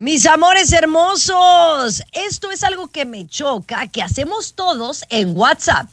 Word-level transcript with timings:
Mis 0.00 0.26
amores 0.26 0.72
hermosos, 0.72 2.04
esto 2.12 2.52
es 2.52 2.62
algo 2.62 2.86
que 2.86 3.04
me 3.04 3.26
choca, 3.26 3.88
que 3.88 4.00
hacemos 4.00 4.54
todos 4.54 5.02
en 5.08 5.36
WhatsApp. 5.36 5.92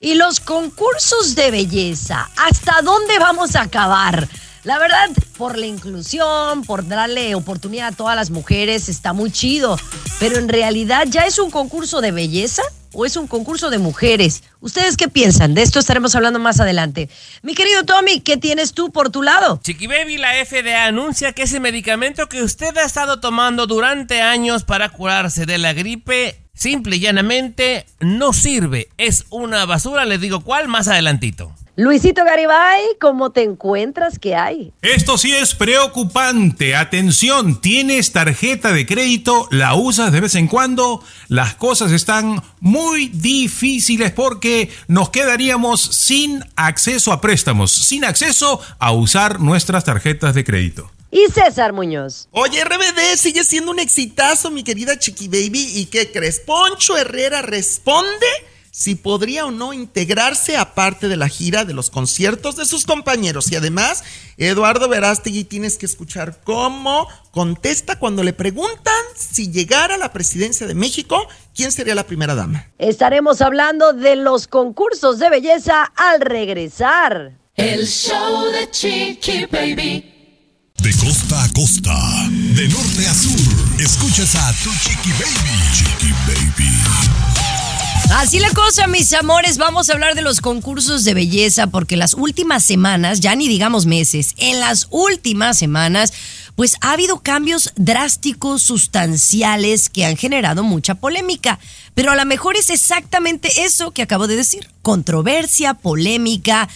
Y 0.00 0.14
los 0.14 0.38
concursos 0.38 1.34
de 1.34 1.50
belleza, 1.50 2.30
¿hasta 2.36 2.80
dónde 2.82 3.18
vamos 3.18 3.56
a 3.56 3.62
acabar? 3.62 4.28
La 4.62 4.78
verdad, 4.78 5.08
por 5.36 5.58
la 5.58 5.66
inclusión, 5.66 6.62
por 6.62 6.86
darle 6.86 7.34
oportunidad 7.34 7.88
a 7.88 7.96
todas 7.96 8.14
las 8.14 8.30
mujeres, 8.30 8.88
está 8.88 9.12
muy 9.12 9.32
chido. 9.32 9.76
Pero 10.20 10.36
en 10.36 10.48
realidad, 10.48 11.08
¿ya 11.08 11.22
es 11.22 11.40
un 11.40 11.50
concurso 11.50 12.00
de 12.00 12.12
belleza? 12.12 12.62
O 12.92 13.06
es 13.06 13.16
un 13.16 13.26
concurso 13.26 13.70
de 13.70 13.78
mujeres? 13.78 14.42
¿Ustedes 14.60 14.96
qué 14.96 15.08
piensan? 15.08 15.54
De 15.54 15.62
esto 15.62 15.78
estaremos 15.78 16.14
hablando 16.14 16.38
más 16.38 16.60
adelante. 16.60 17.08
Mi 17.42 17.54
querido 17.54 17.84
Tommy, 17.84 18.20
¿qué 18.20 18.36
tienes 18.36 18.72
tú 18.72 18.90
por 18.90 19.10
tu 19.10 19.22
lado? 19.22 19.60
Chiqui 19.62 19.86
Baby, 19.86 20.18
la 20.18 20.32
FDA 20.44 20.86
anuncia 20.86 21.32
que 21.32 21.42
ese 21.42 21.60
medicamento 21.60 22.28
que 22.28 22.42
usted 22.42 22.76
ha 22.76 22.84
estado 22.84 23.20
tomando 23.20 23.66
durante 23.66 24.20
años 24.20 24.64
para 24.64 24.88
curarse 24.88 25.46
de 25.46 25.58
la 25.58 25.72
gripe, 25.72 26.40
simple 26.54 26.96
y 26.96 27.00
llanamente 27.00 27.86
no 28.00 28.32
sirve. 28.32 28.88
Es 28.98 29.26
una 29.30 29.64
basura, 29.66 30.04
les 30.04 30.20
digo 30.20 30.40
cuál 30.40 30.68
más 30.68 30.88
adelantito. 30.88 31.54
Luisito 31.80 32.26
Garibay, 32.26 32.82
¿cómo 33.00 33.30
te 33.30 33.42
encuentras? 33.42 34.18
¿Qué 34.18 34.36
hay? 34.36 34.70
Esto 34.82 35.16
sí 35.16 35.34
es 35.34 35.54
preocupante. 35.54 36.76
Atención, 36.76 37.58
tienes 37.62 38.12
tarjeta 38.12 38.74
de 38.74 38.84
crédito, 38.84 39.48
la 39.50 39.74
usas 39.74 40.12
de 40.12 40.20
vez 40.20 40.34
en 40.34 40.46
cuando. 40.46 41.02
Las 41.28 41.54
cosas 41.54 41.90
están 41.92 42.42
muy 42.60 43.08
difíciles 43.08 44.12
porque 44.12 44.70
nos 44.88 45.08
quedaríamos 45.08 45.80
sin 45.80 46.44
acceso 46.54 47.14
a 47.14 47.22
préstamos, 47.22 47.72
sin 47.72 48.04
acceso 48.04 48.60
a 48.78 48.92
usar 48.92 49.40
nuestras 49.40 49.82
tarjetas 49.84 50.34
de 50.34 50.44
crédito. 50.44 50.90
Y 51.10 51.32
César 51.32 51.72
Muñoz. 51.72 52.28
Oye, 52.32 52.62
RBD 52.62 53.16
sigue 53.16 53.42
siendo 53.42 53.70
un 53.70 53.78
exitazo, 53.78 54.50
mi 54.50 54.64
querida 54.64 54.98
Chiqui 54.98 55.28
Baby. 55.28 55.66
¿Y 55.76 55.86
qué 55.86 56.12
crees? 56.12 56.40
Poncho 56.40 56.98
Herrera 56.98 57.40
responde 57.40 58.26
si 58.70 58.94
podría 58.94 59.46
o 59.46 59.50
no 59.50 59.72
integrarse 59.72 60.56
a 60.56 60.74
parte 60.74 61.08
de 61.08 61.16
la 61.16 61.28
gira 61.28 61.64
de 61.64 61.74
los 61.74 61.90
conciertos 61.90 62.56
de 62.56 62.66
sus 62.66 62.84
compañeros. 62.84 63.50
Y 63.50 63.56
además, 63.56 64.04
Eduardo 64.36 64.88
Verástegui 64.88 65.44
tienes 65.44 65.76
que 65.76 65.86
escuchar 65.86 66.40
cómo 66.44 67.08
contesta 67.30 67.98
cuando 67.98 68.22
le 68.22 68.32
preguntan 68.32 68.94
si 69.16 69.50
llegara 69.50 69.96
a 69.96 69.98
la 69.98 70.12
presidencia 70.12 70.66
de 70.66 70.74
México, 70.74 71.26
¿quién 71.54 71.72
sería 71.72 71.94
la 71.94 72.06
primera 72.06 72.34
dama? 72.34 72.70
Estaremos 72.78 73.40
hablando 73.40 73.92
de 73.92 74.16
los 74.16 74.46
concursos 74.46 75.18
de 75.18 75.30
belleza 75.30 75.84
al 75.96 76.20
regresar. 76.20 77.32
El 77.56 77.86
show 77.86 78.50
de 78.52 78.70
Chiqui 78.70 79.46
Baby. 79.46 80.16
De 80.78 80.90
costa 80.96 81.44
a 81.44 81.48
costa, 81.52 81.94
de 82.30 82.66
norte 82.68 83.06
a 83.06 83.12
sur, 83.12 83.38
escuchas 83.78 84.34
a 84.34 84.52
tu 84.64 84.70
Chiqui 84.70 85.10
Baby. 85.10 85.60
Chiqui 85.74 86.10
Baby. 86.26 86.79
Así 88.12 88.40
la 88.40 88.50
cosa, 88.50 88.88
mis 88.88 89.12
amores, 89.12 89.56
vamos 89.56 89.88
a 89.88 89.92
hablar 89.92 90.16
de 90.16 90.22
los 90.22 90.40
concursos 90.40 91.04
de 91.04 91.14
belleza 91.14 91.68
porque 91.68 91.96
las 91.96 92.14
últimas 92.14 92.64
semanas, 92.64 93.20
ya 93.20 93.36
ni 93.36 93.46
digamos 93.46 93.86
meses, 93.86 94.34
en 94.36 94.58
las 94.58 94.88
últimas 94.90 95.56
semanas, 95.56 96.12
pues 96.56 96.74
ha 96.80 96.92
habido 96.92 97.20
cambios 97.20 97.72
drásticos, 97.76 98.62
sustanciales 98.62 99.88
que 99.88 100.04
han 100.04 100.16
generado 100.16 100.64
mucha 100.64 100.96
polémica. 100.96 101.60
Pero 101.94 102.10
a 102.10 102.16
lo 102.16 102.24
mejor 102.26 102.56
es 102.56 102.70
exactamente 102.70 103.48
eso 103.62 103.92
que 103.92 104.02
acabo 104.02 104.26
de 104.26 104.34
decir, 104.34 104.68
controversia, 104.82 105.74
polémica, 105.74 106.68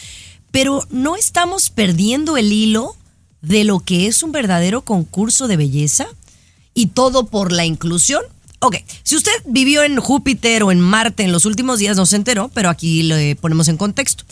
pero 0.52 0.86
no 0.90 1.16
estamos 1.16 1.68
perdiendo 1.70 2.36
el 2.36 2.52
hilo 2.52 2.96
de 3.42 3.64
lo 3.64 3.80
que 3.80 4.06
es 4.06 4.22
un 4.22 4.30
verdadero 4.30 4.82
concurso 4.82 5.48
de 5.48 5.56
belleza 5.56 6.06
y 6.74 6.86
todo 6.86 7.26
por 7.26 7.50
la 7.50 7.64
inclusión. 7.64 8.22
Ok, 8.64 8.76
si 9.02 9.14
usted 9.14 9.30
vivió 9.44 9.82
en 9.82 9.96
Júpiter 10.00 10.62
o 10.62 10.72
en 10.72 10.80
Marte 10.80 11.22
en 11.22 11.32
los 11.32 11.44
últimos 11.44 11.78
días, 11.78 11.98
no 11.98 12.06
se 12.06 12.16
enteró, 12.16 12.50
pero 12.54 12.70
aquí 12.70 13.02
lo 13.02 13.16
ponemos 13.38 13.68
en 13.68 13.76
contexto. 13.76 14.24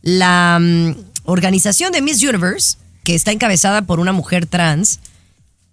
La 0.00 0.58
mm, 0.58 0.94
organización 1.24 1.92
de 1.92 2.00
Miss 2.00 2.22
Universe, 2.22 2.78
que 3.02 3.14
está 3.14 3.30
encabezada 3.30 3.82
por 3.82 4.00
una 4.00 4.12
mujer 4.12 4.46
trans, 4.46 5.00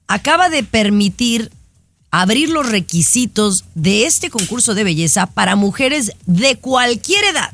acaba 0.07 0.49
de 0.49 0.61
permitir 0.63 1.53
abrir 2.11 2.49
los 2.49 2.67
requisitos 2.67 3.63
de 3.75 4.05
este 4.05 4.29
concurso 4.29 4.73
de 4.73 4.83
belleza 4.83 5.27
para 5.27 5.55
mujeres 5.55 6.11
de 6.25 6.57
cualquier 6.57 7.23
edad. 7.23 7.53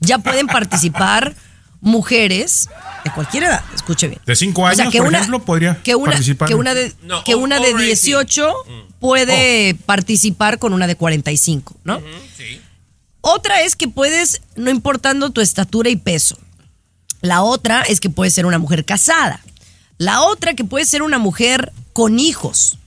Ya 0.00 0.18
pueden 0.18 0.48
participar 0.48 1.36
mujeres 1.80 2.68
de 3.04 3.12
cualquier 3.12 3.44
edad, 3.44 3.62
escuche 3.74 4.08
bien. 4.08 4.20
De 4.26 4.34
5 4.34 4.66
años, 4.66 4.94
por 4.94 5.14
ejemplo, 5.14 5.44
podría 5.44 5.82
que 5.82 5.94
una, 5.94 6.12
participar. 6.12 6.48
Que 6.48 6.54
una 6.54 6.74
de, 6.74 6.92
que 7.24 7.34
una 7.34 7.60
de 7.60 7.74
18 7.74 8.52
puede 8.98 9.74
participar 9.86 10.58
con 10.58 10.72
una 10.72 10.86
de 10.86 10.96
45, 10.96 11.76
¿no? 11.84 12.00
sí. 12.36 12.60
Otra 13.20 13.62
es 13.62 13.76
que 13.76 13.88
puedes, 13.88 14.42
no 14.56 14.70
importando 14.70 15.30
tu 15.30 15.40
estatura 15.40 15.90
y 15.90 15.96
peso. 15.96 16.38
La 17.20 17.42
otra 17.42 17.82
es 17.82 18.00
que 18.00 18.10
puedes 18.10 18.32
ser 18.32 18.46
una 18.46 18.58
mujer 18.58 18.84
casada. 18.84 19.40
La 19.98 20.22
otra 20.22 20.54
que 20.54 20.64
puede 20.64 20.84
ser 20.84 21.02
una 21.02 21.18
mujer 21.18 21.72
con 21.92 22.20
hijos. 22.20 22.78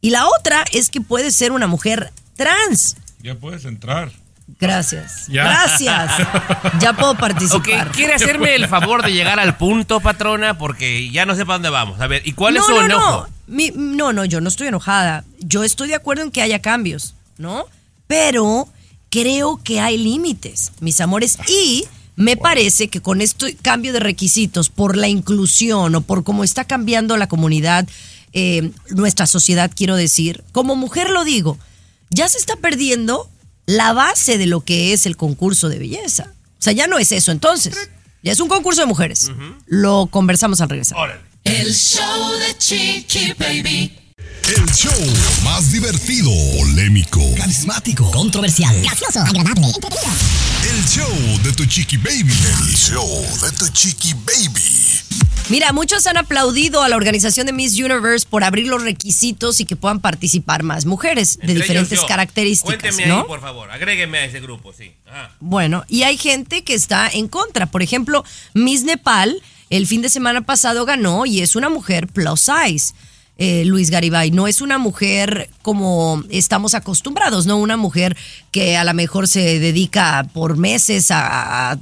Y 0.00 0.10
la 0.10 0.26
otra 0.26 0.64
es 0.72 0.88
que 0.88 1.00
puedes 1.00 1.36
ser 1.36 1.52
una 1.52 1.66
mujer 1.66 2.12
trans. 2.36 2.96
Ya 3.20 3.34
puedes 3.34 3.66
entrar. 3.66 4.10
Gracias. 4.60 5.26
Gracias. 5.28 6.10
Ya 6.80 6.92
puedo 6.92 7.14
participar. 7.16 7.92
¿Quiere 7.92 8.14
hacerme 8.14 8.54
el 8.54 8.66
favor 8.66 9.04
de 9.04 9.12
llegar 9.12 9.38
al 9.38 9.56
punto, 9.56 10.00
patrona? 10.00 10.56
Porque 10.56 11.10
ya 11.10 11.26
no 11.26 11.34
sé 11.34 11.44
para 11.44 11.54
dónde 11.54 11.70
vamos. 11.70 12.00
A 12.00 12.06
ver, 12.06 12.22
¿y 12.26 12.32
cuál 12.32 12.56
es 12.56 12.64
su 12.64 12.74
enojo? 12.80 13.28
No. 13.46 13.64
no, 13.76 14.12
no, 14.12 14.24
yo 14.24 14.40
no 14.40 14.48
estoy 14.48 14.68
enojada. 14.68 15.24
Yo 15.38 15.64
estoy 15.64 15.88
de 15.88 15.94
acuerdo 15.94 16.22
en 16.22 16.30
que 16.30 16.42
haya 16.42 16.60
cambios, 16.60 17.14
¿no? 17.36 17.66
Pero 18.06 18.68
creo 19.10 19.60
que 19.62 19.80
hay 19.80 19.98
límites, 19.98 20.72
mis 20.80 21.00
amores. 21.00 21.38
Y 21.46 21.86
me 22.16 22.36
parece 22.36 22.88
que 22.88 23.00
con 23.00 23.20
este 23.20 23.54
cambio 23.54 23.92
de 23.92 24.00
requisitos 24.00 24.70
por 24.70 24.96
la 24.96 25.08
inclusión 25.08 25.94
o 25.94 26.00
por 26.00 26.24
cómo 26.24 26.42
está 26.42 26.64
cambiando 26.64 27.16
la 27.16 27.28
comunidad, 27.28 27.86
eh, 28.32 28.72
nuestra 28.90 29.26
sociedad, 29.26 29.70
quiero 29.74 29.94
decir, 29.94 30.42
como 30.52 30.74
mujer 30.74 31.10
lo 31.10 31.24
digo, 31.24 31.58
ya 32.10 32.28
se 32.28 32.38
está 32.38 32.56
perdiendo 32.56 33.28
la 33.68 33.92
base 33.92 34.38
de 34.38 34.46
lo 34.46 34.62
que 34.62 34.94
es 34.94 35.04
el 35.04 35.18
concurso 35.18 35.68
de 35.68 35.78
belleza. 35.78 36.32
O 36.58 36.62
sea, 36.62 36.72
ya 36.72 36.86
no 36.86 36.98
es 36.98 37.12
eso 37.12 37.32
entonces. 37.32 37.90
Ya 38.22 38.32
es 38.32 38.40
un 38.40 38.48
concurso 38.48 38.80
de 38.80 38.86
mujeres. 38.86 39.30
Lo 39.66 40.06
conversamos 40.06 40.62
al 40.62 40.70
regresar. 40.70 41.20
El 41.44 41.74
show 41.74 42.32
de 42.38 42.56
Chiqui 42.56 43.34
Baby. 43.38 43.97
El 44.48 44.66
show 44.72 44.92
más 45.44 45.72
divertido, 45.72 46.30
polémico, 46.56 47.20
carismático, 47.36 48.10
controversial, 48.10 48.74
gracioso, 48.80 49.20
agradable, 49.20 49.66
El 49.66 50.84
show 50.86 51.42
de 51.44 51.52
tu 51.52 51.66
Chiqui 51.66 51.98
Baby. 51.98 52.32
El 52.32 52.74
show 52.74 53.06
de 53.42 53.52
tu 53.58 53.68
Chiqui 53.68 54.14
Baby. 54.14 54.62
Mira, 55.50 55.72
muchos 55.72 56.06
han 56.06 56.16
aplaudido 56.16 56.82
a 56.82 56.88
la 56.88 56.96
organización 56.96 57.46
de 57.46 57.52
Miss 57.52 57.78
Universe 57.78 58.26
por 58.28 58.42
abrir 58.42 58.68
los 58.68 58.82
requisitos 58.82 59.60
y 59.60 59.66
que 59.66 59.76
puedan 59.76 60.00
participar 60.00 60.62
más 60.62 60.86
mujeres 60.86 61.38
de 61.42 61.54
diferentes 61.54 62.00
características. 62.04 62.80
Cuénteme 62.80 63.06
¿no? 63.06 63.20
ahí, 63.20 63.26
por 63.26 63.42
favor. 63.42 63.70
Agrégueme 63.70 64.18
a 64.18 64.24
ese 64.24 64.40
grupo, 64.40 64.72
sí. 64.72 64.94
Bueno, 65.40 65.84
y 65.88 66.04
hay 66.04 66.16
gente 66.16 66.64
que 66.64 66.72
está 66.72 67.08
en 67.08 67.28
contra. 67.28 67.66
Por 67.66 67.82
ejemplo, 67.82 68.24
Miss 68.54 68.82
Nepal 68.84 69.42
el 69.70 69.86
fin 69.86 70.00
de 70.00 70.08
semana 70.08 70.40
pasado 70.40 70.86
ganó 70.86 71.26
y 71.26 71.42
es 71.42 71.54
una 71.54 71.68
mujer 71.68 72.06
plus 72.06 72.40
size. 72.40 72.94
Eh, 73.40 73.64
Luis 73.64 73.90
Garibay. 73.90 74.32
No 74.32 74.48
es 74.48 74.60
una 74.60 74.78
mujer 74.78 75.48
como 75.62 76.24
estamos 76.28 76.74
acostumbrados, 76.74 77.46
¿no? 77.46 77.56
Una 77.56 77.76
mujer 77.76 78.16
que 78.50 78.76
a 78.76 78.82
lo 78.82 78.92
mejor 78.94 79.28
se 79.28 79.60
dedica 79.60 80.28
por 80.32 80.56
meses 80.56 81.12
a, 81.12 81.78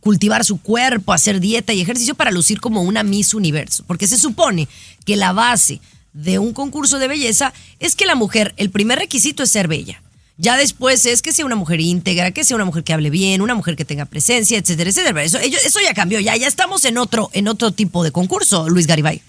cultivar 0.00 0.44
su 0.44 0.60
cuerpo, 0.60 1.12
hacer 1.12 1.38
dieta 1.38 1.72
y 1.72 1.80
ejercicio 1.80 2.16
para 2.16 2.32
lucir 2.32 2.60
como 2.60 2.82
una 2.82 3.04
Miss 3.04 3.32
Universo. 3.32 3.84
Porque 3.86 4.08
se 4.08 4.18
supone 4.18 4.66
que 5.04 5.14
la 5.14 5.32
base 5.32 5.80
de 6.14 6.40
un 6.40 6.52
concurso 6.52 6.98
de 6.98 7.06
belleza 7.06 7.52
es 7.78 7.94
que 7.94 8.04
la 8.04 8.16
mujer, 8.16 8.52
el 8.56 8.70
primer 8.70 8.98
requisito 8.98 9.44
es 9.44 9.52
ser 9.52 9.68
bella. 9.68 10.02
Ya 10.36 10.56
después 10.56 11.06
es 11.06 11.22
que 11.22 11.32
sea 11.32 11.46
una 11.46 11.54
mujer 11.54 11.80
íntegra, 11.80 12.32
que 12.32 12.42
sea 12.42 12.56
una 12.56 12.64
mujer 12.64 12.82
que 12.82 12.92
hable 12.92 13.10
bien, 13.10 13.42
una 13.42 13.54
mujer 13.54 13.76
que 13.76 13.84
tenga 13.84 14.06
presencia, 14.06 14.58
etcétera, 14.58 14.90
etcétera. 14.90 15.22
Eso, 15.22 15.38
eso 15.38 15.78
ya 15.80 15.94
cambió, 15.94 16.18
ya, 16.18 16.34
ya 16.34 16.48
estamos 16.48 16.84
en 16.86 16.98
otro, 16.98 17.30
en 17.34 17.46
otro 17.46 17.70
tipo 17.70 18.02
de 18.02 18.10
concurso, 18.10 18.68
Luis 18.68 18.88
Garibay. 18.88 19.22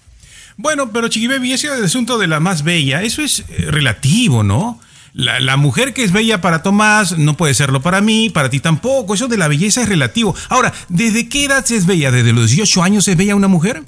Bueno, 0.57 0.91
pero 0.91 1.07
Chiquibaby, 1.07 1.53
ese 1.53 1.69
asunto 1.69 2.17
de 2.17 2.27
la 2.27 2.39
más 2.39 2.63
bella, 2.63 3.01
eso 3.01 3.21
es 3.21 3.39
eh, 3.50 3.65
relativo, 3.69 4.44
¿no? 4.44 4.79
La, 5.13 5.57
mujer 5.57 5.94
que 5.94 6.03
es 6.03 6.11
bella 6.11 6.41
para 6.41 6.63
Tomás 6.63 7.19
no 7.19 7.38
puede 7.38 7.53
serlo 7.53 7.83
para 7.83 8.01
mí, 8.01 8.31
para 8.31 8.50
ti 8.50 8.59
tampoco. 8.59 9.13
Eso 9.13 9.27
de 9.27 9.38
la 9.38 9.47
belleza 9.47 9.83
es 9.83 9.89
relativo. 9.89 10.35
Ahora, 10.50 10.73
¿desde 10.89 11.29
qué 11.29 11.45
edad 11.45 11.63
se 11.63 11.75
es 11.75 11.85
bella? 11.85 12.09
¿Desde 12.09 12.33
los 12.33 12.50
18 12.50 12.81
años 12.81 13.07
es 13.07 13.15
bella 13.15 13.35
una 13.35 13.47
mujer? 13.47 13.83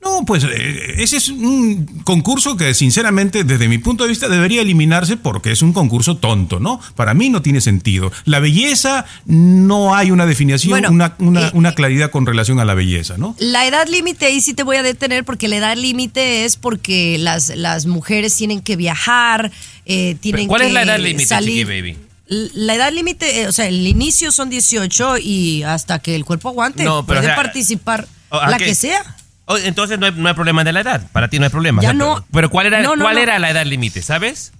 No, 0.00 0.24
pues 0.24 0.44
eh, 0.44 0.94
ese 0.98 1.16
es 1.16 1.28
un 1.28 1.84
concurso 2.04 2.56
que 2.56 2.72
sinceramente 2.72 3.42
desde 3.42 3.68
mi 3.68 3.78
punto 3.78 4.04
de 4.04 4.10
vista 4.10 4.28
debería 4.28 4.62
eliminarse 4.62 5.16
porque 5.16 5.50
es 5.50 5.60
un 5.60 5.72
concurso 5.72 6.16
tonto, 6.18 6.60
¿no? 6.60 6.80
Para 6.94 7.14
mí 7.14 7.30
no 7.30 7.42
tiene 7.42 7.60
sentido. 7.60 8.12
La 8.24 8.38
belleza 8.38 9.06
no 9.26 9.96
hay 9.96 10.12
una 10.12 10.24
definición, 10.24 10.70
Bueno, 10.70 10.90
una, 10.90 11.16
una- 11.18 11.48
eh, 11.48 11.50
una 11.52 11.74
claridad 11.74 12.12
con 12.12 12.26
relación 12.26 12.60
a 12.60 12.64
la 12.64 12.74
belleza, 12.74 13.18
¿no? 13.18 13.34
La 13.40 13.66
edad 13.66 13.88
límite 13.88 14.26
ahí 14.26 14.40
sí 14.40 14.54
te 14.54 14.62
voy 14.62 14.76
a 14.76 14.84
detener 14.84 15.24
porque 15.24 15.48
la 15.48 15.56
edad 15.56 15.76
límite 15.76 16.44
es 16.44 16.56
porque 16.56 17.16
las, 17.18 17.54
las 17.56 17.86
mujeres 17.86 18.36
tienen 18.36 18.60
que 18.60 18.76
viajar, 18.76 19.50
eh, 19.84 20.16
tienen 20.20 20.46
¿Cuál 20.46 20.60
que 20.62 20.66
es 20.68 20.72
la 20.74 20.82
edad 20.82 20.98
límite, 21.00 21.26
salir. 21.26 21.66
Chiqui 21.66 21.80
Baby? 21.80 21.96
La 22.28 22.74
edad 22.74 22.92
límite, 22.92 23.40
eh, 23.40 23.48
o 23.48 23.52
sea, 23.52 23.66
el 23.66 23.86
inicio 23.86 24.30
son 24.30 24.48
18 24.48 25.16
y 25.18 25.64
hasta 25.64 25.98
que 25.98 26.14
el 26.14 26.24
cuerpo 26.24 26.50
aguante 26.50 26.84
No, 26.84 27.04
pero, 27.04 27.06
puede 27.06 27.20
o 27.20 27.22
sea, 27.22 27.36
participar 27.36 28.06
o- 28.28 28.36
¿a 28.38 28.48
la 28.50 28.58
que 28.58 28.74
sea. 28.76 29.16
Oh, 29.50 29.56
entonces 29.56 29.98
no 29.98 30.06
hay, 30.06 30.12
no 30.14 30.28
hay 30.28 30.34
problema 30.34 30.62
de 30.62 30.72
la 30.72 30.80
edad. 30.80 31.10
Para 31.10 31.28
ti 31.28 31.38
no 31.38 31.44
hay 31.46 31.50
problema. 31.50 31.80
Ya 31.82 31.88
O 31.88 31.92
sea, 31.92 31.98
no. 31.98 32.14
Pero, 32.16 32.26
pero 32.32 32.50
¿cuál 32.50 32.66
era, 32.66 32.82
No, 32.82 32.96
no, 32.96 33.04
cuál 33.04 33.16
no. 33.16 33.20
era 33.22 33.38
la 33.38 33.50
edad 33.50 33.64
límite? 33.64 34.02
¿Sabes? 34.02 34.52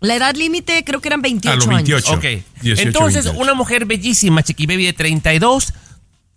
La 0.00 0.14
edad 0.14 0.34
límite 0.36 0.84
creo 0.84 1.00
que 1.00 1.08
eran 1.08 1.22
28 1.22 1.52
A 1.52 1.56
los 1.56 1.66
28. 1.66 2.08
años. 2.08 2.18
Ok. 2.18 2.44
18, 2.62 2.82
Entonces, 2.88 3.24
28. 3.24 3.42
una 3.42 3.54
mujer 3.54 3.84
bellísima, 3.86 4.42
Chiqui 4.42 4.66
Baby 4.66 4.84
de 4.86 4.92
32, 4.92 5.72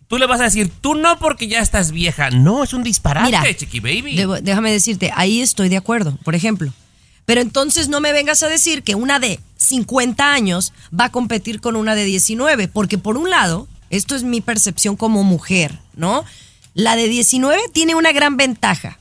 tú 0.07 0.17
le 0.17 0.25
vas 0.25 0.41
a 0.41 0.45
decir, 0.45 0.71
tú 0.81 0.95
no 0.95 1.19
porque 1.19 1.47
ya 1.47 1.59
estás 1.59 1.91
vieja. 1.91 2.29
No, 2.31 2.63
es 2.63 2.73
un 2.73 2.81
disparate, 2.83 3.25
Mira, 3.27 3.43
Chiqui 3.55 3.79
Baby. 3.81 4.15
debo- 4.15 4.41
déjame 4.41 4.71
decirte, 4.71 5.11
ahí 5.15 5.41
estoy 5.41 5.69
de 5.69 5.77
acuerdo, 5.77 6.17
por 6.23 6.33
ejemplo. 6.33 6.71
Pero 7.25 7.41
entonces 7.41 7.87
no 7.87 7.99
me 8.01 8.13
vengas 8.13 8.41
a 8.41 8.47
decir 8.47 8.81
que 8.83 8.95
una 8.95 9.19
de 9.19 9.39
50 9.57 10.33
años 10.33 10.73
va 10.97 11.05
a 11.05 11.11
competir 11.11 11.61
con 11.61 11.75
una 11.75 11.93
de 11.93 12.05
19, 12.05 12.67
porque 12.67 12.97
por 12.97 13.15
un 13.17 13.29
lado, 13.29 13.67
esto 13.91 14.15
es 14.15 14.23
mi 14.23 14.41
percepción 14.41 14.95
como 14.95 15.23
mujer, 15.23 15.77
¿no? 15.95 16.25
La 16.73 16.95
de 16.95 17.07
19 17.07 17.59
tiene 17.73 17.95
una 17.95 18.13
gran 18.13 18.37
ventaja, 18.37 18.97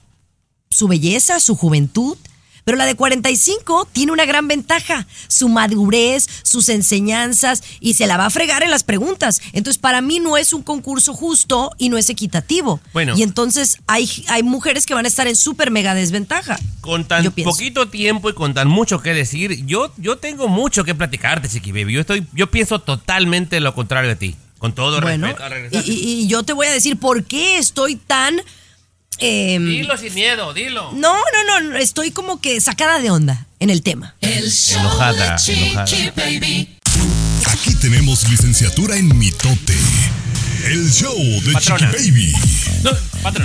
su 0.70 0.88
belleza, 0.88 1.38
su 1.38 1.54
juventud, 1.54 2.18
pero 2.64 2.76
la 2.76 2.84
de 2.84 2.94
45 2.94 3.88
tiene 3.92 4.12
una 4.12 4.24
gran 4.24 4.48
ventaja, 4.48 5.06
su 5.28 5.48
madurez, 5.48 6.28
sus 6.42 6.68
enseñanzas 6.68 7.62
y 7.80 7.94
se 7.94 8.06
la 8.06 8.16
va 8.16 8.26
a 8.26 8.30
fregar 8.30 8.62
en 8.62 8.70
las 8.70 8.82
preguntas. 8.82 9.40
Entonces, 9.52 9.78
para 9.78 10.00
mí 10.00 10.20
no 10.20 10.36
es 10.36 10.52
un 10.52 10.62
concurso 10.62 11.14
justo 11.14 11.70
y 11.78 11.88
no 11.88 11.96
es 11.96 12.10
equitativo. 12.10 12.80
Bueno. 12.92 13.16
Y 13.16 13.22
entonces 13.22 13.78
hay, 13.86 14.08
hay 14.28 14.42
mujeres 14.42 14.84
que 14.84 14.94
van 14.94 15.04
a 15.04 15.08
estar 15.08 15.26
en 15.26 15.36
súper 15.36 15.70
mega 15.70 15.94
desventaja. 15.94 16.58
Con 16.80 17.04
tan 17.04 17.24
Yo 17.24 17.30
poquito 17.32 17.88
tiempo 17.88 18.30
y 18.30 18.34
con 18.34 18.52
tan 18.52 18.68
mucho 18.68 19.00
que 19.00 19.14
decir, 19.14 19.64
yo, 19.66 19.92
yo 19.96 20.18
tengo 20.18 20.48
mucho 20.48 20.84
que 20.84 20.94
platicarte, 20.94 21.48
Chiqui 21.48 21.72
Baby. 21.72 21.94
Yo, 21.94 22.00
estoy, 22.00 22.26
yo 22.32 22.50
pienso 22.50 22.80
totalmente 22.80 23.60
lo 23.60 23.74
contrario 23.74 24.10
de 24.10 24.16
ti. 24.16 24.36
Con 24.60 24.72
todo 24.74 25.00
Bueno, 25.00 25.26
respeto. 25.26 25.46
y, 25.48 25.50
regresar. 25.52 25.82
y- 25.88 25.92
y 26.22 26.26
yo 26.28 26.44
te 26.44 26.52
voy 26.52 26.68
a 26.68 26.70
decir 26.70 26.96
por 26.98 27.24
qué 27.24 27.58
estoy 27.58 27.96
tan... 27.96 28.40
em, 29.18 29.66
Dilo 29.66 29.96
sin 29.98 30.14
miedo, 30.14 30.52
dilo. 30.54 30.92
no, 30.92 31.14
no, 31.48 31.60
no, 31.60 31.76
estoy 31.76 32.10
como 32.12 32.40
que 32.40 32.60
sacada 32.60 33.00
de 33.00 33.10
onda 33.10 33.46
en 33.58 33.70
el 33.70 33.82
tema. 33.82 34.14
El 34.20 34.50
show 34.52 34.78
Enojada, 34.80 35.32
de 35.32 35.36
Chiqui 35.42 35.62
enojada. 35.70 36.12
Baby. 36.16 36.76
Aquí 37.50 37.74
tenemos 37.74 38.28
licenciatura 38.28 38.96
en 38.96 39.18
mitote. 39.18 39.76
El 40.66 40.90
show 40.92 41.16
de 41.16 41.52
Patrona. 41.54 41.90
Chiqui 41.90 42.10
Baby. 42.10 42.32
No, 42.82 42.90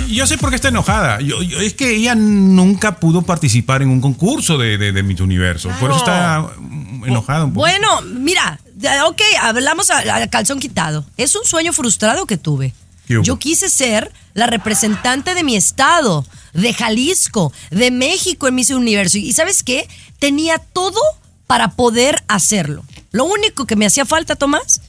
yo 0.08 0.26
sé 0.26 0.36
por 0.38 0.50
qué 0.50 0.56
está 0.56 0.68
enojada. 0.68 1.20
Yo- 1.22 1.42
yo- 1.42 1.60
es 1.60 1.72
que 1.74 1.96
ella 1.96 2.14
nunca 2.14 3.00
pudo 3.00 3.22
participar 3.22 3.80
en 3.82 3.88
un 3.88 4.00
concurso 4.02 4.58
de, 4.58 4.76
de, 4.78 4.92
de 4.92 5.02
Miss 5.02 5.20
Universo. 5.20 5.70
Por 5.80 5.90
eso 5.90 5.98
está 5.98 6.46
mm, 6.58 7.04
enojada 7.06 7.44
un 7.44 7.50
poco. 7.52 7.60
Bueno, 7.60 8.00
mira, 8.02 8.60
ok, 9.06 9.22
hablamos 9.40 9.90
a, 9.90 10.16
a 10.16 10.26
calzón 10.28 10.60
quitado. 10.60 11.06
Es 11.16 11.34
un 11.36 11.44
sueño 11.44 11.72
frustrado 11.72 12.26
que 12.26 12.36
tuve. 12.36 12.74
Yo 13.08 13.38
quise 13.38 13.68
ser 13.70 14.12
la 14.34 14.46
representante 14.46 15.34
de 15.34 15.44
mi 15.44 15.54
estado, 15.54 16.26
de 16.52 16.74
Jalisco, 16.74 17.52
de 17.70 17.90
México 17.90 18.48
en 18.48 18.56
Miss 18.56 18.70
Universo. 18.70 19.18
Y 19.18 19.32
¿sabes 19.32 19.62
qué? 19.62 19.88
Tenía 20.18 20.58
todo 20.58 21.00
para 21.46 21.68
poder 21.68 22.24
hacerlo. 22.26 22.84
Lo 23.12 23.24
único 23.24 23.66
que 23.66 23.76
me 23.76 23.86
hacía 23.86 24.04
falta, 24.04 24.34
Tomás, 24.34 24.80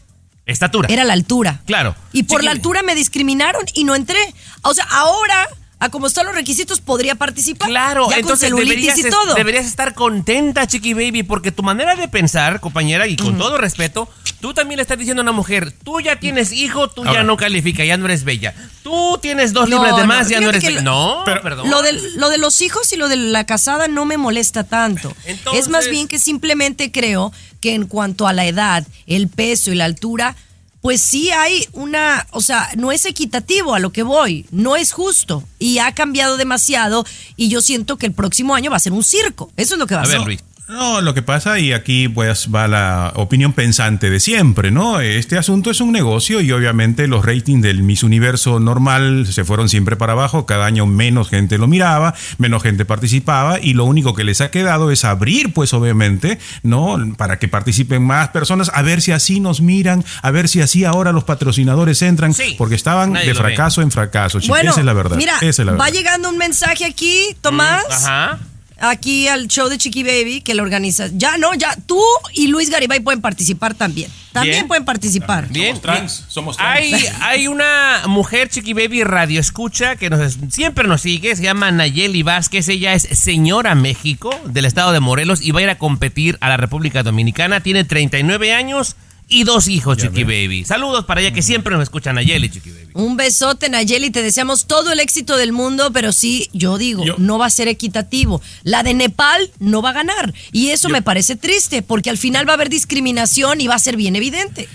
Estatura. 0.48 0.88
era 0.92 1.04
la 1.04 1.14
altura. 1.14 1.62
Claro. 1.66 1.96
Y 2.12 2.24
por 2.24 2.44
la 2.44 2.52
altura 2.52 2.82
me 2.82 2.96
discriminaron 2.96 3.66
y 3.74 3.84
no 3.84 3.94
entré. 3.94 4.34
O 4.64 4.74
sea, 4.74 4.86
ahora, 4.90 5.48
a 5.80 5.90
como 5.90 6.08
están 6.08 6.26
los 6.26 6.34
requisitos, 6.34 6.82
podría 6.82 7.14
participar. 7.16 7.70
Claro, 7.70 8.06
ya 8.10 8.16
con 8.16 8.20
entonces 8.22 8.50
celulitis 8.50 8.96
deberías, 8.96 9.00
y 9.00 9.10
todo. 9.12 9.36
deberías 9.36 9.66
estar 9.68 9.94
contenta, 9.94 10.66
Chiqui 10.66 10.94
Baby, 10.94 11.22
porque 11.24 11.52
tu 11.52 11.62
manera 11.62 11.96
de 11.96 12.08
pensar, 12.08 12.60
compañera, 12.60 13.06
y 13.08 13.16
con 13.16 13.38
todo 13.38 13.58
respeto, 13.60 14.10
tú 14.42 14.54
también 14.56 14.78
le 14.78 14.82
estás 14.82 14.98
diciendo 14.98 15.22
a 15.22 15.24
una 15.24 15.34
mujer, 15.34 15.72
tú 15.84 16.00
ya 16.02 16.20
tienes 16.20 16.52
hijo, 16.52 16.88
tú 16.90 17.04
ya 17.06 17.22
no 17.22 17.38
califica, 17.38 17.86
ya 17.86 17.96
no 17.98 18.06
eres 18.06 18.24
bella. 18.24 18.56
Tú 18.82 19.20
tienes 19.22 19.54
dos 19.54 19.70
No, 19.70 19.76
libras 19.78 19.96
de 19.98 20.02
no, 20.02 20.08
más, 20.08 20.30
ya 20.30 20.40
no 20.40 20.50
eres 20.50 20.64
bella. 20.64 20.82
lo- 20.82 20.82
No, 20.82 21.22
Pero- 21.26 21.42
perdón. 21.44 21.70
Lo 21.70 21.82
de, 21.84 21.94
lo 22.16 22.30
de 22.30 22.38
los 22.40 22.62
hijos 22.62 22.92
y 22.94 22.96
lo 22.98 23.08
de 23.08 23.18
la 23.18 23.46
casada 23.46 23.88
no 23.88 24.06
me 24.06 24.18
molesta 24.18 24.64
tanto. 24.64 25.14
Entonces- 25.26 25.66
es 25.66 25.70
más 25.70 25.88
bien 25.90 26.08
que 26.08 26.18
simplemente 26.18 26.92
creo 26.92 27.32
que 27.62 27.76
en 27.76 27.86
cuanto 27.86 28.28
a 28.28 28.34
la 28.34 28.46
edad, 28.46 28.88
el 29.06 29.28
peso 29.28 29.72
y 29.72 29.76
la 29.76 29.86
altura, 29.86 30.36
pues 30.82 31.02
sí 31.02 31.32
hay 31.32 31.68
una, 31.74 32.28
o 32.32 32.42
sea, 32.42 32.70
no 32.78 32.92
es 32.92 33.06
equitativo 33.06 33.74
a 33.74 33.80
lo 33.80 33.92
que 33.92 34.04
voy, 34.04 34.46
no 34.52 34.76
es 34.76 34.92
justo 34.92 35.44
y 35.60 35.80
ha 35.80 35.94
cambiado 35.94 36.38
demasiado 36.38 37.06
y 37.36 37.50
yo 37.50 37.62
siento 37.62 37.98
que 37.98 38.06
el 38.06 38.14
próximo 38.14 38.56
año 38.56 38.72
va 38.72 38.78
a 38.78 38.82
ser 38.82 38.94
un 38.94 39.04
circo. 39.04 39.52
Eso 39.58 39.76
es 39.76 39.80
lo 39.80 39.88
que 39.88 39.96
va 39.96 40.02
a, 40.02 40.04
A 40.06 40.08
ver, 40.08 40.18
ser. 40.18 40.26
Luis. 40.26 40.44
No, 40.68 41.00
lo 41.00 41.14
que 41.14 41.22
pasa, 41.22 41.60
y 41.60 41.72
aquí 41.72 42.10
pues 42.10 42.50
va 42.54 42.68
la 42.68 43.14
opinión 43.16 43.54
pensante 43.54 44.10
de 44.10 44.20
siempre, 44.20 44.70
¿no? 44.70 45.00
Este 45.00 45.38
asunto 45.38 45.72
es 45.72 45.80
un 45.80 45.94
negocio 45.94 46.42
y 46.42 46.52
obviamente 46.52 47.08
los 47.08 47.24
ratings 47.24 47.62
del 47.62 47.84
Miss 47.84 48.04
Universo 48.04 48.60
normal 48.60 49.28
se 49.32 49.46
fueron 49.46 49.70
siempre 49.70 49.96
para 49.96 50.12
abajo, 50.12 50.46
cada 50.46 50.66
año 50.66 50.86
menos 50.86 51.30
gente 51.30 51.58
lo 51.58 51.68
miraba, 51.68 52.16
menos 52.38 52.64
gente 52.64 52.84
participaba 52.84 53.60
y 53.62 53.76
lo 53.76 53.86
único 53.86 54.14
que 54.14 54.26
les 54.26 54.42
ha 54.42 54.52
quedado 54.52 54.92
es 54.92 55.06
abrir 55.06 55.54
pues 55.54 55.72
obviamente, 55.74 56.38
¿no? 56.64 56.98
Para 57.16 57.40
que 57.40 57.48
participen 57.48 58.04
más 58.04 58.28
personas, 58.30 58.70
a 58.74 58.82
ver 58.82 59.00
si 59.00 59.14
así 59.14 59.40
nos 59.40 59.62
miran, 59.62 60.04
a 60.22 60.32
ver 60.32 60.50
si 60.50 60.60
así 60.60 60.84
ahora 60.84 61.14
los 61.14 61.24
patrocinadores 61.24 62.02
entran, 62.02 62.34
Sí, 62.34 62.56
porque 62.58 62.76
estaban 62.76 63.14
de 63.14 63.26
ve. 63.26 63.36
fracaso 63.36 63.82
en 63.82 63.90
fracaso, 63.90 64.42
chicos. 64.42 64.50
Bueno, 64.58 64.72
esa 64.72 64.82
es 64.82 64.86
la 64.86 64.94
verdad. 64.94 65.16
mira, 65.16 65.38
esa 65.40 65.62
es 65.62 65.66
la 65.66 65.74
va 65.76 65.90
llegando 65.90 66.30
un 66.30 66.38
mensaje 66.38 66.84
aquí, 66.84 67.38
Tomás. 67.40 67.86
Mm, 67.88 67.94
Ajá. 68.06 68.40
Aquí 68.80 69.28
al 69.28 69.48
show 69.48 69.70
de 69.70 69.78
Chiqui 69.78 70.04
Baby 70.04 70.42
que 70.42 70.54
lo 70.54 70.64
organiza. 70.64 71.08
Ya, 71.14 71.38
no, 71.38 71.54
ya, 71.54 71.76
tú 71.86 72.02
y 72.34 72.48
Luis 72.48 72.70
Garibay 72.70 73.00
pueden 73.00 73.22
participar 73.22 73.74
también. 73.74 74.12
También 74.32 74.56
Bien. 74.56 74.68
pueden 74.68 74.86
participar. 74.86 75.48
Bien, 75.50 75.76
Somos 75.76 75.82
trans, 75.82 76.18
bien. 76.20 76.30
somos 76.32 76.58
trans. 76.58 76.78
Hay, 76.78 76.94
hay 77.22 77.48
una 77.48 78.04
mujer 78.08 78.50
Chiqui 78.50 78.74
Baby 78.74 79.04
radio 79.04 79.40
escucha 79.40 79.96
que 79.96 80.10
nos, 80.12 80.38
siempre 80.50 80.88
nos 80.88 81.02
sigue, 81.02 81.36
se 81.36 81.42
llama 81.42 81.72
Nayeli 81.72 82.22
Vázquez, 82.22 82.70
ella 82.70 82.94
es 82.94 83.04
señora 83.04 83.74
México 83.74 84.30
del 84.46 84.66
estado 84.66 84.92
de 84.92 85.00
Morelos 85.00 85.42
y 85.42 85.52
va 85.52 85.62
a 85.62 85.64
ir 85.64 85.70
a 85.70 85.78
competir 85.80 86.38
a 86.42 86.50
la 86.50 86.58
República 86.58 87.02
Dominicana, 87.02 87.62
tiene 87.62 87.84
39 87.84 88.54
años 88.54 88.96
y 89.30 89.44
dos 89.44 89.68
hijos 89.68 89.98
Chiqui 89.98 90.24
Baby. 90.24 90.64
Saludos 90.66 91.06
para 91.06 91.22
ella 91.22 91.32
que 91.32 91.42
siempre 91.42 91.74
nos 91.74 91.84
escucha 91.84 92.14
Nayeli 92.14 92.50
Chiqui 92.50 92.70
Baby. 92.72 92.88
Un 92.94 93.18
besote, 93.18 93.70
Nayeli. 93.70 94.10
Te 94.10 94.22
deseamos 94.22 94.66
todo 94.66 94.92
el 94.92 95.00
éxito 95.00 95.38
del 95.38 95.52
mundo, 95.52 95.92
pero 95.94 96.12
sí, 96.12 96.50
yo 96.54 96.78
digo, 96.78 97.04
Yo- 97.06 97.16
no 97.18 97.38
va 97.38 97.46
a 97.48 97.50
ser 97.50 97.68
equitativo. 97.68 98.42
La 98.64 98.84
de 98.84 98.94
Nepal 98.94 99.52
no 99.60 99.82
va 99.82 99.90
a 99.90 99.94
ganar. 99.94 100.34
Y 100.52 100.70
eso 100.70 100.90
me 100.90 101.02
parece 101.02 101.36
triste, 101.36 101.82
porque 101.82 102.10
al 102.10 102.18
final 102.18 102.48
va 102.48 102.54
a 102.54 102.56
haber 102.56 102.70
discriminación 102.70 103.62
y 103.62 103.68
va 103.68 103.76
a 103.76 103.80
ser 103.80 103.98
bien 103.98 104.16
evidente. 104.16 104.68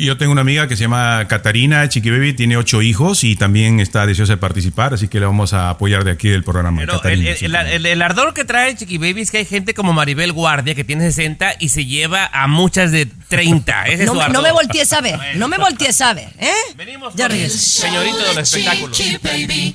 Y 0.00 0.04
Yo 0.06 0.16
tengo 0.16 0.30
una 0.30 0.42
amiga 0.42 0.68
que 0.68 0.76
se 0.76 0.82
llama 0.82 1.26
Catarina 1.26 1.88
Chiqui 1.88 2.10
Baby, 2.10 2.32
tiene 2.32 2.56
ocho 2.56 2.82
hijos 2.82 3.24
y 3.24 3.34
también 3.34 3.80
está 3.80 4.06
deseosa 4.06 4.34
de 4.34 4.36
participar, 4.36 4.94
así 4.94 5.08
que 5.08 5.18
le 5.18 5.26
vamos 5.26 5.52
a 5.54 5.70
apoyar 5.70 6.04
de 6.04 6.12
aquí 6.12 6.28
del 6.28 6.44
programa. 6.44 6.78
Pero 6.82 6.92
el, 6.92 6.98
Catarina, 7.00 7.30
el- 7.32 7.54
el- 7.66 7.72
el- 7.74 7.86
el 7.86 8.02
ardor 8.02 8.32
que 8.32 8.44
trae 8.44 8.76
Chiqui 8.76 8.96
Baby 8.98 9.22
es 9.22 9.32
que 9.32 9.38
hay 9.38 9.44
gente 9.44 9.74
como 9.74 9.92
Maribel 9.92 10.32
Guardia 10.32 10.76
que 10.76 10.84
tiene 10.84 11.02
60 11.02 11.54
y 11.58 11.70
se 11.70 11.84
lleva 11.84 12.30
a 12.32 12.46
muchas 12.46 12.92
de 12.92 13.06
30. 13.06 13.86
Ese 13.88 13.94
es 14.04 14.06
No, 14.06 14.12
su 14.12 14.18
me- 14.18 14.24
ardor. 14.26 14.36
no 14.36 14.42
me 14.42 14.52
voltees 14.52 14.92
a 14.92 15.00
ver, 15.00 15.18
no 15.34 15.48
me 15.48 15.58
voltees 15.58 16.00
a 16.00 16.14
ver, 16.14 16.28
¿eh? 16.38 16.52
Venimos 16.76 17.14
Ya 17.16 17.26
con 17.28 17.36
el 17.36 17.50
señorito 17.50 18.18
de 18.18 18.34
los 18.34 18.38
espectáculos. 18.54 18.96
Chiqui 18.96 19.18
Baby. 19.20 19.74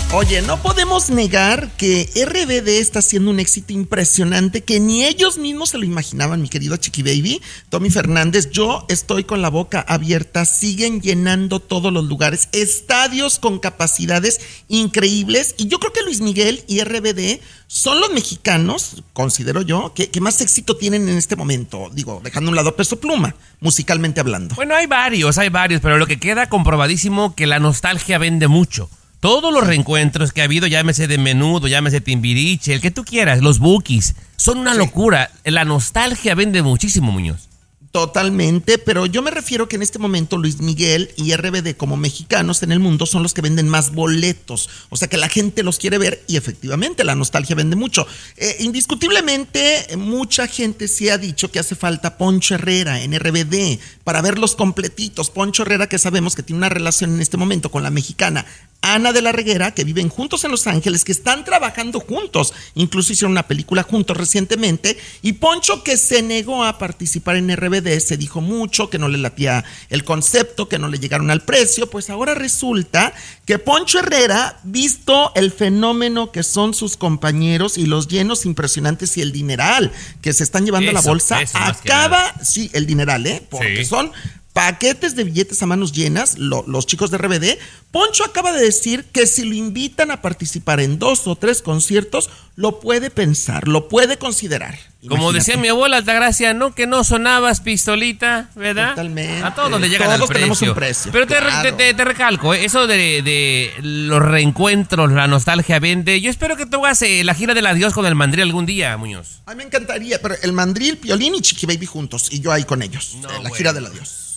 Oye, 0.13 0.41
no 0.41 0.61
podemos 0.61 1.09
negar 1.09 1.69
que 1.77 2.09
RBD 2.13 2.67
está 2.81 2.99
haciendo 2.99 3.31
un 3.31 3.39
éxito 3.39 3.71
impresionante 3.71 4.59
que 4.61 4.81
ni 4.81 5.05
ellos 5.05 5.37
mismos 5.37 5.69
se 5.69 5.77
lo 5.77 5.85
imaginaban, 5.85 6.41
mi 6.41 6.49
querido 6.49 6.75
Chiqui 6.75 7.01
Baby. 7.01 7.41
Tommy 7.69 7.89
Fernández, 7.89 8.49
yo 8.51 8.85
estoy 8.89 9.23
con 9.23 9.41
la 9.41 9.49
boca 9.49 9.79
abierta, 9.87 10.43
siguen 10.43 10.99
llenando 10.99 11.61
todos 11.61 11.93
los 11.93 12.03
lugares, 12.09 12.49
estadios 12.51 13.39
con 13.39 13.59
capacidades 13.59 14.41
increíbles. 14.67 15.55
Y 15.57 15.69
yo 15.69 15.79
creo 15.79 15.93
que 15.93 16.01
Luis 16.01 16.19
Miguel 16.19 16.65
y 16.67 16.83
RBD 16.83 17.39
son 17.67 18.01
los 18.01 18.11
mexicanos, 18.11 19.03
considero 19.13 19.61
yo, 19.61 19.93
que, 19.93 20.11
más 20.19 20.41
éxito 20.41 20.75
tienen 20.75 21.07
en 21.07 21.17
este 21.17 21.37
momento. 21.37 21.89
Digo, 21.93 22.19
dejando 22.21 22.49
a 22.49 22.51
un 22.51 22.57
lado 22.57 22.75
peso 22.75 22.99
pluma, 22.99 23.33
musicalmente 23.61 24.19
hablando. 24.19 24.55
Bueno, 24.55 24.75
hay 24.75 24.87
varios, 24.87 25.37
hay 25.37 25.47
varios, 25.47 25.79
pero 25.79 25.97
lo 25.97 26.05
que 26.05 26.19
queda 26.19 26.49
comprobadísimo 26.49 27.33
que 27.33 27.47
la 27.47 27.59
nostalgia 27.59 28.17
vende 28.17 28.49
mucho. 28.49 28.89
Todos 29.21 29.53
los 29.53 29.67
reencuentros 29.67 30.33
que 30.33 30.41
ha 30.41 30.45
habido, 30.45 30.65
llámese 30.65 31.05
de 31.05 31.19
menudo, 31.19 31.67
llámese 31.67 32.01
Timbiriche, 32.01 32.73
el 32.73 32.81
que 32.81 32.89
tú 32.89 33.05
quieras, 33.05 33.39
los 33.39 33.59
bookies, 33.59 34.15
son 34.35 34.57
una 34.57 34.73
locura. 34.73 35.29
La 35.43 35.63
nostalgia 35.63 36.33
vende 36.33 36.63
muchísimo, 36.63 37.11
Muñoz. 37.11 37.50
Totalmente, 37.91 38.77
pero 38.77 39.05
yo 39.05 39.21
me 39.21 39.31
refiero 39.31 39.67
que 39.67 39.75
en 39.75 39.81
este 39.81 39.99
momento 39.99 40.37
Luis 40.37 40.61
Miguel 40.61 41.11
y 41.17 41.35
RBD 41.35 41.75
como 41.75 41.97
mexicanos 41.97 42.63
en 42.63 42.71
el 42.71 42.79
mundo 42.79 43.05
son 43.05 43.21
los 43.21 43.33
que 43.33 43.41
venden 43.41 43.67
más 43.67 43.91
boletos, 43.91 44.69
o 44.89 44.95
sea 44.95 45.09
que 45.09 45.17
la 45.17 45.27
gente 45.27 45.61
los 45.61 45.77
quiere 45.77 45.97
ver 45.97 46.23
y 46.25 46.37
efectivamente 46.37 47.03
la 47.03 47.15
nostalgia 47.15 47.53
vende 47.53 47.75
mucho. 47.75 48.07
Eh, 48.37 48.55
indiscutiblemente 48.59 49.97
mucha 49.97 50.47
gente 50.47 50.87
sí 50.87 51.09
ha 51.09 51.17
dicho 51.17 51.51
que 51.51 51.59
hace 51.59 51.75
falta 51.75 52.17
Poncho 52.17 52.55
Herrera 52.55 53.01
en 53.01 53.13
RBD 53.13 53.79
para 54.05 54.21
verlos 54.21 54.55
completitos. 54.55 55.29
Poncho 55.29 55.63
Herrera 55.63 55.89
que 55.89 55.99
sabemos 55.99 56.37
que 56.37 56.43
tiene 56.43 56.59
una 56.59 56.69
relación 56.69 57.15
en 57.15 57.21
este 57.21 57.35
momento 57.35 57.71
con 57.71 57.83
la 57.83 57.91
mexicana 57.91 58.45
Ana 58.81 59.13
de 59.13 59.21
la 59.21 59.31
Reguera, 59.31 59.73
que 59.73 59.83
viven 59.83 60.09
juntos 60.09 60.43
en 60.43 60.51
Los 60.51 60.65
Ángeles, 60.65 61.03
que 61.03 61.11
están 61.11 61.45
trabajando 61.45 61.99
juntos, 61.99 62.53
incluso 62.73 63.13
hicieron 63.13 63.31
una 63.31 63.47
película 63.47 63.83
juntos 63.83 64.17
recientemente, 64.17 64.97
y 65.21 65.33
Poncho 65.33 65.83
que 65.83 65.97
se 65.97 66.23
negó 66.23 66.63
a 66.63 66.79
participar 66.79 67.35
en 67.35 67.55
RBD, 67.55 67.80
se 67.99 68.17
dijo 68.17 68.41
mucho, 68.41 68.89
que 68.89 68.97
no 68.97 69.09
le 69.09 69.17
latía 69.17 69.63
el 69.89 70.03
concepto, 70.03 70.69
que 70.69 70.79
no 70.79 70.87
le 70.87 70.99
llegaron 70.99 71.31
al 71.31 71.41
precio, 71.41 71.89
pues 71.89 72.09
ahora 72.09 72.33
resulta 72.33 73.13
que 73.45 73.59
Poncho 73.59 73.99
Herrera, 73.99 74.59
visto 74.63 75.31
el 75.35 75.51
fenómeno 75.51 76.31
que 76.31 76.43
son 76.43 76.73
sus 76.73 76.97
compañeros 76.97 77.77
y 77.77 77.85
los 77.85 78.07
llenos 78.07 78.45
impresionantes 78.45 79.17
y 79.17 79.21
el 79.21 79.31
dineral 79.31 79.91
que 80.21 80.33
se 80.33 80.43
están 80.43 80.65
llevando 80.65 80.91
a 80.91 80.93
la 80.93 81.01
bolsa, 81.01 81.39
acaba, 81.53 82.33
sí, 82.43 82.69
el 82.73 82.85
dineral, 82.85 83.25
¿eh? 83.27 83.45
Porque 83.49 83.77
Sí. 83.77 83.85
son 83.85 84.11
paquetes 84.53 85.15
de 85.15 85.23
billetes 85.23 85.61
a 85.63 85.65
manos 85.65 85.91
llenas, 85.93 86.37
lo- 86.37 86.63
los 86.67 86.85
chicos 86.85 87.09
de 87.11 87.17
RBD. 87.17 87.57
Poncho 87.91 88.23
acaba 88.25 88.51
de 88.53 88.61
decir 88.63 89.05
que 89.05 89.25
si 89.27 89.43
lo 89.45 89.53
invitan 89.55 90.11
a 90.11 90.21
participar 90.21 90.79
en 90.79 90.99
dos 90.99 91.27
o 91.27 91.35
tres 91.35 91.61
conciertos, 91.61 92.29
lo 92.55 92.79
puede 92.79 93.09
pensar, 93.09 93.67
lo 93.67 93.87
puede 93.87 94.17
considerar. 94.17 94.77
Como 95.07 95.33
decía 95.33 95.57
mi 95.57 95.67
abuela 95.67 95.97
Altagracia, 95.97 96.53
no 96.53 96.75
que 96.75 96.85
no 96.85 97.03
sonabas 97.03 97.59
pistolita, 97.61 98.49
¿verdad? 98.55 98.89
Totalmente. 98.91 99.43
A 99.43 99.55
todos 99.55 99.81
le 99.81 99.89
llegan 99.89 100.07
Todos 100.09 100.21
al 100.21 100.27
precio. 100.27 100.33
tenemos 100.33 100.61
un 100.61 100.73
precio, 100.75 101.11
Pero 101.11 101.25
claro. 101.27 101.75
te- 101.75 101.93
te 101.95 102.05
recalco, 102.05 102.53
¿eh? 102.53 102.63
eso 102.65 102.85
de, 102.87 103.21
de 103.23 103.71
los 103.81 104.21
reencuentros, 104.21 105.11
la 105.11 105.27
nostalgia 105.27 105.79
vende. 105.79 106.21
Yo 106.21 106.29
espero 106.29 106.55
que 106.55 106.65
tú 106.67 106.85
hagas 106.85 107.01
eh, 107.01 107.23
la 107.23 107.33
gira 107.33 107.53
del 107.55 107.65
adiós 107.65 107.93
con 107.93 108.05
el 108.05 108.13
mandril 108.15 108.43
algún 108.43 108.65
día, 108.67 108.95
Muñoz. 108.97 109.41
A 109.47 109.51
mí 109.51 109.57
me 109.57 109.63
encantaría, 109.63 110.21
pero 110.21 110.35
el 110.43 110.53
mandril, 110.53 110.97
Piolín 110.97 111.33
y 111.35 111.41
Chiqui 111.41 111.65
Baby 111.65 111.87
juntos, 111.87 112.27
y 112.31 112.39
yo 112.41 112.51
ahí 112.51 112.63
con 112.63 112.81
ellos. 112.83 113.15
No, 113.21 113.29
eh, 113.29 113.33
la 113.33 113.39
bueno. 113.39 113.55
gira 113.55 113.73
del 113.73 113.87
adiós. 113.87 114.30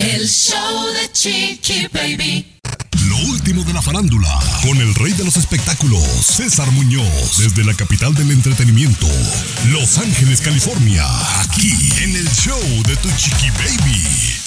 El 0.00 0.26
show 0.26 0.86
de 0.94 1.12
Chiqui 1.12 1.86
Baby. 1.92 2.58
Lo 3.06 3.16
último 3.30 3.62
de 3.64 3.74
la 3.74 3.82
farándula, 3.82 4.30
con 4.62 4.78
el 4.78 4.94
rey 4.94 5.12
de 5.12 5.24
los 5.24 5.36
espectáculos, 5.36 6.02
César 6.24 6.70
Muñoz, 6.70 7.36
desde 7.36 7.62
la 7.64 7.74
capital 7.74 8.14
del 8.14 8.30
entretenimiento, 8.30 9.06
Los 9.68 9.98
Ángeles, 9.98 10.40
California, 10.40 11.04
aquí 11.42 11.74
en 12.02 12.16
el 12.16 12.26
show 12.30 12.58
de 12.86 12.96
Tu 12.96 13.08
Chiqui 13.18 13.50
Baby. 13.50 14.40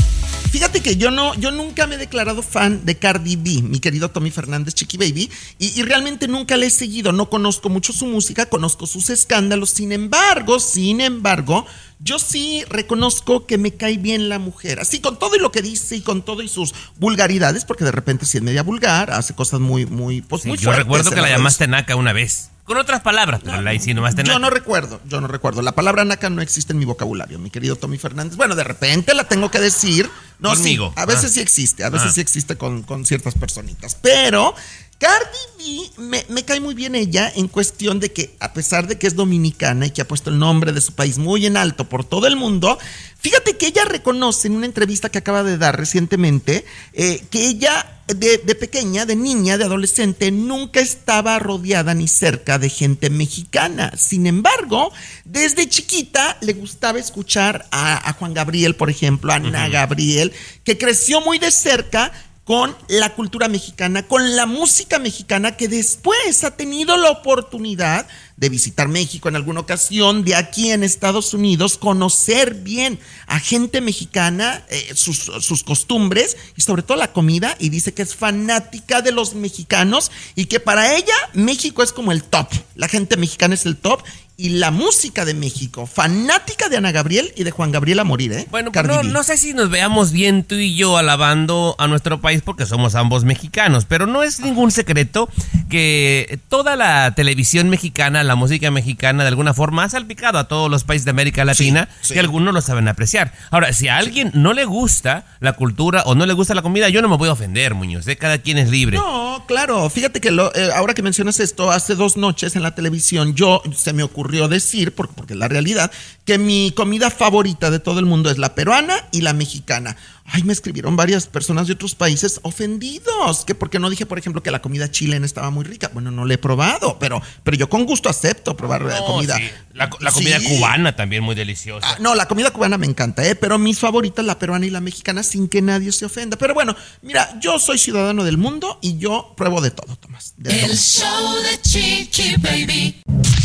Fíjate 0.49 0.81
que 0.81 0.97
yo 0.97 1.11
no, 1.11 1.35
yo 1.35 1.51
nunca 1.51 1.85
me 1.87 1.95
he 1.95 1.97
declarado 1.99 2.41
fan 2.41 2.83
de 2.85 2.97
Cardi 2.97 3.35
B, 3.35 3.61
mi 3.61 3.79
querido 3.79 4.09
Tommy 4.09 4.31
Fernández 4.31 4.73
Chiqui 4.73 4.97
Baby, 4.97 5.29
y, 5.59 5.79
y 5.79 5.83
realmente 5.83 6.27
nunca 6.27 6.57
le 6.57 6.67
he 6.67 6.69
seguido. 6.71 7.11
No 7.11 7.29
conozco 7.29 7.69
mucho 7.69 7.93
su 7.93 8.07
música, 8.07 8.47
conozco 8.47 8.87
sus 8.87 9.11
escándalos. 9.11 9.71
Sin 9.71 9.91
embargo, 9.91 10.59
sin 10.59 11.01
embargo, 11.01 11.65
yo 12.03 12.19
sí 12.19 12.63
reconozco 12.69 13.45
que 13.45 13.57
me 13.57 13.71
cae 13.71 13.97
bien 13.97 14.27
la 14.29 14.37
mujer. 14.39 14.79
Así 14.79 14.99
con 14.99 15.17
todo 15.17 15.35
y 15.35 15.39
lo 15.39 15.51
que 15.51 15.61
dice 15.61 15.95
y 15.95 16.01
con 16.01 16.23
todo 16.23 16.41
y 16.41 16.49
sus 16.49 16.73
vulgaridades, 16.97 17.65
porque 17.65 17.83
de 17.85 17.91
repente 17.91 18.25
sí 18.25 18.37
es 18.37 18.43
media 18.43 18.63
vulgar, 18.63 19.11
hace 19.11 19.33
cosas 19.33 19.59
muy, 19.59 19.85
muy, 19.85 20.21
pues 20.21 20.41
Sí, 20.43 20.49
muy 20.49 20.57
yo 20.57 20.65
fuertes 20.65 20.83
recuerdo 20.83 21.11
que 21.11 21.21
la 21.21 21.29
llamaste 21.29 21.67
naca 21.67 21.95
una 21.95 22.13
vez. 22.13 22.49
Con 22.65 22.77
otras 22.77 23.01
palabras, 23.01 23.41
pero 23.43 23.61
la 23.61 23.73
insinuaste 23.73 24.23
naca. 24.23 24.31
yo 24.33 24.39
no 24.39 24.49
recuerdo, 24.49 25.01
yo 25.05 25.19
no 25.19 25.27
recuerdo. 25.27 25.61
La 25.61 25.73
palabra 25.73 26.05
naca 26.05 26.29
no 26.29 26.41
existe 26.41 26.71
en 26.71 26.79
mi 26.79 26.85
vocabulario, 26.85 27.37
mi 27.37 27.49
querido 27.49 27.75
Tommy 27.75 27.97
Fernández. 27.97 28.37
Bueno, 28.37 28.55
de 28.55 28.63
repente 28.63 29.13
la 29.13 29.25
tengo 29.25 29.51
que 29.51 29.59
decir. 29.59 30.09
No, 30.39 30.51
sí, 30.55 30.61
Conmigo. 30.77 30.93
a 30.95 31.05
veces 31.05 31.25
Ah. 31.25 31.33
sí 31.33 31.39
existe, 31.41 31.83
a 31.83 31.89
veces 31.89 32.07
Ah. 32.09 32.13
sí 32.13 32.21
existe 32.21 32.55
con, 32.57 32.83
con 32.83 33.05
ciertas 33.05 33.33
personitas. 33.35 33.97
Pero 34.01 34.55
Cardi 34.97 35.37
B 35.57 36.01
me, 36.01 36.25
me 36.29 36.43
cae 36.43 36.59
muy 36.59 36.73
bien 36.73 36.95
ella 36.95 37.31
en 37.35 37.47
cuestión 37.47 37.99
de 37.99 38.11
que, 38.11 38.35
a 38.39 38.53
pesar 38.53 38.87
de 38.87 38.97
que 38.97 39.07
es 39.07 39.15
dominicana 39.15 39.85
y 39.85 39.91
que 39.91 40.01
ha 40.01 40.07
puesto 40.07 40.29
el 40.29 40.39
nombre 40.39 40.71
de 40.71 40.81
su 40.81 40.93
país 40.93 41.17
muy 41.17 41.45
en 41.45 41.57
alto 41.57 41.89
por 41.89 42.05
todo 42.05 42.27
el 42.27 42.35
mundo, 42.35 42.77
fíjate 43.19 43.57
que 43.57 43.67
ella 43.67 43.85
reconoce 43.85 44.47
en 44.47 44.55
una 44.55 44.65
entrevista 44.65 45.09
que 45.09 45.17
acaba 45.17 45.43
de 45.43 45.57
dar 45.57 45.77
recientemente 45.77 46.65
eh, 46.93 47.23
que 47.29 47.47
ella 47.47 47.99
de, 48.07 48.37
de 48.37 48.55
pequeña, 48.55 49.05
de 49.05 49.15
niña, 49.15 49.57
de 49.57 49.63
adolescente, 49.63 50.31
nunca 50.31 50.79
estaba 50.79 51.39
rodeada 51.39 51.93
ni 51.93 52.07
cerca 52.07 52.59
de 52.59 52.69
gente 52.69 53.09
mexicana. 53.09 53.93
Sin 53.97 54.27
embargo, 54.27 54.91
desde 55.25 55.69
chiquita 55.69 56.37
le 56.41 56.53
gustaba 56.53 56.99
escuchar 56.99 57.65
a, 57.71 58.09
a 58.09 58.13
Juan 58.13 58.33
Gabriel, 58.33 58.75
por 58.75 58.89
ejemplo, 58.89 59.31
a 59.31 59.35
Ana 59.35 59.69
Gabriel, 59.69 60.33
que 60.63 60.77
creció 60.77 61.21
muy 61.21 61.39
de 61.39 61.51
cerca 61.51 62.11
con 62.43 62.75
la 62.89 63.13
cultura 63.13 63.47
mexicana, 63.47 64.03
con 64.03 64.35
la 64.35 64.45
música 64.45 64.99
mexicana, 64.99 65.55
que 65.55 65.69
después 65.69 66.43
ha 66.43 66.57
tenido 66.57 66.97
la 66.97 67.09
oportunidad 67.09 68.05
de 68.35 68.49
visitar 68.49 68.89
México 68.89 69.29
en 69.29 69.37
alguna 69.37 69.61
ocasión, 69.61 70.25
de 70.25 70.35
aquí 70.35 70.71
en 70.71 70.83
Estados 70.83 71.33
Unidos, 71.33 71.77
conocer 71.77 72.55
bien 72.55 72.99
a 73.27 73.39
gente 73.39 73.79
mexicana, 73.79 74.65
eh, 74.69 74.91
sus, 74.93 75.31
sus 75.39 75.63
costumbres 75.63 76.35
y 76.57 76.61
sobre 76.61 76.83
todo 76.83 76.97
la 76.97 77.13
comida, 77.13 77.55
y 77.59 77.69
dice 77.69 77.93
que 77.93 78.01
es 78.01 78.13
fanática 78.13 79.01
de 79.01 79.13
los 79.13 79.35
mexicanos 79.35 80.11
y 80.35 80.45
que 80.45 80.59
para 80.59 80.95
ella 80.95 81.15
México 81.33 81.81
es 81.81 81.93
como 81.93 82.11
el 82.11 82.23
top, 82.23 82.47
la 82.75 82.89
gente 82.89 83.15
mexicana 83.15 83.53
es 83.53 83.65
el 83.65 83.77
top. 83.77 84.03
Y 84.35 84.49
la 84.49 84.71
música 84.71 85.25
de 85.25 85.35
México, 85.35 85.85
fanática 85.85 86.67
de 86.67 86.77
Ana 86.77 86.91
Gabriel 86.91 87.31
y 87.35 87.43
de 87.43 87.51
Juan 87.51 87.71
Gabriel 87.71 87.99
a 87.99 88.03
morir, 88.03 88.33
¿eh? 88.33 88.47
Bueno, 88.49 88.71
pues 88.71 88.87
Cardi 88.87 89.07
no, 89.09 89.21
sé 89.21 89.37
si 89.37 89.53
nos 89.53 89.69
veamos 89.69 90.11
bien 90.11 90.43
tú 90.43 90.55
y 90.55 90.73
yo 90.75 90.97
alabando 90.97 91.75
a 91.77 91.85
nuestro 91.87 92.19
país 92.19 92.41
porque 92.43 92.65
somos 92.65 92.95
ambos 92.95 93.25
mexicanos, 93.25 93.85
pero 93.85 94.07
no 94.07 94.23
es 94.23 94.39
ningún 94.39 94.71
secreto 94.71 95.29
que 95.69 96.39
toda 96.49 96.75
la 96.75 97.13
televisión 97.13 97.69
mexicana, 97.69 98.23
la 98.23 98.33
música 98.33 98.71
mexicana, 98.71 99.21
de 99.23 99.29
alguna 99.29 99.53
forma 99.53 99.83
ha 99.83 99.89
salpicado 99.89 100.39
a 100.39 100.47
todos 100.47 100.69
los 100.69 100.83
países 100.83 101.05
de 101.05 101.11
América 101.11 101.45
Latina 101.45 101.87
sí. 102.01 102.15
y 102.15 102.17
algunos 102.17 102.55
lo 102.55 102.61
saben 102.61 102.87
apreciar. 102.87 103.33
Ahora, 103.51 103.71
si 103.71 103.87
a 103.87 103.97
alguien 103.97 104.31
no 104.33 104.53
le 104.53 104.65
gusta 104.65 105.25
la 105.41 105.53
cultura 105.53 106.01
o 106.07 106.15
no 106.15 106.25
le 106.25 106.33
gusta 106.33 106.55
la 106.55 106.63
comida, 106.63 106.89
yo 106.89 107.03
no 107.03 107.07
me 107.07 107.17
voy 107.17 107.29
a 107.29 107.33
ofender, 107.33 107.75
Muñoz, 107.75 108.07
¿eh? 108.07 108.17
cada 108.17 108.39
quien 108.39 108.57
es 108.57 108.71
libre. 108.71 108.97
No, 108.97 109.43
claro. 109.47 109.87
Fíjate 109.91 110.21
que 110.21 110.31
lo- 110.31 110.53
eh, 110.55 110.71
ahora 110.75 110.95
que 110.95 111.03
mencionas 111.03 111.39
esto, 111.39 111.69
hace 111.69 111.93
dos 111.93 112.17
noches 112.17 112.55
en 112.55 112.63
la 112.63 112.73
televisión, 112.73 113.35
yo 113.35 113.61
se 113.75 113.93
me 113.93 114.01
ocurrió 114.01 114.22
decir, 114.31 114.93
porque, 114.95 115.13
porque 115.15 115.33
es 115.33 115.39
la 115.39 115.47
realidad, 115.47 115.91
que 116.25 116.37
mi 116.37 116.71
comida 116.71 117.09
favorita 117.11 117.69
de 117.71 117.79
todo 117.79 117.99
el 117.99 118.05
mundo 118.05 118.29
es 118.31 118.37
la 118.37 118.55
peruana 118.55 118.95
y 119.11 119.21
la 119.21 119.33
mexicana. 119.33 119.95
Ay, 120.25 120.43
me 120.43 120.53
escribieron 120.53 120.95
varias 120.95 121.27
personas 121.27 121.67
de 121.67 121.73
otros 121.73 121.95
países 121.95 122.39
ofendidos, 122.43 123.43
que 123.45 123.55
porque 123.55 123.77
no 123.77 123.89
dije, 123.89 124.05
por 124.05 124.17
ejemplo, 124.17 124.41
que 124.41 124.51
la 124.51 124.61
comida 124.61 124.89
chilena 124.89 125.25
estaba 125.25 125.49
muy 125.49 125.65
rica. 125.65 125.91
Bueno, 125.93 126.11
no 126.11 126.23
la 126.25 126.35
he 126.35 126.37
probado, 126.37 126.97
pero, 126.97 127.21
pero 127.43 127.57
yo 127.57 127.69
con 127.69 127.85
gusto 127.85 128.07
acepto 128.09 128.55
probar 128.55 128.83
No, 128.83 129.05
comida. 129.05 129.35
sí, 129.35 129.43
La, 129.73 129.89
la 129.99 130.11
comida 130.13 130.39
Sí. 130.39 130.47
cubana 130.47 130.95
también 130.95 131.23
muy 131.23 131.35
deliciosa. 131.35 131.85
Ah, 131.87 131.97
no, 131.99 132.15
la 132.15 132.27
comida 132.29 132.51
cubana 132.51 132.77
me 132.77 132.85
encanta, 132.87 133.25
¿eh? 133.27 133.35
pero 133.35 133.59
mis 133.59 133.79
favoritas, 133.79 134.23
la 134.25 134.39
peruana 134.39 134.65
y 134.65 134.69
la 134.69 134.79
mexicana, 134.79 135.23
sin 135.23 135.49
que 135.49 135.61
nadie 135.61 135.91
se 135.91 136.05
ofenda. 136.05 136.37
Pero 136.37 136.53
bueno, 136.53 136.73
mira, 137.01 137.37
yo 137.41 137.59
soy 137.59 137.77
ciudadano 137.77 138.23
del 138.23 138.37
mundo 138.37 138.79
y 138.81 138.97
yo 138.97 139.33
pruebo 139.35 139.59
de 139.59 139.71
todo, 139.71 139.97
Tomás. 139.97 140.35
de 140.37 140.51
todo. 140.53 140.71
El 140.71 140.77
show 140.77 141.35
de 141.43 141.61
Chiqui 141.61 142.35
Baby. 142.37 143.01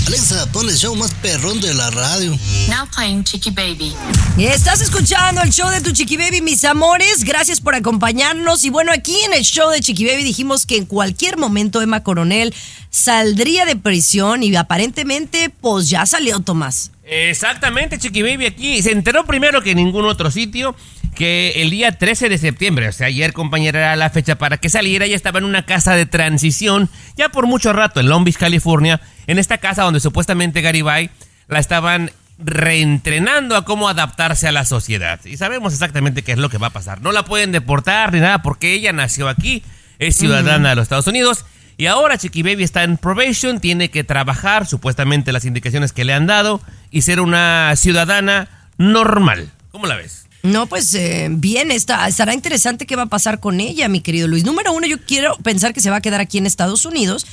Alexa, 0.07 0.47
pon 0.53 0.68
el 0.69 0.77
show 0.77 0.95
más 0.95 1.15
perrón 1.15 1.61
de 1.61 1.73
la 1.73 1.91
radio. 1.91 2.31
Now 2.69 2.87
playing 2.95 3.25
Chicky 3.25 3.51
Baby. 3.51 3.95
Estás 4.37 4.81
escuchando 4.83 5.41
el 5.43 5.51
show 5.51 5.71
de 5.71 5.81
tu 5.81 5.93
Chiqui 5.93 6.17
Baby, 6.17 6.43
mis 6.43 6.65
amores. 6.65 7.25
Gracias 7.25 7.61
por 7.61 7.75
acompañarnos. 7.75 8.65
Y 8.65 8.71
bueno, 8.71 8.93
aquí 8.93 9.17
en 9.25 9.33
el 9.33 9.45
show 9.45 9.71
de 9.71 9.81
Chiqui 9.81 10.05
Baby 10.05 10.25
dijimos 10.25 10.67
que 10.67 10.77
en 10.77 10.85
cualquier 10.85 11.39
momento 11.39 11.81
Emma 11.81 12.03
Coronel 12.03 12.55
saldría 12.91 13.65
de 13.65 13.77
prisión 13.77 14.43
y 14.43 14.55
aparentemente, 14.57 15.51
pues 15.51 15.89
ya 15.89 16.05
salió 16.05 16.41
Tomás. 16.41 16.91
Exactamente, 17.11 17.99
Chiqui 17.99 18.23
Baby 18.23 18.47
aquí 18.47 18.83
se 18.83 18.93
enteró 18.93 19.25
primero 19.25 19.63
que 19.63 19.71
en 19.71 19.79
ningún 19.79 20.05
otro 20.05 20.31
sitio 20.31 20.77
que 21.15 21.55
el 21.57 21.71
día 21.71 21.93
13 21.93 22.29
de 22.29 22.37
septiembre, 22.39 22.89
o 22.89 22.93
sea, 22.93 23.07
ayer 23.07 23.33
compañera 23.33 23.81
era 23.81 23.97
la 23.97 24.11
fecha 24.11 24.37
para 24.37 24.59
que 24.59 24.69
saliera, 24.69 25.07
ella 25.07 25.17
estaba 25.17 25.39
en 25.39 25.47
una 25.47 25.65
casa 25.65 25.95
de 25.95 26.05
transición 26.05 26.91
ya 27.17 27.31
por 27.31 27.47
mucho 27.47 27.73
rato 27.73 27.99
en 27.99 28.09
Long 28.09 28.25
Beach, 28.25 28.37
California, 28.37 29.01
en 29.27 29.39
esta 29.39 29.59
casa 29.59 29.85
donde 29.85 30.01
supuestamente 30.01 30.61
Garibay 30.61 31.11
la 31.49 31.59
estaban 31.59 32.11
reentrenando 32.39 33.57
a 33.57 33.65
cómo 33.65 33.89
adaptarse 33.89 34.47
a 34.47 34.53
la 34.53 34.65
sociedad. 34.65 35.19
Y 35.25 35.37
sabemos 35.39 35.73
exactamente 35.73 36.23
qué 36.23 36.33
es 36.33 36.39
lo 36.39 36.51
que 36.51 36.59
va 36.59 36.69
a 36.69 36.73
pasar. 36.73 37.01
No 37.01 37.11
la 37.11 37.25
pueden 37.25 37.53
deportar 37.53 38.13
ni 38.13 38.21
nada 38.21 38.43
porque 38.43 38.75
ella 38.75 38.93
nació 38.93 39.29
aquí, 39.29 39.63
es 39.99 40.15
ciudadana 40.15 40.71
de 40.71 40.77
los 40.77 40.85
Estados 40.85 41.07
Unidos. 41.07 41.45
Y 41.79 41.87
ahora 41.87 42.19
Chiqui 42.19 42.43
Baby 42.43 42.65
está 42.65 42.83
en 42.83 42.99
probation, 42.99 43.61
tiene 43.61 43.89
que 43.89 44.03
trabajar, 44.05 44.67
supuestamente 44.67 45.33
las 45.33 45.45
indicaciones 45.45 45.93
que 45.93 46.05
le 46.05 46.13
han 46.13 46.27
dado, 46.27 46.61
y 46.91 47.03
ser 47.03 47.21
una 47.21 47.73
ciudadana 47.77 48.69
normal. 48.79 49.53
¿Cómo 49.71 49.87
la 49.87 49.95
ves? 49.95 50.27
No, 50.43 50.67
pues 50.67 50.93
eh, 50.95 51.29
bien, 51.31 51.71
está, 51.71 52.07
estará 52.09 52.35
interesante 52.35 52.85
qué 52.85 52.97
va 52.97 53.03
a 53.03 53.07
pasar 53.07 53.39
con 53.39 53.61
ella, 53.61 53.89
mi 53.89 54.01
querido 54.01 54.27
Luis. 54.27 54.45
Número 54.45 54.73
uno, 54.73 54.89
yo 54.89 54.99
quiero 55.01 55.37
pensar 55.39 55.73
que 55.73 55.81
se 55.81 55.91
va 55.91 55.97
a 55.97 56.01
quedar 56.01 56.21
aquí 56.21 56.39
en 56.39 56.47
Estados 56.47 56.85
Unidos 56.85 57.27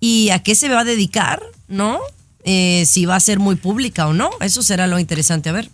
y 0.00 0.30
a 0.30 0.38
qué 0.38 0.54
se 0.54 0.70
va 0.70 0.80
a 0.80 0.84
dedicar, 0.84 1.42
¿no? 1.68 2.00
Eh, 2.44 2.84
si 2.86 3.04
va 3.04 3.16
a 3.16 3.20
ser 3.20 3.38
muy 3.38 3.56
pública 3.56 4.06
o 4.06 4.14
no, 4.14 4.30
eso 4.40 4.62
será 4.62 4.86
lo 4.86 4.98
interesante 4.98 5.50
a 5.50 5.52
ver. 5.52 5.68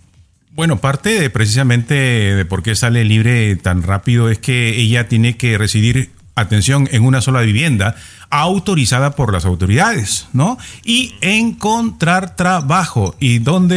Bueno, 0.51 0.81
parte 0.81 1.21
de, 1.21 1.31
precisamente 1.31 1.95
de 1.95 2.45
por 2.45 2.65
qué 2.65 2.75
sale 2.75 3.05
libre 3.05 3.55
tan 3.57 3.83
rápido 3.85 4.29
es 4.29 4.39
que 4.39 4.81
ella 4.81 5.07
tiene 5.07 5.37
que 5.37 5.57
residir, 5.57 6.11
atención, 6.41 6.89
en 6.93 7.05
una 7.05 7.21
sola 7.21 7.41
vivienda 7.41 7.95
autorizada 8.31 9.13
por 9.13 9.33
las 9.33 9.47
autoridades, 9.47 10.29
¿no? 10.33 10.59
Y 10.85 11.15
encontrar 11.21 12.37
trabajo 12.37 13.17
y 13.19 13.39
donde 13.39 13.77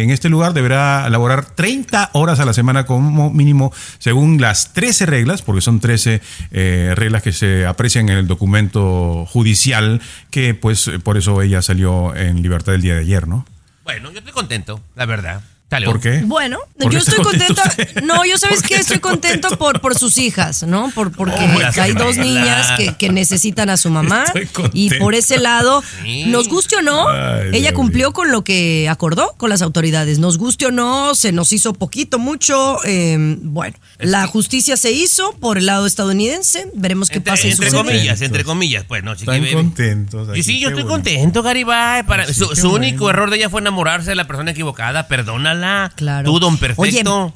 eh, 0.00 0.02
en 0.02 0.10
este 0.10 0.28
lugar 0.28 0.54
deberá 0.54 1.08
laborar 1.10 1.44
30 1.44 2.10
horas 2.14 2.40
a 2.40 2.46
la 2.46 2.54
semana 2.54 2.86
como 2.86 3.30
mínimo 3.30 3.72
según 3.98 4.40
las 4.40 4.72
13 4.72 5.06
reglas, 5.06 5.42
porque 5.42 5.60
son 5.60 5.80
13 5.80 6.22
eh, 6.50 6.92
reglas 6.96 7.22
que 7.22 7.32
se 7.32 7.66
aprecian 7.66 8.08
en 8.08 8.18
el 8.18 8.26
documento 8.26 9.26
judicial, 9.26 10.00
que 10.30 10.54
pues 10.54 10.90
por 11.02 11.18
eso 11.18 11.42
ella 11.42 11.60
salió 11.60 12.14
en 12.16 12.42
libertad 12.42 12.74
el 12.74 12.82
día 12.82 12.94
de 12.94 13.00
ayer, 13.00 13.28
¿no? 13.28 13.44
Bueno, 13.84 14.10
yo 14.12 14.18
estoy 14.18 14.32
contento, 14.32 14.80
la 14.94 15.04
verdad. 15.04 15.42
¿Por 15.70 16.00
qué? 16.00 16.22
Bueno, 16.24 16.58
¿Por 16.78 16.92
yo 16.92 16.98
estoy 16.98 17.22
contenta. 17.22 17.62
usted? 17.68 18.02
No, 18.02 18.24
yo 18.24 18.36
sabes 18.38 18.60
¿Por 18.60 18.68
que 18.68 18.74
qué 18.74 18.80
estoy 18.80 18.98
contento 18.98 19.56
por, 19.56 19.80
por 19.80 19.96
sus 19.96 20.18
hijas, 20.18 20.64
¿no? 20.64 20.90
Por, 20.90 21.12
porque 21.12 21.36
Oh, 21.40 21.80
hay 21.80 21.92
dos 21.92 22.16
niñas 22.16 22.72
que, 22.76 22.94
que 22.96 23.08
necesitan 23.10 23.70
a 23.70 23.76
su 23.76 23.88
mamá. 23.90 24.24
Y 24.72 24.90
por 24.98 25.14
ese 25.14 25.38
lado, 25.38 25.82
Sí. 26.02 26.24
nos 26.26 26.48
guste 26.48 26.76
o 26.76 26.82
no, 26.82 27.08
Ay, 27.08 27.48
ella 27.52 27.70
Dios 27.70 27.72
cumplió 27.74 28.12
con 28.12 28.30
lo 28.32 28.42
que 28.42 28.88
acordó 28.88 29.34
con 29.36 29.48
las 29.50 29.62
autoridades. 29.62 30.18
Nos 30.18 30.38
guste 30.38 30.66
o 30.66 30.70
no, 30.72 31.14
se 31.14 31.30
nos 31.32 31.52
hizo 31.52 31.72
poquito, 31.72 32.18
mucho. 32.18 32.78
eh, 32.84 33.16
bueno, 33.42 33.76
la 34.02 34.26
justicia 34.26 34.76
se 34.76 34.92
hizo 34.92 35.32
por 35.40 35.58
el 35.58 35.66
lado 35.66 35.86
estadounidense. 35.86 36.68
Veremos 36.74 37.08
qué 37.08 37.18
Entre, 37.18 37.32
pasa 37.32 37.46
y 37.46 37.50
entre 37.52 37.70
sucede. 37.70 37.82
comillas, 37.84 38.20
entre 38.22 38.44
comillas, 38.44 38.84
pues 38.86 39.02
no, 39.04 39.14
chiqui 39.14 39.24
Están 39.30 39.42
baby. 39.42 39.54
contentos. 39.54 40.28
Y 40.28 40.32
aquí, 40.32 40.42
sí, 40.42 40.60
yo 40.60 40.68
estoy 40.68 40.82
bueno. 40.84 40.96
contento, 40.96 41.42
Garibay. 41.42 42.02
Para, 42.04 42.26
Sí, 42.26 42.34
su 42.34 42.48
qué 42.48 42.56
su 42.56 42.70
bueno. 42.70 42.86
único 42.86 43.10
error 43.10 43.30
de 43.30 43.36
ella 43.36 43.50
fue 43.50 43.60
enamorarse 43.60 44.10
de 44.10 44.16
la 44.16 44.26
persona 44.26 44.50
equivocada. 44.50 45.08
Perdónala. 45.08 45.92
Claro. 45.96 46.30
Tú, 46.30 46.38
don 46.40 46.58
perfecto. 46.58 47.24
Oye, 47.26 47.32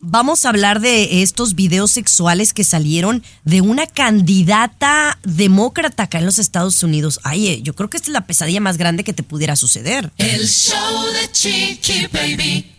vamos 0.00 0.44
a 0.44 0.50
hablar 0.50 0.80
de 0.80 1.22
estos 1.22 1.54
videos 1.54 1.90
sexuales 1.90 2.52
que 2.52 2.64
salieron 2.64 3.22
de 3.44 3.60
una 3.60 3.86
candidata 3.86 5.18
demócrata 5.24 6.04
acá 6.04 6.18
en 6.18 6.26
los 6.26 6.38
Estados 6.38 6.82
Unidos. 6.82 7.18
Ay, 7.24 7.48
eh, 7.48 7.62
yo 7.62 7.74
creo 7.74 7.90
que 7.90 7.96
esta 7.96 8.10
es 8.10 8.12
la 8.12 8.26
pesadilla 8.26 8.60
más 8.60 8.76
grande 8.76 9.04
que 9.04 9.12
te 9.12 9.22
pudiera 9.22 9.56
suceder. 9.56 10.10
El 10.18 10.46
show 10.46 11.02
de 11.12 11.32
Chiqui 11.32 12.06
Baby. 12.12 12.72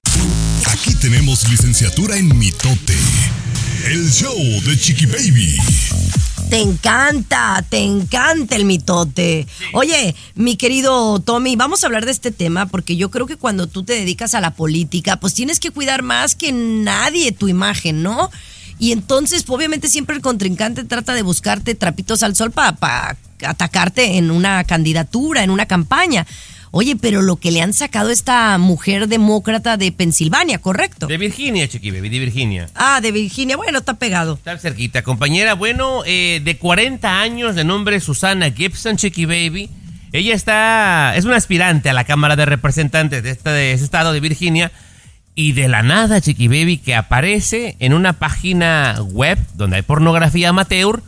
Aquí 0.79 0.93
tenemos 0.93 1.49
licenciatura 1.49 2.17
en 2.17 2.37
mitote. 2.37 2.93
El 3.87 4.11
show 4.11 4.37
de 4.63 4.77
Chiqui 4.77 5.07
Baby. 5.07 5.57
Te 6.51 6.59
encanta, 6.59 7.65
te 7.67 7.79
encanta 7.79 8.55
el 8.55 8.65
mitote. 8.65 9.47
Oye, 9.73 10.15
mi 10.35 10.55
querido 10.55 11.19
Tommy, 11.19 11.55
vamos 11.55 11.81
a 11.81 11.87
hablar 11.87 12.05
de 12.05 12.11
este 12.11 12.29
tema 12.29 12.67
porque 12.67 12.95
yo 12.95 13.09
creo 13.09 13.25
que 13.25 13.37
cuando 13.37 13.65
tú 13.65 13.83
te 13.83 13.93
dedicas 13.93 14.35
a 14.35 14.39
la 14.39 14.51
política, 14.51 15.19
pues 15.19 15.33
tienes 15.33 15.59
que 15.59 15.71
cuidar 15.71 16.03
más 16.03 16.35
que 16.35 16.51
nadie 16.51 17.31
tu 17.31 17.47
imagen, 17.47 18.03
¿no? 18.03 18.29
Y 18.77 18.91
entonces, 18.91 19.45
obviamente, 19.47 19.87
siempre 19.87 20.15
el 20.15 20.21
contrincante 20.21 20.83
trata 20.83 21.15
de 21.15 21.23
buscarte 21.23 21.73
trapitos 21.73 22.21
al 22.21 22.35
sol 22.35 22.51
para 22.51 23.17
atacarte 23.41 24.17
en 24.17 24.29
una 24.29 24.63
candidatura, 24.63 25.43
en 25.43 25.49
una 25.49 25.65
campaña. 25.65 26.27
Oye, 26.71 26.95
pero 26.95 27.21
lo 27.21 27.37
que 27.37 27.51
le 27.51 27.61
han 27.61 27.73
sacado 27.73 28.09
a 28.09 28.13
esta 28.13 28.57
mujer 28.57 29.07
demócrata 29.07 29.77
de 29.77 29.91
Pensilvania, 29.91 30.59
¿correcto? 30.59 31.07
De 31.07 31.17
Virginia, 31.17 31.67
chiqui 31.67 31.91
baby, 31.91 32.09
de 32.09 32.19
Virginia. 32.19 32.69
Ah, 32.75 32.99
de 33.01 33.11
Virginia, 33.11 33.55
bueno, 33.55 33.79
está 33.79 33.93
pegado. 33.95 34.33
Está 34.33 34.57
cerquita, 34.57 35.01
compañera. 35.01 35.53
Bueno, 35.53 36.03
eh, 36.05 36.41
de 36.43 36.57
40 36.57 37.19
años, 37.19 37.55
de 37.55 37.63
nombre 37.63 37.99
Susana 37.99 38.51
Gibson, 38.51 38.97
Chiqui 38.97 39.25
Baby. 39.25 39.69
Ella 40.11 40.33
está, 40.33 41.13
es 41.15 41.25
una 41.25 41.35
aspirante 41.35 41.89
a 41.89 41.93
la 41.93 42.03
Cámara 42.03 42.35
de 42.35 42.45
Representantes 42.45 43.23
de, 43.23 43.29
esta, 43.29 43.51
de 43.51 43.73
ese 43.73 43.83
estado 43.83 44.13
de 44.13 44.19
Virginia. 44.19 44.71
Y 45.35 45.51
de 45.51 45.67
la 45.67 45.83
nada, 45.83 46.19
Chiqui 46.19 46.47
Baby, 46.47 46.79
que 46.79 46.95
aparece 46.95 47.75
en 47.79 47.93
una 47.93 48.13
página 48.13 48.99
web 49.03 49.37
donde 49.53 49.75
hay 49.75 49.81
pornografía 49.83 50.49
amateur, 50.49 51.03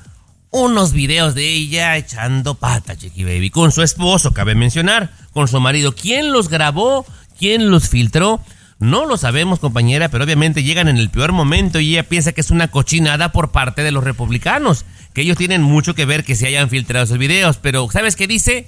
unos 0.51 0.93
videos 0.93 1.35
de 1.35 1.47
ella 1.47 1.97
echando 1.97 2.55
pata, 2.55 2.97
Chiqui 2.97 3.23
Baby, 3.23 3.49
con 3.49 3.71
su 3.71 3.83
esposo, 3.83 4.33
cabe 4.33 4.55
mencionar, 4.55 5.11
con 5.33 5.47
su 5.47 5.59
marido. 5.59 5.93
¿Quién 5.93 6.31
los 6.31 6.49
grabó? 6.49 7.05
¿Quién 7.37 7.69
los 7.69 7.89
filtró? 7.89 8.41
No 8.79 9.05
lo 9.05 9.17
sabemos, 9.17 9.59
compañera, 9.59 10.09
pero 10.09 10.23
obviamente 10.23 10.63
llegan 10.63 10.87
en 10.87 10.97
el 10.97 11.09
peor 11.09 11.33
momento 11.33 11.79
y 11.79 11.91
ella 11.91 12.07
piensa 12.07 12.31
que 12.31 12.41
es 12.41 12.49
una 12.49 12.69
cochinada 12.69 13.31
por 13.31 13.51
parte 13.51 13.83
de 13.83 13.91
los 13.91 14.03
republicanos, 14.03 14.85
que 15.13 15.21
ellos 15.21 15.37
tienen 15.37 15.61
mucho 15.61 15.95
que 15.95 16.05
ver 16.05 16.23
que 16.23 16.35
se 16.35 16.47
hayan 16.47 16.69
filtrado 16.69 17.03
esos 17.03 17.17
videos, 17.17 17.57
pero 17.57 17.89
¿sabes 17.91 18.15
qué 18.15 18.25
dice? 18.25 18.67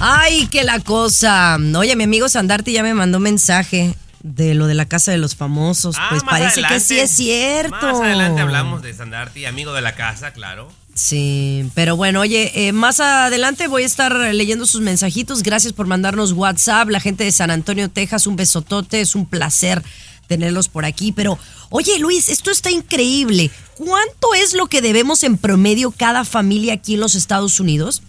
Ay, 0.01 0.47
que 0.49 0.63
la 0.65 0.81
cosa. 0.81 1.57
Oye, 1.77 1.97
mi 1.97 2.05
amigo 2.05 2.29
Sandarte 2.29 2.71
ya 2.73 2.83
me 2.83 2.93
mandó 2.95 3.19
mensaje 3.19 3.95
de 4.23 4.55
lo 4.55 4.67
de 4.67 4.75
la 4.75 4.85
casa 4.85 5.11
de 5.11 5.17
los 5.19 5.35
famosos. 5.37 5.97
Ah, 5.99 6.09
pues 6.11 6.23
más 6.25 6.33
parece 6.33 6.63
que 6.63 6.81
sí 6.81 6.99
es 6.99 7.11
cierto. 7.11 7.71
Más 7.71 8.01
adelante 8.01 8.43
hablamos 8.43 8.83
de 8.83 8.93
Sandarti, 8.93 9.47
amigo 9.47 9.73
de 9.73 9.81
la 9.81 9.95
casa, 9.95 10.33
claro. 10.33 10.71
Sí, 10.95 11.71
pero 11.75 11.97
bueno, 11.97 12.21
oye, 12.21 12.69
eh, 12.69 12.73
más 12.73 13.01
adelante 13.01 13.69
voy 13.69 13.85
a 13.85 13.87
estar 13.87 14.15
leyendo 14.35 14.67
sus 14.67 14.81
mensajitos. 14.81 15.43
Gracias 15.43 15.73
por 15.73 15.87
mandarnos 15.87 16.33
WhatsApp. 16.33 16.89
La 16.91 17.01
gente 17.01 17.25
de 17.25 17.33
San 17.33 17.51
Antonio, 17.51 17.89
Texas, 17.89 18.27
un 18.27 18.37
besotote. 18.37 19.01
Es 19.01 19.15
un 19.15 19.27
placer 19.27 19.83
tenerlos 20.27 20.69
por 20.69 20.85
aquí. 20.85 21.13
Pero, 21.13 21.39
oye, 21.71 21.99
Luis, 21.99 22.29
esto 22.29 22.51
está 22.51 22.71
increíble. 22.71 23.51
¿Cuánto 23.77 24.35
es 24.35 24.55
lo 24.55 24.67
que 24.67 24.81
debemos 24.83 25.23
en 25.23 25.37
promedio 25.37 25.91
cada 25.91 26.25
familia 26.25 26.75
aquí 26.75 26.95
en 26.95 27.01
los 27.01 27.15
Estados 27.15 27.61
Unidos? 27.61 28.03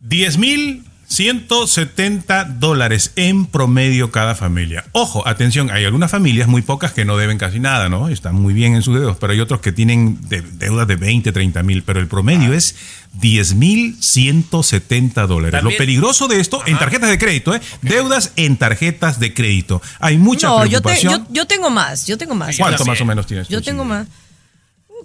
10 0.00 0.38
mil 0.38 0.84
170 1.08 2.44
dólares 2.44 3.12
en 3.16 3.46
promedio 3.46 4.10
cada 4.10 4.34
familia. 4.34 4.84
Ojo, 4.92 5.26
atención, 5.26 5.70
hay 5.70 5.84
algunas 5.84 6.10
familias, 6.10 6.48
muy 6.48 6.62
pocas, 6.62 6.92
que 6.92 7.04
no 7.04 7.16
deben 7.16 7.38
casi 7.38 7.60
nada, 7.60 7.88
¿no? 7.88 8.08
Están 8.08 8.34
muy 8.34 8.52
bien 8.54 8.74
en 8.74 8.82
sus 8.82 8.98
deudas, 8.98 9.16
pero 9.20 9.32
hay 9.32 9.40
otros 9.40 9.60
que 9.60 9.72
tienen 9.72 10.18
de- 10.28 10.42
deudas 10.42 10.86
de 10.88 10.96
20, 10.96 11.32
30 11.32 11.62
mil, 11.62 11.82
pero 11.82 12.00
el 12.00 12.08
promedio 12.08 12.52
es 12.52 12.74
10 13.14 13.54
mil 13.54 13.96
170 14.02 15.26
dólares. 15.26 15.62
Lo 15.62 15.70
peligroso 15.76 16.28
de 16.28 16.40
esto, 16.40 16.62
en 16.66 16.78
tarjetas 16.78 17.08
de 17.10 17.18
crédito, 17.18 17.54
¿eh? 17.54 17.60
Deudas 17.82 18.32
en 18.36 18.56
tarjetas 18.56 19.20
de 19.20 19.32
crédito. 19.32 19.80
Hay 20.00 20.18
mucha 20.18 20.48
no, 20.48 20.66
yo, 20.66 20.80
te- 20.80 20.88
preocupación. 20.88 21.26
yo, 21.28 21.34
yo 21.34 21.46
tengo 21.46 21.70
más, 21.70 22.06
yo 22.06 22.18
tengo 22.18 22.34
más. 22.34 22.56
¿Cuánto 22.56 22.84
más 22.84 23.00
o 23.00 23.04
menos 23.04 23.26
tienes? 23.26 23.48
Yo 23.48 23.58
tú, 23.60 23.64
tengo 23.64 23.84
más. 23.84 24.06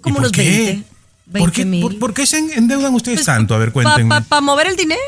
¿Y 0.04 0.12
por 0.12 0.20
unos 0.20 0.32
qué? 0.32 0.42
20. 0.42 1.38
¿Por 1.38 1.52
qué, 1.52 1.62
20 1.62 1.64
mil. 1.64 1.82
por, 1.82 1.98
por 1.98 2.14
qué 2.14 2.26
se 2.26 2.38
endeudan 2.38 2.92
ustedes 2.94 3.18
Pues, 3.18 3.26
tanto? 3.26 3.54
A 3.54 3.58
ver, 3.58 3.72
Para 3.72 3.94
cuéntenme. 3.94 4.40
mover 4.42 4.66
el 4.66 4.76
dinero. 4.76 5.00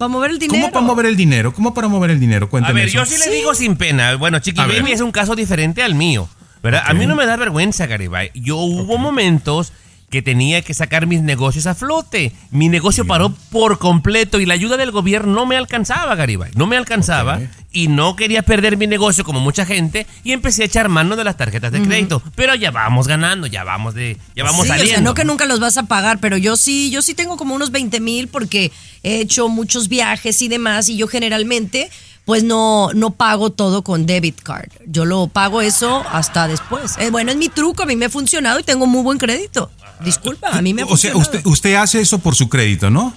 Para 0.00 0.08
mover 0.08 0.30
el 0.30 0.38
dinero. 0.38 0.62
¿Cómo 0.62 0.72
para 0.72 0.86
mover 0.86 1.04
el 1.04 1.16
dinero? 1.16 1.52
¿Cómo 1.52 1.74
para 1.74 1.88
mover 1.88 2.10
el 2.10 2.18
dinero? 2.18 2.46
A 2.46 2.48
Cuéntame 2.48 2.80
ver, 2.80 2.88
eso. 2.88 3.00
yo 3.00 3.04
sí, 3.04 3.18
le 3.18 3.36
digo 3.36 3.52
sin 3.54 3.76
pena. 3.76 4.14
Bueno, 4.16 4.38
Chiqui 4.38 4.58
A 4.58 4.64
ver. 4.64 4.80
Baby 4.80 4.92
es 4.92 5.02
un 5.02 5.12
caso 5.12 5.36
diferente 5.36 5.82
al 5.82 5.94
mío. 5.94 6.26
¿verdad? 6.62 6.84
A 6.86 6.94
mí 6.94 7.04
no 7.04 7.14
me 7.14 7.26
da 7.26 7.36
vergüenza, 7.36 7.84
Garibay. 7.84 8.30
Yo 8.32 8.56
hubo 8.56 8.96
momentos 8.96 9.74
que 10.08 10.22
tenía 10.22 10.62
que 10.62 10.72
sacar 10.72 11.06
mis 11.06 11.20
negocios 11.20 11.66
a 11.66 11.74
flote. 11.74 12.32
Mi 12.50 12.70
negocio 12.70 13.06
paró 13.06 13.34
por 13.50 13.78
completo 13.78 14.40
y 14.40 14.46
la 14.46 14.54
ayuda 14.54 14.78
del 14.78 14.90
gobierno 14.90 15.34
no 15.34 15.44
me 15.44 15.58
alcanzaba, 15.58 16.14
Garibay. 16.14 16.50
No 16.54 16.66
me 16.66 16.78
alcanzaba. 16.78 17.38
Y 17.72 17.88
no 17.88 18.16
quería 18.16 18.42
perder 18.42 18.76
mi 18.76 18.86
negocio 18.86 19.24
como 19.24 19.38
mucha 19.40 19.64
gente 19.64 20.06
y 20.24 20.32
empecé 20.32 20.62
a 20.62 20.66
echar 20.66 20.88
mano 20.88 21.14
de 21.16 21.24
las 21.24 21.36
tarjetas 21.36 21.70
de 21.70 21.80
crédito. 21.82 22.22
Pero 22.34 22.54
ya 22.54 22.70
vamos 22.70 23.06
ganando, 23.06 23.46
ya 23.46 23.62
vamos 23.64 23.94
de, 23.94 24.16
ya 24.34 24.42
vamos 24.44 24.62
sí, 24.62 24.68
saliendo. 24.68 24.92
o 24.92 24.94
sea, 24.96 25.00
no 25.02 25.14
que 25.14 25.24
nunca 25.24 25.46
los 25.46 25.60
vas 25.60 25.76
a 25.76 25.84
pagar, 25.84 26.18
pero 26.18 26.36
yo 26.36 26.56
sí, 26.56 26.90
yo 26.90 27.00
sí 27.02 27.14
tengo 27.14 27.36
como 27.36 27.54
unos 27.54 27.70
20 27.70 28.00
mil 28.00 28.28
porque 28.28 28.72
he 29.02 29.20
hecho 29.20 29.48
muchos 29.48 29.88
viajes 29.88 30.42
y 30.42 30.48
demás 30.48 30.88
y 30.88 30.96
yo 30.96 31.06
generalmente 31.06 31.90
pues 32.24 32.44
no, 32.44 32.90
no 32.94 33.10
pago 33.10 33.50
todo 33.50 33.82
con 33.82 34.06
debit 34.06 34.40
card. 34.42 34.68
Yo 34.86 35.04
lo 35.04 35.26
pago 35.28 35.62
eso 35.62 36.04
hasta 36.12 36.46
después. 36.48 36.96
Eh, 36.98 37.10
bueno, 37.10 37.30
es 37.32 37.36
mi 37.36 37.48
truco, 37.48 37.82
a 37.82 37.86
mí 37.86 37.96
me 37.96 38.06
ha 38.06 38.10
funcionado 38.10 38.60
y 38.60 38.62
tengo 38.62 38.86
muy 38.86 39.02
buen 39.02 39.18
crédito. 39.18 39.70
Disculpa, 40.04 40.48
a 40.50 40.62
mí 40.62 40.72
me 40.74 40.82
ha 40.82 40.84
O 40.84 40.96
sea, 40.96 41.12
funcionado. 41.12 41.20
usted, 41.20 41.46
usted 41.46 41.74
hace 41.74 42.00
eso 42.00 42.18
por 42.20 42.34
su 42.34 42.48
crédito, 42.48 42.90
¿no? 42.90 43.14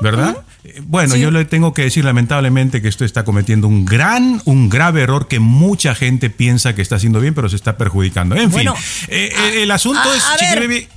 ¿Verdad? 0.00 0.38
Eh, 0.64 0.80
Bueno, 0.84 1.14
Sí. 1.14 1.20
yo 1.20 1.30
le 1.30 1.44
tengo 1.44 1.72
que 1.72 1.82
decir 1.82 2.04
lamentablemente 2.04 2.82
que 2.82 2.88
usted 2.88 3.06
está 3.06 3.24
cometiendo 3.24 3.66
un 3.68 3.84
gran, 3.84 4.40
un 4.44 4.68
grave 4.68 5.02
error 5.02 5.26
que 5.28 5.38
mucha 5.40 5.94
gente 5.94 6.28
piensa 6.30 6.74
que 6.74 6.82
está 6.82 6.96
haciendo 6.96 7.20
bien, 7.20 7.34
pero 7.34 7.48
se 7.48 7.56
está 7.56 7.76
perjudicando. 7.76 8.34
En 8.36 8.50
Bueno, 8.50 8.74
fin, 8.76 9.08
eh, 9.10 9.62
el 9.62 9.70
asunto 9.70 10.00
a- 10.02 10.16
es, 10.16 10.24
a 10.24 10.36
ver. 10.36 10.88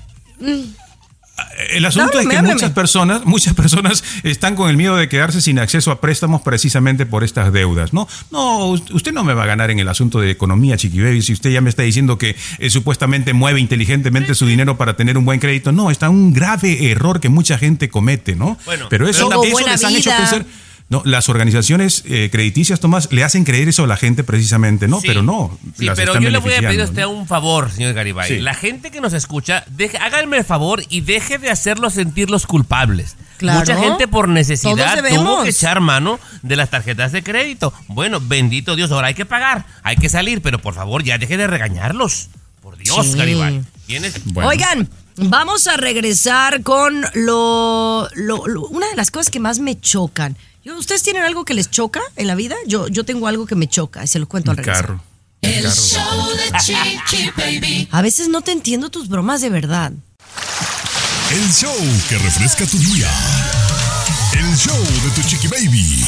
El 1.70 1.86
asunto 1.86 2.08
Háblame, 2.10 2.24
es 2.24 2.30
que 2.30 2.38
háblame. 2.38 2.54
muchas 2.56 2.72
personas, 2.72 3.26
muchas 3.26 3.54
personas 3.54 4.04
están 4.24 4.56
con 4.56 4.70
el 4.70 4.78
miedo 4.78 4.96
de 4.96 5.08
quedarse 5.10 5.42
sin 5.42 5.60
acceso 5.60 5.92
a 5.92 6.02
préstamos 6.02 6.42
precisamente 6.42 7.06
por 7.06 7.24
estas 7.24 7.54
deudas, 7.54 7.94
¿no? 7.94 8.08
No, 8.32 8.68
us- 8.68 8.84
usted 8.92 9.14
no 9.14 9.24
me 9.24 9.34
va 9.34 9.44
a 9.44 9.48
ganar 9.48 9.70
en 9.72 9.80
el 9.80 9.88
asunto 9.88 10.20
de 10.20 10.32
economía, 10.32 10.78
Chiqui 10.78 11.00
Baby, 11.02 11.22
si 11.22 11.34
usted 11.34 11.52
ya 11.52 11.62
me 11.62 11.70
está 11.70 11.84
diciendo 11.84 12.18
que 12.18 12.36
eh, 12.60 12.70
supuestamente 12.70 13.34
mueve 13.34 13.60
inteligentemente 13.60 14.34
su 14.36 14.46
dinero 14.46 14.78
para 14.78 14.96
tener 14.96 15.18
un 15.18 15.26
buen 15.26 15.40
crédito. 15.40 15.72
No, 15.72 15.92
está 15.92 16.10
un 16.10 16.34
grave 16.34 16.90
error 16.92 17.20
que 17.20 17.30
mucha 17.30 17.58
gente 17.58 17.90
comete, 17.90 18.36
¿no? 18.36 18.58
Bueno, 18.66 18.88
pero 18.90 19.08
eso, 19.08 19.30
Tengo 19.30 19.44
eso 19.44 19.68
les 19.68 19.84
han 19.84 19.96
hecho 19.96 20.10
pensar. 20.18 20.46
No, 20.90 21.02
las 21.04 21.28
organizaciones 21.28 22.04
eh, 22.06 22.30
crediticias, 22.32 22.80
Tomás, 22.80 23.10
le 23.12 23.22
hacen 23.26 23.44
creer 23.44 23.68
eso 23.68 23.84
a 23.84 23.88
la 23.88 23.98
gente 23.98 24.24
precisamente, 24.24 24.88
¿no? 24.88 25.02
Sí. 25.02 25.08
Pero 25.08 25.22
no. 25.22 25.58
Sí, 25.78 25.84
las 25.84 25.98
pero 25.98 26.12
están 26.14 26.24
yo 26.24 26.30
le 26.30 26.38
voy 26.38 26.54
a 26.54 26.62
pedir 26.62 26.80
a 26.80 26.86
usted 26.86 27.02
¿no? 27.02 27.10
un 27.10 27.28
favor, 27.28 27.70
señor 27.70 27.94
Garibay. 27.94 28.30
Sí. 28.30 28.40
La 28.40 28.54
gente 28.54 28.90
que 28.90 29.02
nos 29.02 29.12
escucha, 29.12 29.66
deje, 29.70 29.98
háganme 29.98 30.38
el 30.38 30.46
favor 30.46 30.82
y 30.88 31.02
deje 31.02 31.40
de 31.40 31.50
hacerlos 31.50 31.96
sentirlos 31.96 32.48
culpables. 32.48 33.18
Claro. 33.36 33.60
Mucha 33.60 33.78
gente 33.78 34.08
por 34.08 34.30
necesidad 34.30 35.04
tuvo 35.14 35.44
que 35.44 35.50
echar 35.50 35.82
mano 35.82 36.22
de 36.42 36.56
las 36.56 36.70
tarjetas 36.70 37.12
de 37.12 37.22
crédito. 37.22 37.74
Bueno, 37.90 38.22
bendito 38.22 38.78
Dios, 38.78 38.90
ahora 38.92 39.08
hay 39.08 39.14
que 39.14 39.26
pagar, 39.26 39.66
hay 39.84 39.98
que 39.98 40.08
salir, 40.08 40.42
pero 40.42 40.60
por 40.60 40.74
favor 40.74 41.04
ya 41.04 41.18
deje 41.18 41.36
de 41.36 41.48
regañarlos. 41.48 42.30
Por 42.62 42.78
Dios, 42.78 43.08
Sí. 43.12 43.18
Garibay. 43.18 43.62
¿Tienes? 43.88 44.24
Bueno. 44.26 44.50
Oigan, 44.50 44.90
vamos 45.18 45.68
a 45.68 45.76
regresar 45.76 46.64
con 46.64 47.02
lo, 47.14 48.08
lo- 48.16 48.48
lo- 48.48 48.68
una 48.68 48.88
de 48.90 48.96
las 48.96 49.12
cosas 49.12 49.30
que 49.30 49.40
más 49.42 49.60
me 49.60 49.78
chocan. 49.80 50.38
¿Ustedes 50.78 51.04
tienen 51.04 51.24
algo 51.24 51.46
que 51.46 51.54
les 51.54 51.70
choca 51.70 52.02
en 52.16 52.28
la 52.28 52.36
vida? 52.36 52.56
Yo, 52.68 52.88
yo 52.88 53.04
tengo 53.06 53.28
algo 53.28 53.46
que 53.46 53.56
me 53.56 53.68
choca 53.68 54.04
y 54.04 54.08
se 54.08 54.20
lo 54.20 54.28
cuento 54.28 54.52
al 54.52 54.58
Un 54.58 54.64
regresar. 54.64 54.86
carro. 54.86 55.04
El 55.42 55.64
show 55.72 56.28
de 56.36 56.58
Chiqui 56.60 57.30
Baby. 57.38 57.88
A 57.92 58.02
veces 58.02 58.28
no 58.28 58.42
te 58.42 58.52
entiendo 58.52 58.90
tus 58.90 59.08
bromas 59.08 59.42
de 59.42 59.50
verdad. 59.50 59.92
El 61.32 61.54
show 61.54 61.76
que 62.10 62.18
refresca 62.18 62.66
tu 62.66 62.78
día. 62.80 63.10
El 64.34 64.56
show 64.58 64.78
de 64.78 65.10
tu 65.22 65.28
chiqui 65.28 65.48
baby. 65.48 66.04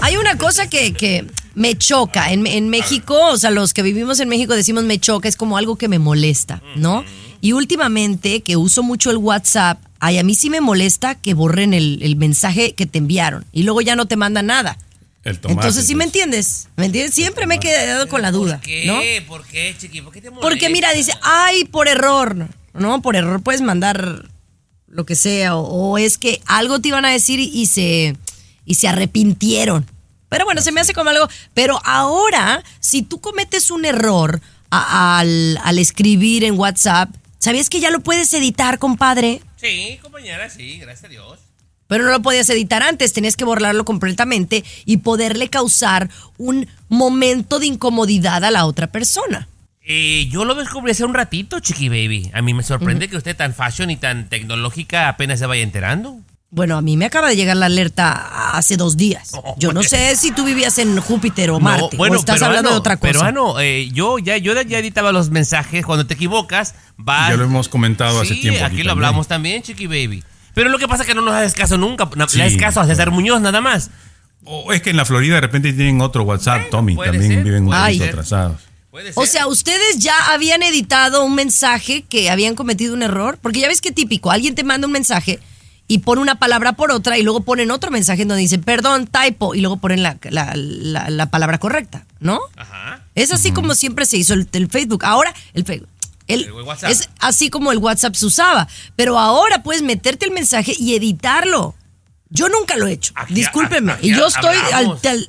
Hay 0.00 0.16
una 0.16 0.36
cosa 0.36 0.68
que, 0.68 0.92
que 0.92 1.26
me 1.54 1.76
choca 1.76 2.32
en, 2.32 2.46
en 2.46 2.68
México, 2.68 3.16
o 3.30 3.36
sea, 3.38 3.50
los 3.50 3.72
que 3.74 3.82
vivimos 3.82 4.20
en 4.20 4.28
México 4.28 4.54
decimos 4.54 4.84
me 4.84 4.98
choca, 4.98 5.28
es 5.28 5.36
como 5.36 5.56
algo 5.56 5.76
que 5.76 5.88
me 5.88 5.98
molesta, 5.98 6.62
¿no? 6.76 7.04
Y 7.40 7.52
últimamente 7.52 8.42
que 8.42 8.56
uso 8.56 8.82
mucho 8.82 9.10
el 9.10 9.16
WhatsApp, 9.18 9.78
ay, 10.06 10.18
a 10.18 10.24
mí 10.24 10.34
sí 10.34 10.50
me 10.50 10.60
molesta 10.60 11.14
que 11.16 11.34
borren 11.34 11.74
el, 11.74 11.98
el 12.02 12.16
mensaje 12.16 12.74
que 12.74 12.86
te 12.86 12.98
enviaron 12.98 13.44
y 13.52 13.62
luego 13.64 13.80
ya 13.80 13.96
no 13.96 14.06
te 14.06 14.16
mandan 14.16 14.46
nada. 14.46 14.78
El 15.24 15.40
tomate, 15.40 15.60
entonces, 15.60 15.86
¿sí 15.86 15.94
me 15.96 16.04
entonces. 16.04 16.22
entiendes? 16.22 16.68
¿Me 16.76 16.86
entiendes? 16.86 17.14
Siempre 17.14 17.46
me 17.46 17.56
he 17.56 17.58
quedado 17.58 18.08
con 18.08 18.22
la 18.22 18.30
duda, 18.30 18.58
¿Por 18.58 18.66
qué? 18.66 18.84
¿no? 18.86 19.00
¿Por 19.26 19.44
qué, 19.46 19.74
chiqui? 19.76 20.00
¿Por 20.02 20.12
qué 20.12 20.20
te 20.20 20.30
molesta? 20.30 20.48
Porque 20.48 20.70
mira, 20.70 20.92
dice, 20.92 21.12
ay, 21.22 21.64
por 21.64 21.88
error, 21.88 22.48
¿no? 22.74 23.02
Por 23.02 23.16
error 23.16 23.42
puedes 23.42 23.60
mandar 23.60 24.28
lo 24.86 25.04
que 25.04 25.16
sea, 25.16 25.56
o, 25.56 25.62
o 25.94 25.98
es 25.98 26.16
que 26.16 26.40
algo 26.46 26.80
te 26.80 26.88
iban 26.88 27.04
a 27.04 27.10
decir 27.10 27.40
y 27.40 27.66
se, 27.66 28.16
y 28.64 28.74
se 28.76 28.86
arrepintieron. 28.86 29.84
Pero 30.28 30.44
bueno, 30.44 30.60
se 30.62 30.70
me 30.72 30.80
hace 30.80 30.92
como 30.94 31.10
algo. 31.10 31.28
Pero 31.54 31.80
ahora, 31.84 32.62
si 32.78 33.02
tú 33.02 33.20
cometes 33.20 33.70
un 33.72 33.84
error 33.84 34.40
a- 34.70 35.18
al, 35.18 35.58
al 35.64 35.78
escribir 35.80 36.44
en 36.44 36.56
WhatsApp, 36.58 37.10
¿sabías 37.38 37.68
que 37.68 37.80
ya 37.80 37.90
lo 37.90 37.98
puedes 38.00 38.32
editar, 38.32 38.78
compadre? 38.78 39.40
Sí, 39.56 39.98
compañera, 40.02 40.48
sí, 40.50 40.78
gracias 40.78 41.04
a 41.04 41.08
Dios. 41.08 41.38
Pero 41.88 42.04
no 42.04 42.10
lo 42.10 42.22
podías 42.22 42.48
editar 42.50 42.82
antes, 42.82 43.12
tenías 43.12 43.36
que 43.36 43.44
borrarlo 43.44 43.84
completamente 43.84 44.64
y 44.84 44.98
poderle 44.98 45.48
causar 45.48 46.10
un 46.36 46.68
momento 46.88 47.58
de 47.58 47.66
incomodidad 47.66 48.44
a 48.44 48.50
la 48.50 48.66
otra 48.66 48.88
persona. 48.88 49.48
Eh, 49.88 50.26
yo 50.28 50.44
lo 50.44 50.56
descubrí 50.56 50.90
hace 50.90 51.04
un 51.04 51.14
ratito, 51.14 51.60
Chiqui 51.60 51.88
Baby. 51.88 52.30
A 52.34 52.42
mí 52.42 52.54
me 52.54 52.64
sorprende 52.64 53.08
que 53.08 53.16
usted 53.16 53.36
tan 53.36 53.54
fashion 53.54 53.90
y 53.90 53.96
tan 53.96 54.28
tecnológica 54.28 55.08
apenas 55.08 55.38
se 55.38 55.46
vaya 55.46 55.62
enterando. 55.62 56.20
Bueno, 56.50 56.76
a 56.76 56.82
mí 56.82 56.96
me 56.96 57.06
acaba 57.06 57.28
de 57.28 57.36
llegar 57.36 57.56
la 57.56 57.66
alerta 57.66 58.50
hace 58.56 58.76
dos 58.76 58.96
días. 58.96 59.32
Yo 59.58 59.72
no 59.72 59.82
sé 59.82 60.14
si 60.16 60.30
tú 60.30 60.44
vivías 60.44 60.78
en 60.78 60.98
Júpiter 61.00 61.50
o 61.50 61.58
Marte 61.60 61.96
o 61.98 62.14
estás 62.14 62.40
hablando 62.40 62.70
de 62.70 62.76
otra 62.76 62.96
cosa. 62.96 63.12
Pero 63.12 63.22
Ano, 63.22 63.60
eh, 63.60 63.90
yo 63.92 64.18
ya 64.18 64.36
yo 64.36 64.54
ya 64.62 64.78
editaba 64.78 65.12
los 65.12 65.30
mensajes. 65.30 65.84
Cuando 65.84 66.06
te 66.06 66.14
equivocas, 66.14 66.74
vas. 66.96 67.30
Ya 67.30 67.36
lo 67.36 67.44
hemos 67.44 67.68
comentado 67.68 68.20
hace 68.20 68.36
tiempo. 68.36 68.64
Aquí, 68.64 68.76
lo 68.78 68.90
también. 68.90 68.90
hablamos 68.90 69.26
también, 69.28 69.62
Chiqui 69.62 69.86
Baby. 69.86 70.22
Pero 70.54 70.70
lo 70.70 70.78
que 70.78 70.88
pasa 70.88 71.02
es 71.02 71.08
que 71.08 71.14
no 71.14 71.20
nos 71.20 71.34
haces 71.34 71.52
caso 71.52 71.76
nunca. 71.76 72.08
Sí. 72.28 72.38
Le 72.38 72.44
haces 72.44 72.58
caso 72.58 72.80
a 72.80 72.86
César 72.86 73.10
Muñoz 73.10 73.40
nada 73.40 73.60
más. 73.60 73.90
O 74.44 74.72
es 74.72 74.80
que 74.80 74.90
en 74.90 74.96
la 74.96 75.04
Florida 75.04 75.34
de 75.34 75.40
repente 75.40 75.72
tienen 75.72 76.00
otro 76.00 76.22
WhatsApp, 76.22 76.58
Bueno, 76.58 76.70
Tommy. 76.70 76.96
También 76.96 77.32
ser, 77.32 77.42
viven 77.44 77.64
un 77.64 77.68
puede 77.70 77.82
poquito 77.82 78.04
ser. 78.04 78.12
atrasados. 78.14 78.60
Puede 78.92 79.12
o 79.14 79.26
sea, 79.26 79.48
ustedes 79.48 79.98
ya 79.98 80.32
habían 80.32 80.62
editado 80.62 81.24
un 81.24 81.34
mensaje 81.34 82.02
que 82.08 82.30
habían 82.30 82.54
cometido 82.54 82.94
un 82.94 83.02
error, 83.02 83.38
porque 83.42 83.60
ya 83.60 83.68
ves 83.68 83.80
que 83.82 83.90
típico, 83.90 84.30
alguien 84.30 84.54
te 84.54 84.64
manda 84.64 84.86
un 84.86 84.92
mensaje 84.92 85.40
y 85.88 85.98
pone 85.98 86.20
una 86.20 86.34
palabra 86.36 86.72
por 86.72 86.90
otra 86.90 87.16
y 87.18 87.22
luego 87.22 87.40
ponen 87.40 87.70
otro 87.70 87.90
mensaje 87.90 88.22
en 88.22 88.28
donde 88.28 88.42
dice, 88.42 88.58
perdón, 88.58 89.06
typo, 89.06 89.54
y 89.54 89.60
luego 89.60 89.76
ponen 89.76 90.02
la, 90.02 90.18
la- 90.30 90.52
la- 90.56 91.10
la 91.10 91.30
palabra 91.30 91.58
correcta, 91.58 92.04
¿no? 92.20 92.40
Ajá. 92.56 93.04
Es 93.14 93.32
así 93.32 93.52
como 93.52 93.74
siempre 93.74 94.04
se 94.06 94.16
hizo 94.16 94.34
el, 94.34 94.48
el 94.52 94.68
Facebook. 94.68 95.04
Ahora, 95.04 95.32
el 95.54 95.64
Facebook. 95.64 95.88
El, 96.26 96.42
El 96.44 96.52
WhatsApp. 96.52 96.90
es 96.90 97.08
así 97.20 97.50
como 97.50 97.70
el 97.70 97.78
WhatsApp 97.78 98.14
se 98.16 98.26
usaba. 98.26 98.66
Pero 98.96 99.16
ahora 99.18 99.62
puedes 99.62 99.82
meterte 99.82 100.26
el 100.26 100.32
mensaje 100.32 100.74
y 100.76 100.96
editarlo. 100.96 101.76
Yo 102.30 102.48
nunca 102.48 102.76
lo 102.76 102.88
he 102.88 102.92
hecho. 102.94 103.12
Aquí- 103.14 103.34
aquí 103.44 104.08
y 104.08 104.14
yo 104.16 104.26
estoy 104.26 104.56
al, 104.56 104.74
hablamos. 104.74 105.04
al- 105.04 105.28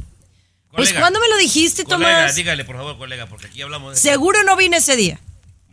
Pues, 0.71 0.89
Colega, 0.89 0.99
¿cuándo 1.01 1.19
me 1.19 1.27
lo 1.29 1.37
dijiste, 1.37 1.83
Colega, 1.83 2.17
Tomás? 2.21 2.35
dígale, 2.35 2.65
por 2.65 2.75
favor, 2.77 2.97
colega, 2.97 3.27
porque 3.27 3.45
aquí 3.47 3.61
hablamos 3.61 3.93
de. 3.93 3.99
Seguro 4.01 4.43
no 4.43 4.55
vine 4.55 4.77
ese 4.77 4.95
día. 4.95 5.19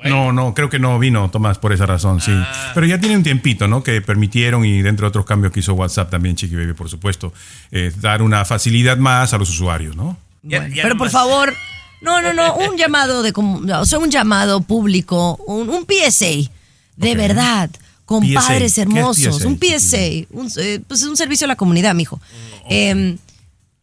No, 0.02 0.32
no, 0.32 0.52
creo 0.52 0.68
que 0.68 0.78
no 0.78 0.98
vino 0.98 1.30
Tomás 1.30 1.58
por 1.58 1.72
esa 1.72 1.86
razón, 1.86 2.20
sí. 2.20 2.32
Ah. 2.34 2.72
Pero 2.74 2.86
ya 2.86 2.98
tiene 3.00 3.16
un 3.16 3.22
tiempito, 3.22 3.68
¿no? 3.68 3.82
Que 3.82 4.02
permitieron, 4.02 4.64
y 4.64 4.82
dentro 4.82 5.06
de 5.06 5.08
otros 5.08 5.24
cambios 5.24 5.52
que 5.52 5.60
hizo 5.60 5.72
WhatsApp 5.74 6.10
también, 6.10 6.36
Chiqui 6.36 6.56
Baby, 6.56 6.74
por 6.74 6.90
supuesto, 6.90 7.32
eh, 7.70 7.90
dar 8.00 8.20
una 8.20 8.44
facilidad 8.44 8.98
más 8.98 9.32
a 9.32 9.38
los 9.38 9.48
usuarios, 9.48 9.96
¿no? 9.96 10.18
Ya- 10.42 10.58
Bueno, 10.60 10.74
ya 10.74 10.82
pero 10.82 10.96
por 10.98 11.08
favor, 11.08 11.54
no, 12.02 12.20
no, 12.20 12.34
no, 12.34 12.54
un 12.70 12.76
llamado 12.76 13.22
de, 13.22 13.32
o 13.34 13.86
sea, 13.86 13.98
un 13.98 14.10
llamado 14.10 14.60
público, 14.60 15.36
un, 15.46 15.70
un 15.70 15.86
PSA, 15.86 16.50
de 16.96 17.14
verdad, 17.14 17.70
compadres 18.04 18.58
¿Qué 18.58 18.66
es 18.66 18.78
hermosos, 18.78 19.38
PSA? 19.38 19.48
un 19.48 19.58
PSA, 19.58 20.26
un, 20.32 20.50
eh, 20.58 20.80
pues 20.86 21.02
un 21.04 21.16
servicio 21.16 21.46
a 21.46 21.48
la 21.48 21.56
comunidad, 21.56 21.94
mijo. 21.94 22.20
Em, 22.68 23.16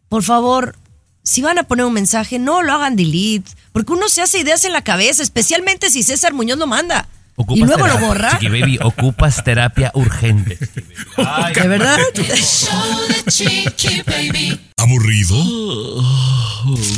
por 0.08 0.22
favor, 0.22 0.76
si 1.24 1.42
van 1.42 1.58
a 1.58 1.64
poner 1.64 1.86
un 1.86 1.94
mensaje, 1.94 2.40
no 2.40 2.62
lo 2.62 2.74
hagan 2.74 2.96
delete, 2.96 3.52
porque 3.72 3.94
uno 3.94 4.10
se 4.10 4.22
hace 4.22 4.40
ideas 4.40 4.66
en 4.66 4.74
la 4.74 4.84
cabeza, 4.84 5.24
especialmente 5.24 5.90
si 5.90 6.04
César 6.04 6.34
Muñoz 6.34 6.58
lo 6.58 6.68
manda. 6.68 7.08
Ocupas 7.36 7.58
Y 7.58 7.62
luego 7.62 7.88
lo 7.88 7.94
terapia, 7.94 8.08
borra. 8.08 8.32
Chiqui 8.32 8.48
Baby, 8.50 8.80
ocupas 8.84 9.44
terapia 9.44 9.92
urgente. 9.96 10.58
Ay, 11.18 11.54
De 11.54 11.68
verdad. 11.68 11.98
¿Aburrido? 14.78 15.36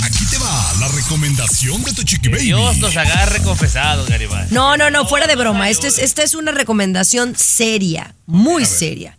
Aquí 0.04 0.26
te 0.30 0.38
va 0.40 0.74
la 0.80 0.88
recomendación 0.90 1.84
de 1.84 1.94
tu 1.94 2.04
chiqui 2.04 2.30
baby. 2.30 2.46
Dios 2.46 2.78
nos 2.78 2.98
agarre 2.98 3.42
confesados, 3.42 4.10
Garibay. 4.10 4.48
No, 4.52 4.76
no, 4.76 4.90
no, 4.90 5.06
fuera 5.06 5.28
de 5.28 5.36
broma. 5.36 5.70
Esto 5.70 5.88
es, 5.88 6.00
esta 6.00 6.24
es 6.24 6.34
una 6.34 6.52
recomendación 6.52 7.36
seria, 7.38 8.16
muy 8.26 8.66
seria. 8.66 9.18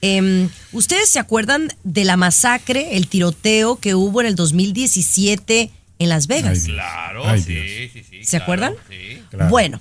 Em, 0.00 0.48
¿Ustedes 0.72 1.08
se 1.08 1.18
acuerdan 1.18 1.68
de 1.84 2.04
la 2.04 2.16
masacre, 2.16 2.96
el 2.96 3.08
tiroteo 3.08 3.76
que 3.76 3.94
hubo 3.94 4.20
en 4.20 4.26
el 4.26 4.34
2017 4.36 5.70
en 5.98 6.08
Las 6.08 6.26
Vegas? 6.26 6.64
Ay, 6.66 6.72
Claro, 6.72 7.26
Ay, 7.26 7.42
sí, 7.42 7.88
sí, 7.92 8.02
sí. 8.08 8.24
¿Se 8.24 8.30
claro, 8.38 8.42
acuerdan? 8.44 8.74
Sí. 8.88 9.22
Claro. 9.30 9.50
Bueno, 9.50 9.78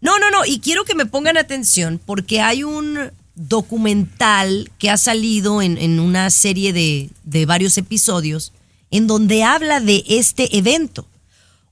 No, 0.00 0.18
no, 0.18 0.30
no, 0.30 0.44
y 0.44 0.58
quiero 0.60 0.84
que 0.84 0.94
me 0.94 1.06
pongan 1.06 1.36
atención 1.38 1.98
porque 2.04 2.40
hay 2.40 2.62
un 2.62 3.10
documental 3.36 4.70
que 4.78 4.90
ha 4.90 4.96
salido 4.98 5.62
en, 5.62 5.78
en 5.78 5.98
una 5.98 6.28
serie 6.30 6.72
de, 6.72 7.10
de 7.24 7.46
varios 7.46 7.78
episodios 7.78 8.52
en 8.90 9.06
donde 9.06 9.42
habla 9.44 9.80
de 9.80 10.04
este 10.06 10.56
evento. 10.58 11.06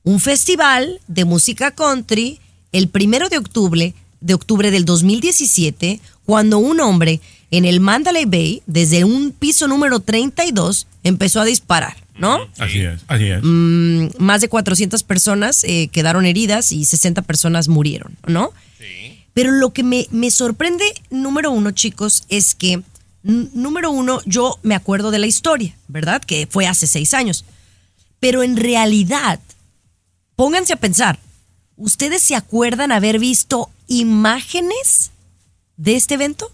Un 0.03 0.19
festival 0.19 1.01
de 1.09 1.25
música 1.25 1.71
country 1.73 2.41
el 2.73 2.89
primero 2.89 3.29
de 3.29 3.39
octubre, 3.39 3.95
de 4.21 4.35
octubre 4.35 4.71
del 4.71 4.85
2017, 4.87 6.01
cuando 6.25 6.59
un 6.59 6.81
hombre 6.81 7.21
en 7.53 7.67
el 7.67 7.81
Mandalay 7.81 8.25
Bay, 8.25 8.63
desde 8.67 9.05
un 9.05 9.31
piso 9.31 9.69
número 9.69 10.01
32, 10.01 10.87
empezó 11.05 11.39
a 11.43 11.45
disparar, 11.45 11.97
¿no? 12.19 12.41
Así 12.59 12.81
es, 12.81 13.03
así 13.09 13.27
es. 13.27 13.41
Mm, 13.43 14.07
más 14.19 14.41
de 14.41 14.49
400 14.49 15.03
personas 15.03 15.63
eh, 15.65 15.89
quedaron 15.93 16.25
heridas 16.25 16.73
y 16.73 16.87
60 16.87 17.21
personas 17.23 17.69
murieron, 17.69 18.17
¿no? 18.27 18.53
Pero 19.35 19.53
lo 19.53 19.73
que 19.73 19.83
me, 19.83 20.09
me 20.11 20.31
sorprende, 20.31 20.85
número 21.11 21.51
uno, 21.51 21.71
chicos, 21.73 22.25
es 22.29 22.55
que, 22.55 22.83
número 23.23 23.91
uno, 23.91 24.21
yo 24.25 24.59
me 24.63 24.75
acuerdo 24.75 25.11
de 25.11 25.19
la 25.19 25.27
historia, 25.27 25.77
¿verdad? 25.89 26.23
Que 26.23 26.47
fue 26.51 26.67
hace 26.67 26.87
seis 26.87 27.13
años. 27.13 27.45
Pero 28.19 28.43
en 28.43 28.57
realidad, 28.57 29.41
pónganse 30.37 30.73
a 30.73 30.77
pensar, 30.77 31.19
¿ustedes 31.77 32.23
se 32.23 32.35
acuerdan 32.35 32.93
haber 32.93 33.19
visto 33.19 33.71
imágenes 33.89 35.13
de 35.77 35.97
este 35.97 36.15
evento? 36.15 36.51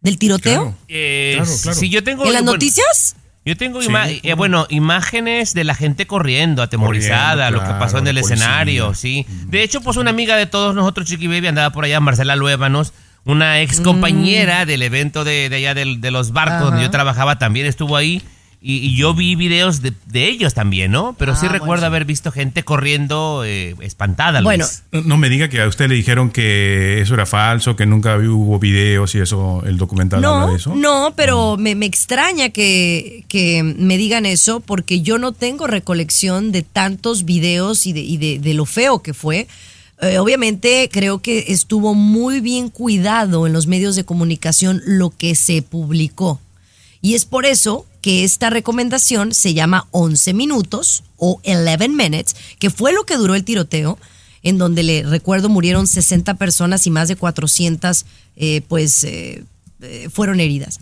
¿Del 0.00 0.18
tiroteo? 0.18 0.62
Claro. 0.62 0.76
Eh, 0.88 1.34
Claro, 1.36 1.50
claro. 1.62 1.78
Si 1.78 1.88
yo 1.90 2.02
tengo. 2.04 2.24
¿En 2.24 2.32
las 2.32 2.42
bueno, 2.42 2.52
noticias? 2.52 3.16
Yo 3.44 3.56
tengo 3.56 3.80
Sí, 3.80 3.88
ima- 3.88 4.04
¿cómo 4.06 4.20
eh, 4.22 4.34
bueno, 4.34 4.66
imágenes 4.68 5.54
de 5.54 5.64
la 5.64 5.74
gente 5.74 6.06
corriendo, 6.06 6.62
atemorizada, 6.62 7.46
Corriendo, 7.46 7.60
lo 7.60 7.64
que 7.66 7.78
pasó 7.80 7.98
en 7.98 8.06
el 8.06 8.16
policía. 8.16 8.34
escenario, 8.36 8.94
sí. 8.94 9.26
De 9.46 9.62
hecho, 9.62 9.80
pues 9.80 9.96
una 9.96 10.10
amiga 10.10 10.36
de 10.36 10.46
todos 10.46 10.74
nosotros, 10.74 11.06
Chiqui 11.08 11.26
Baby, 11.26 11.46
andaba 11.46 11.70
por 11.70 11.84
allá, 11.84 12.00
Marcela 12.00 12.36
Luébanos, 12.36 12.92
una 13.24 13.60
ex 13.62 13.80
compañera 13.80 14.66
del 14.66 14.82
evento 14.82 15.24
de, 15.24 15.48
de 15.48 15.56
allá 15.56 15.74
del- 15.74 16.00
de 16.02 16.10
los 16.10 16.32
barcos 16.32 16.60
donde 16.60 16.80
Mm. 16.80 16.84
Yo 16.84 16.90
trabajaba, 16.90 17.38
también 17.38 17.66
estuvo 17.66 17.96
ahí. 17.96 18.22
Y, 18.62 18.76
y 18.76 18.94
yo 18.94 19.14
vi 19.14 19.36
videos 19.36 19.80
de, 19.80 19.94
de 20.08 20.28
ellos 20.28 20.52
también, 20.52 20.92
¿no? 20.92 21.14
Pero 21.18 21.34
sí 21.34 21.46
Ah, 21.46 21.52
recuerdo 21.52 21.80
bueno. 21.80 21.86
haber 21.86 22.04
visto 22.04 22.30
gente 22.30 22.62
corriendo 22.62 23.42
eh, 23.46 23.74
espantada, 23.80 24.42
Luis. 24.42 24.44
Bueno, 24.44 24.66
No- 24.92 25.00
No 25.00 25.16
me 25.16 25.30
diga 25.30 25.48
que 25.48 25.62
a 25.62 25.66
usted 25.66 25.88
le 25.88 25.94
dijeron 25.94 26.28
que 26.30 27.00
eso 27.00 27.14
era 27.14 27.24
falso, 27.24 27.74
que 27.74 27.86
nunca 27.86 28.18
hubo 28.18 28.58
videos 28.58 29.14
y 29.14 29.18
eso, 29.20 29.62
el 29.64 29.78
documental 29.78 30.22
habla 30.22 30.40
No, 30.46 30.50
de 30.50 30.56
eso. 30.58 30.74
no, 30.74 31.14
pero 31.16 31.56
me, 31.56 31.74
me 31.74 31.86
extraña 31.86 32.50
que, 32.50 33.24
que 33.28 33.62
me 33.62 33.96
digan 33.96 34.26
eso 34.26 34.60
porque 34.60 35.00
yo 35.00 35.16
no 35.16 35.32
tengo 35.32 35.66
recolección 35.66 36.52
de 36.52 36.60
tantos 36.62 37.24
videos 37.24 37.86
y 37.86 37.94
de, 37.94 38.00
y 38.00 38.18
de, 38.18 38.38
de 38.40 38.52
lo 38.52 38.66
feo 38.66 39.00
que 39.02 39.14
fue. 39.14 39.46
Eh, 40.02 40.18
obviamente 40.18 40.90
creo 40.92 41.20
que 41.20 41.46
estuvo 41.48 41.94
muy 41.94 42.40
bien 42.40 42.68
cuidado 42.68 43.46
en 43.46 43.54
los 43.54 43.66
medios 43.66 43.96
de 43.96 44.04
comunicación 44.04 44.82
lo 44.84 45.08
que 45.16 45.34
se 45.34 45.62
publicó. 45.62 46.40
Y 47.00 47.14
es 47.14 47.24
por 47.24 47.46
eso 47.46 47.86
que 48.00 48.24
esta 48.24 48.50
recomendación 48.50 49.34
se 49.34 49.54
llama 49.54 49.86
11 49.90 50.32
minutos 50.34 51.02
o 51.16 51.40
11 51.44 51.88
minutes, 51.88 52.34
que 52.58 52.70
fue 52.70 52.92
lo 52.92 53.04
que 53.04 53.16
duró 53.16 53.34
el 53.34 53.44
tiroteo, 53.44 53.98
en 54.42 54.56
donde 54.58 54.82
le 54.82 55.02
recuerdo 55.02 55.48
murieron 55.50 55.86
60 55.86 56.34
personas 56.34 56.86
y 56.86 56.90
más 56.90 57.08
de 57.08 57.16
400 57.16 58.06
eh, 58.36 58.62
pues 58.68 59.04
eh, 59.04 59.44
eh, 59.82 60.08
fueron 60.10 60.40
heridas. 60.40 60.80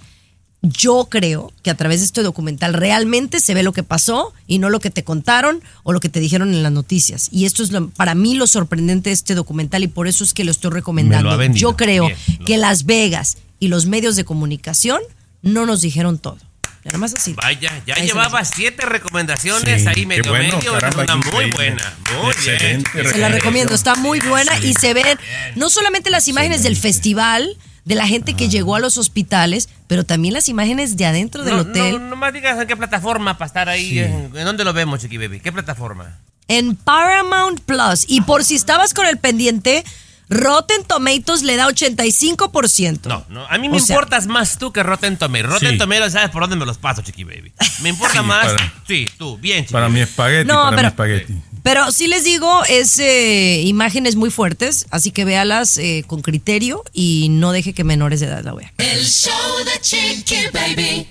Yo 0.61 1.07
creo 1.09 1.53
que 1.63 1.71
a 1.71 1.77
través 1.77 2.01
de 2.01 2.07
este 2.07 2.23
documental 2.25 2.75
realmente 2.75 3.39
se 3.41 3.55
ve 3.55 3.63
lo 3.63 3.73
que 3.73 3.85
pasó 3.85 4.33
y 4.49 4.59
no 4.59 4.71
lo 4.71 4.81
que 4.81 4.91
te 4.91 5.05
contaron 5.05 5.63
o 5.85 5.93
lo 5.93 6.01
que 6.01 6.09
te 6.09 6.19
dijeron 6.19 6.53
en 6.53 6.65
las 6.65 6.73
noticias. 6.73 7.29
Y 7.31 7.45
esto 7.45 7.63
es 7.63 7.71
lo- 7.71 7.91
para 7.91 8.17
mí 8.17 8.35
lo 8.35 8.49
sorprendente 8.49 9.11
de 9.11 9.15
este 9.15 9.37
documental 9.37 9.85
y 9.85 9.89
por 9.89 10.09
eso 10.09 10.25
es 10.25 10.35
que 10.35 10.43
lo 10.45 10.51
estoy 10.51 10.73
recomendando. 10.73 11.31
Lo 11.31 11.37
vendido. 11.39 11.61
Yo 11.71 11.77
creo 11.77 12.07
Bien, 12.07 12.19
que 12.45 12.57
Las 12.59 12.87
Vegas 12.87 13.39
y 13.61 13.69
los 13.69 13.87
medios 13.87 14.17
de 14.17 14.25
comunicación 14.25 15.01
no 15.43 15.65
nos 15.65 15.81
dijeron 15.81 16.19
todo. 16.19 16.39
Nada 16.85 16.99
más 16.99 17.15
así. 17.15 17.35
Vaya, 17.35 17.73
ya 17.87 17.95
Ahí 17.97 18.07
llevaba 18.07 18.45
siete 18.45 18.87
recomendaciones 18.87 19.83
Sí, 19.83 19.89
ahí 19.89 20.07
medio 20.07 20.31
bueno, 20.31 20.57
medio. 20.57 20.73
caramba, 20.73 21.05
es 21.05 21.11
una 21.11 21.17
muy 21.17 21.27
increíble. 21.27 21.53
buena. 21.55 21.95
Muy 22.23 22.31
Excelente 22.33 22.91
bien. 22.95 23.11
Se 23.13 23.19
la 23.19 23.29
recomiendo, 23.29 23.75
está 23.75 23.95
muy 23.97 24.21
buena 24.21 24.59
y 24.59 24.75
se 24.75 24.95
ven 24.95 25.19
no 25.57 25.71
solamente 25.71 26.11
las 26.11 26.29
imágenes 26.29 26.63
del 26.63 26.77
festival, 26.77 27.57
de 27.85 27.95
la 27.95 28.07
gente 28.07 28.35
que 28.35 28.49
llegó 28.49 28.77
a 28.77 28.81
los 28.81 28.99
hospitales, 28.99 29.69
pero 29.87 30.05
también 30.05 30.35
las 30.35 30.49
imágenes 30.49 30.97
de 30.97 31.07
adentro 31.07 31.43
del 31.45 31.57
no, 31.57 31.61
hotel. 31.63 31.93
No, 32.01 32.11
no 32.11 32.17
más 32.17 32.33
digas 32.33 32.61
en 32.61 32.67
qué 32.67 32.77
plataforma 32.77 33.39
para 33.39 33.47
estar 33.47 33.69
ahí. 33.69 33.99
En, 33.99 34.31
¿en 34.35 34.45
dónde 34.45 34.65
lo 34.65 34.73
vemos, 34.73 35.01
Chiqui 35.01 35.17
Baby? 35.17 35.41
¿Qué 35.41 35.53
plataforma? 35.53 36.19
En 36.49 36.77
Paramount 36.77 37.61
Plus. 37.61 38.05
Y 38.07 38.21
por 38.23 38.45
si 38.45 38.55
estabas 38.55 38.93
con 38.95 39.07
el 39.07 39.19
pendiente, 39.19 39.85
Rotten 40.31 40.85
Tomatoes 40.85 41.43
le 41.43 41.57
da 41.57 41.67
85%. 41.67 43.09
No, 43.09 43.25
no. 43.29 43.47
A 43.49 43.59
mí 43.59 43.69
me 43.69 43.77
O 43.79 43.81
sea- 43.81 43.95
importas 43.97 44.27
más 44.27 44.59
tú 44.59 44.73
que 44.73 44.83
Rotten 44.83 45.17
Tomatoes. 45.17 45.51
Rotten 45.53 45.73
Sí. 45.73 45.79
Tomatoes, 45.79 46.13
¿sabes 46.13 46.31
por 46.31 46.43
dónde 46.43 46.57
me 46.57 46.67
los 46.67 46.79
paso, 46.79 47.03
Chiqui 47.03 47.25
Baby? 47.25 47.53
Me 47.83 47.89
importa 47.91 48.23
más. 48.23 48.47
para- 48.53 48.73
sí, 48.87 49.09
tú, 49.19 49.39
bien, 49.39 49.61
Chiqui 49.65 49.73
Para 49.73 49.89
mi 49.89 50.01
espagueti, 50.01 50.47
No, 50.49 50.65
para 50.65 50.83
mi 50.83 50.89
espagueti. 50.89 51.35
Pero 51.63 51.91
sí 51.93 52.07
les 52.07 52.25
digo, 52.25 52.63
es 52.69 52.99
eh, 52.99 53.63
imágenes 53.65 54.17
muy 54.17 54.31
fuertes, 54.31 54.87
así 54.91 55.11
que 55.11 55.25
véalas 55.25 55.77
eh, 55.77 56.05
con 56.07 56.23
criterio 56.23 56.83
y 56.93 57.29
no 57.31 57.53
deje 57.53 57.73
que 57.75 57.85
menores 57.85 58.21
de 58.21 58.27
edad 58.27 58.43
la 58.45 58.55
vean. 58.55 58.71
El 58.79 59.05
show 59.05 59.33
de 59.65 59.81
Chiqui 59.81 60.37
Baby. 60.53 61.09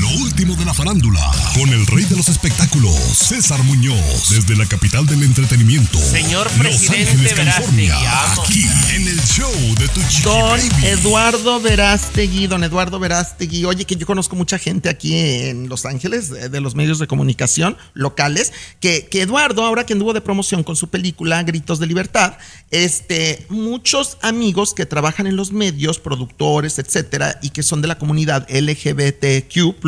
Lo 0.00 0.08
último 0.22 0.54
de 0.54 0.64
la 0.64 0.72
farándula, 0.72 1.20
con 1.54 1.68
el 1.70 1.84
rey 1.88 2.04
de 2.04 2.16
los 2.16 2.28
espectáculos, 2.28 2.94
César 2.94 3.62
Muñoz, 3.64 4.30
desde 4.30 4.54
la 4.54 4.64
capital 4.66 5.04
del 5.06 5.24
entretenimiento. 5.24 5.98
Señor 5.98 6.46
Los 6.46 6.58
presidente 6.58 7.10
Ángeles, 7.10 7.36
Verástegui, 7.36 7.88
California, 7.88 8.32
aquí 8.32 8.64
en 8.94 9.08
el 9.08 9.20
show 9.22 9.50
de 9.78 9.88
tu 9.88 10.00
chiqui 10.08 10.22
Don 10.22 10.50
baby. 10.50 10.86
Eduardo 10.86 11.60
Verástegui, 11.60 12.46
don 12.46 12.62
Eduardo 12.62 13.00
Verástegui. 13.00 13.64
Oye, 13.64 13.84
que 13.84 13.96
yo 13.96 14.06
conozco 14.06 14.36
mucha 14.36 14.58
gente 14.58 14.88
aquí 14.88 15.16
en 15.16 15.68
Los 15.68 15.84
Ángeles, 15.84 16.30
de, 16.30 16.48
de 16.48 16.60
los 16.60 16.76
medios 16.76 17.00
de 17.00 17.08
comunicación 17.08 17.76
locales, 17.94 18.52
que, 18.78 19.08
que 19.10 19.22
Eduardo, 19.22 19.64
ahora 19.64 19.84
que 19.84 19.94
anduvo 19.94 20.12
de 20.12 20.20
promoción 20.20 20.62
con 20.62 20.76
su 20.76 20.88
película 20.90 21.42
Gritos 21.42 21.80
de 21.80 21.86
Libertad, 21.86 22.34
este, 22.70 23.46
muchos 23.48 24.18
amigos 24.22 24.74
que 24.74 24.86
trabajan 24.86 25.26
en 25.26 25.36
los 25.36 25.50
medios, 25.50 25.98
productores, 25.98 26.78
etcétera, 26.78 27.40
y 27.42 27.50
que 27.50 27.62
son 27.62 27.82
de 27.82 27.88
la 27.88 27.98
comunidad 27.98 28.46
LGBTQ, 28.48 29.80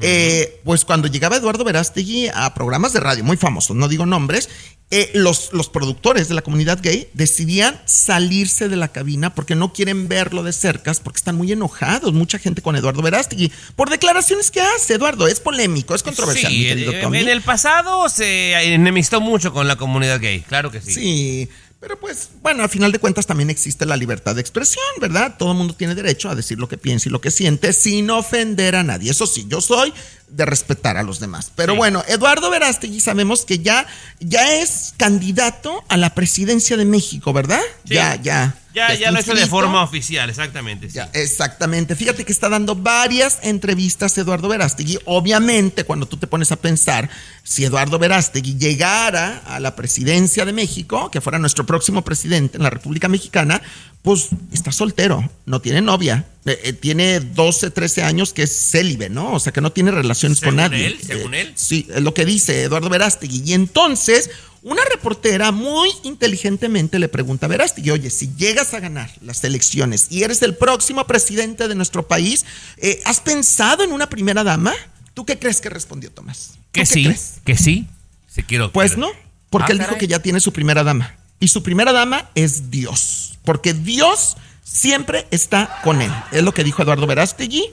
eh, 0.00 0.60
pues 0.64 0.84
cuando 0.84 1.08
llegaba 1.08 1.36
Eduardo 1.36 1.64
Verástegui 1.64 2.28
a 2.34 2.54
programas 2.54 2.92
de 2.92 3.00
radio 3.00 3.24
muy 3.24 3.36
famosos, 3.36 3.76
no 3.76 3.88
digo 3.88 4.06
nombres, 4.06 4.48
eh, 4.92 5.10
los, 5.14 5.52
los 5.52 5.68
productores 5.68 6.28
de 6.28 6.34
la 6.34 6.42
comunidad 6.42 6.78
gay 6.80 7.08
decidían 7.12 7.80
salirse 7.86 8.68
de 8.68 8.76
la 8.76 8.86
cabina 8.86 9.34
porque 9.34 9.56
no 9.56 9.72
quieren 9.72 10.06
verlo 10.06 10.44
de 10.44 10.52
cercas, 10.52 11.00
porque 11.00 11.16
están 11.16 11.34
muy 11.34 11.50
enojados, 11.50 12.12
mucha 12.12 12.38
gente 12.38 12.62
con 12.62 12.76
Eduardo 12.76 13.02
Verástegui, 13.02 13.50
por 13.74 13.90
declaraciones 13.90 14.52
que 14.52 14.60
hace, 14.60 14.94
Eduardo, 14.94 15.26
es 15.26 15.40
polémico, 15.40 15.92
es 15.96 16.04
controversial, 16.04 16.52
Sí, 16.52 16.68
en 16.68 17.28
el 17.28 17.42
pasado 17.42 18.08
se 18.08 18.52
enemistó 18.74 19.20
mucho 19.20 19.52
con 19.52 19.66
la 19.66 19.74
comunidad 19.74 20.20
gay, 20.20 20.42
claro 20.42 20.70
que 20.70 20.80
sí. 20.80 20.92
Sí, 20.94 21.48
pero 21.86 22.00
pues, 22.00 22.30
bueno, 22.42 22.64
a 22.64 22.68
final 22.68 22.90
de 22.90 22.98
cuentas 22.98 23.26
también 23.28 23.48
existe 23.48 23.86
la 23.86 23.96
libertad 23.96 24.34
de 24.34 24.40
expresión, 24.40 24.82
¿verdad? 25.00 25.36
Todo 25.38 25.52
el 25.52 25.56
mundo 25.56 25.72
tiene 25.76 25.94
derecho 25.94 26.28
a 26.28 26.34
decir 26.34 26.58
lo 26.58 26.68
que 26.68 26.76
piensa 26.76 27.08
y 27.08 27.12
lo 27.12 27.20
que 27.20 27.30
siente 27.30 27.72
sin 27.72 28.10
ofender 28.10 28.74
a 28.74 28.82
nadie. 28.82 29.12
Eso 29.12 29.24
sí, 29.24 29.46
yo 29.48 29.60
soy 29.60 29.94
de 30.26 30.44
respetar 30.46 30.96
a 30.96 31.04
los 31.04 31.20
demás. 31.20 31.52
Pero 31.54 31.74
Sí. 31.74 31.76
bueno, 31.78 32.02
Eduardo 32.08 32.50
Verástegui 32.50 32.98
sabemos 32.98 33.44
que 33.44 33.60
ya, 33.60 33.86
ya 34.18 34.56
es 34.56 34.94
candidato 34.96 35.84
a 35.88 35.96
la 35.96 36.12
presidencia 36.12 36.76
de 36.76 36.86
México, 36.86 37.32
¿verdad? 37.32 37.60
Sí. 37.84 37.94
Ya, 37.94 38.16
ya. 38.20 38.58
Ya, 38.76 38.88
está 38.88 39.00
ya 39.00 39.10
lo 39.10 39.40
de 39.40 39.46
forma 39.46 39.82
oficial, 39.82 40.28
exactamente. 40.28 40.88
sí. 40.88 40.96
Ya, 40.96 41.10
exactamente. 41.14 41.96
Fíjate 41.96 42.24
que 42.24 42.32
está 42.32 42.50
dando 42.50 42.74
varias 42.76 43.38
entrevistas 43.42 44.16
Eduardo 44.18 44.48
Verástegui. 44.48 44.98
Obviamente, 45.06 45.84
cuando 45.84 46.06
tú 46.06 46.18
te 46.18 46.26
pones 46.26 46.52
a 46.52 46.56
pensar, 46.56 47.08
si 47.42 47.64
Eduardo 47.64 47.98
Verástegui 47.98 48.56
llegara 48.58 49.38
a 49.46 49.60
la 49.60 49.74
presidencia 49.74 50.44
de 50.44 50.52
México, 50.52 51.10
que 51.10 51.22
fuera 51.22 51.38
nuestro 51.38 51.64
próximo 51.64 52.02
presidente 52.02 52.58
en 52.58 52.62
la 52.64 52.70
República 52.70 53.08
Mexicana, 53.08 53.62
pues 54.02 54.28
está 54.52 54.70
soltero, 54.72 55.28
no 55.46 55.60
tiene 55.60 55.80
novia, 55.80 56.26
eh, 56.44 56.60
eh, 56.64 56.72
tiene 56.74 57.20
12, 57.20 57.70
13 57.70 58.02
años 58.02 58.32
que 58.32 58.42
es 58.42 58.70
célibe, 58.70 59.08
¿no? 59.08 59.32
O 59.32 59.40
sea, 59.40 59.52
que 59.52 59.60
no 59.62 59.72
tiene 59.72 59.90
relaciones 59.90 60.38
con 60.40 60.50
Según 60.50 60.56
nadie. 60.58 60.86
él, 60.86 60.98
según 61.04 61.34
Eh, 61.34 61.40
él. 61.40 61.52
Sí, 61.56 61.88
es 61.92 62.02
lo 62.02 62.12
que 62.14 62.24
dice 62.24 62.62
Eduardo 62.64 62.88
Verástegui. 62.90 63.42
Y 63.44 63.54
entonces, 63.54 64.30
una 64.68 64.82
reportera 64.92 65.52
muy 65.52 65.88
inteligentemente 66.02 66.98
le 66.98 67.08
pregunta 67.08 67.46
a 67.46 67.48
Verástegui, 67.48 67.90
oye, 67.90 68.10
si 68.10 68.34
llegas 68.36 68.74
a 68.74 68.80
ganar 68.80 69.10
las 69.20 69.44
elecciones 69.44 70.08
y 70.10 70.24
eres 70.24 70.42
el 70.42 70.56
próximo 70.56 71.06
presidente 71.06 71.68
de 71.68 71.74
nuestro 71.76 72.08
país, 72.08 72.44
eh, 72.78 73.00
¿has 73.04 73.20
pensado 73.20 73.84
en 73.84 73.92
una 73.92 74.08
primera 74.10 74.42
dama? 74.42 74.74
¿Tú 75.14 75.24
qué 75.24 75.38
crees 75.38 75.60
que 75.60 75.68
respondió 75.70 76.10
Tomás? 76.10 76.50
¿Tú 76.54 76.58
Que 76.72 76.84
sí, 76.86 77.04
crees? 77.04 77.34
que 77.44 77.56
sí. 77.56 77.86
Se 78.28 78.42
quiero. 78.44 78.72
Pues 78.72 78.94
quiero. 78.94 79.08
no, 79.08 79.14
porque 79.50 79.72
Ah, 79.72 79.74
él 79.74 79.78
dijo 79.78 79.96
que 79.98 80.08
ya 80.08 80.18
tiene 80.18 80.40
su 80.40 80.52
primera 80.52 80.82
dama. 80.82 81.14
Y 81.38 81.48
su 81.48 81.62
primera 81.62 81.92
dama 81.92 82.28
es 82.34 82.70
Dios, 82.70 83.38
porque 83.44 83.72
Dios 83.72 84.36
siempre 84.64 85.26
está 85.30 85.80
con 85.84 86.02
él. 86.02 86.10
Es 86.32 86.42
lo 86.42 86.52
que 86.52 86.64
dijo 86.64 86.82
Eduardo 86.82 87.06
Verástegui. 87.06 87.64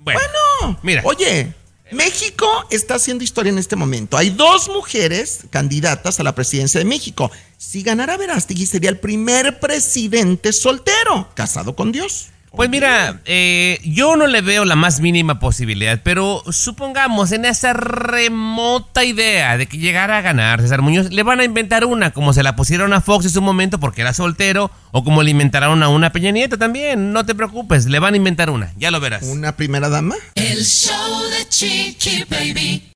Bueno, 0.00 0.20
Bueno, 0.60 0.78
mira. 0.82 1.02
oye, 1.04 1.52
México 1.92 2.46
está 2.70 2.96
haciendo 2.96 3.22
historia 3.22 3.50
en 3.50 3.58
este 3.58 3.76
momento. 3.76 4.16
Hay 4.16 4.30
dos 4.30 4.68
mujeres 4.68 5.40
candidatas 5.50 6.18
a 6.18 6.24
la 6.24 6.34
presidencia 6.34 6.78
de 6.78 6.84
México. 6.84 7.30
Si 7.58 7.82
ganara 7.82 8.16
Verástegui 8.16 8.66
sería 8.66 8.90
el 8.90 8.98
primer 8.98 9.60
presidente 9.60 10.52
soltero, 10.52 11.28
casado 11.34 11.76
con 11.76 11.92
Dios. 11.92 12.30
Pues 12.56 12.70
mira, 12.70 13.20
eh, 13.26 13.78
yo 13.84 14.16
no 14.16 14.26
le 14.26 14.40
veo 14.40 14.64
la 14.64 14.76
más 14.76 15.00
mínima 15.00 15.38
posibilidad, 15.38 16.00
pero 16.02 16.42
supongamos 16.50 17.32
en 17.32 17.44
esa 17.44 17.74
remota 17.74 19.04
idea 19.04 19.58
de 19.58 19.66
que 19.66 19.76
llegara 19.76 20.16
a 20.16 20.22
ganar 20.22 20.62
César 20.62 20.80
Muñoz, 20.80 21.10
le 21.12 21.22
van 21.22 21.40
a 21.40 21.44
inventar 21.44 21.84
una, 21.84 22.12
como 22.12 22.32
se 22.32 22.42
la 22.42 22.56
pusieron 22.56 22.94
a 22.94 23.02
Fox 23.02 23.26
en 23.26 23.30
su 23.30 23.42
momento 23.42 23.78
porque 23.78 24.00
era 24.00 24.14
soltero, 24.14 24.70
o 24.90 25.04
como 25.04 25.22
le 25.22 25.32
inventaron 25.32 25.82
a 25.82 25.90
una 25.90 26.12
Peña 26.12 26.30
Nieto 26.30 26.56
también, 26.56 27.12
no 27.12 27.26
te 27.26 27.34
preocupes, 27.34 27.84
le 27.84 27.98
van 27.98 28.14
a 28.14 28.16
inventar 28.16 28.48
una, 28.48 28.72
ya 28.78 28.90
lo 28.90 29.00
verás. 29.00 29.24
¿Una 29.24 29.54
primera 29.54 29.90
dama? 29.90 30.14
El 30.34 30.64
show 30.64 31.22
de 31.28 31.48
Chiqui 31.50 32.24
Baby. 32.30 32.90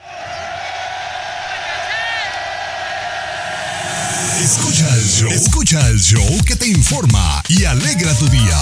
Escucha 4.43 4.87
el 4.95 5.05
show. 5.05 5.31
Escucha 5.31 5.89
el 5.89 6.01
show 6.01 6.45
que 6.47 6.57
te 6.57 6.69
informa 6.69 7.43
y 7.49 7.65
alegra 7.65 8.15
tu 8.15 8.27
día. 8.29 8.61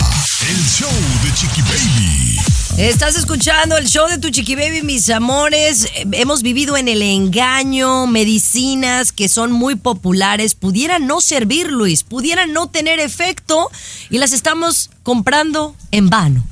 El 0.48 0.56
show 0.64 0.90
de 1.22 1.32
Chiqui 1.34 1.62
Baby. 1.62 2.38
Estás 2.76 3.16
escuchando 3.16 3.76
el 3.76 3.88
show 3.88 4.08
de 4.08 4.18
tu 4.18 4.30
chiqui 4.30 4.54
baby, 4.54 4.82
mis 4.82 5.10
amores. 5.10 5.88
Hemos 6.12 6.42
vivido 6.42 6.76
en 6.76 6.86
el 6.86 7.02
engaño, 7.02 8.06
medicinas 8.06 9.10
que 9.10 9.28
son 9.28 9.50
muy 9.50 9.74
populares, 9.74 10.54
pudieran 10.54 11.08
no 11.08 11.20
servir, 11.20 11.72
Luis, 11.72 12.04
pudieran 12.04 12.52
no 12.52 12.68
tener 12.68 13.00
efecto 13.00 13.68
y 14.10 14.18
las 14.18 14.32
estamos 14.32 14.90
comprando 15.02 15.74
en 15.90 16.08
vano. 16.08 16.46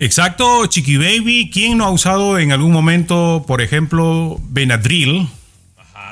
Exacto, 0.00 0.66
Chiqui 0.66 0.98
Baby. 0.98 1.50
¿Quién 1.50 1.78
no 1.78 1.86
ha 1.86 1.90
usado 1.90 2.38
en 2.38 2.52
algún 2.52 2.72
momento, 2.72 3.44
por 3.46 3.62
ejemplo, 3.62 4.38
Benadryl? 4.50 5.30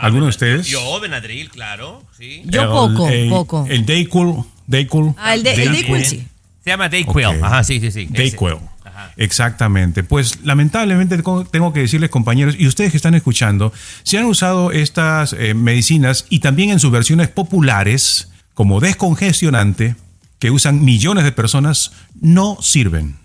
¿Alguno 0.00 0.24
de 0.24 0.30
ustedes? 0.30 0.66
Yo, 0.66 1.00
Benadryl, 1.00 1.50
claro, 1.50 2.02
sí. 2.16 2.42
Yo 2.46 2.62
El- 2.62 2.68
poco, 2.68 3.09
el, 3.09 3.28
poco. 3.28 3.66
El 3.68 3.87
Dayquil. 3.87 4.35
Dayquil. 4.66 5.14
Ah, 5.18 5.35
el 5.35 5.42
de, 5.42 5.54
el 5.54 5.72
Dayquil. 5.72 6.04
Sí. 6.04 6.26
Se 6.64 6.70
llama 6.70 6.88
Dayquil, 6.88 7.24
ajá, 7.42 7.62
sí, 7.64 7.80
sí, 7.80 7.90
sí. 7.90 8.09
Dayquil. 8.11 8.56
Ajá. 8.85 9.12
Exactamente. 9.16 10.02
Pues 10.04 10.40
lamentablemente 10.44 11.16
tengo 11.16 11.44
tengo 11.44 11.72
que 11.72 11.80
decirles, 11.80 12.11
compañeros, 12.11 12.56
y 12.59 12.66
ustedes 12.66 12.90
que 12.90 12.96
están 12.96 13.14
escuchando, 13.14 13.72
si 14.02 14.16
han 14.16 14.24
usado 14.24 14.72
estas 14.72 15.32
eh, 15.35 15.54
medicinas 15.54 16.26
y 16.30 16.40
también 16.40 16.70
en 16.70 16.80
sus 16.80 16.90
versiones 16.90 17.28
populares 17.28 18.30
como 18.54 18.80
descongestionante, 18.80 19.96
que 20.38 20.50
usan 20.50 20.85
millones 20.85 21.24
de 21.24 21.32
personas, 21.32 21.92
no 22.20 22.59
sirven. 22.61 23.16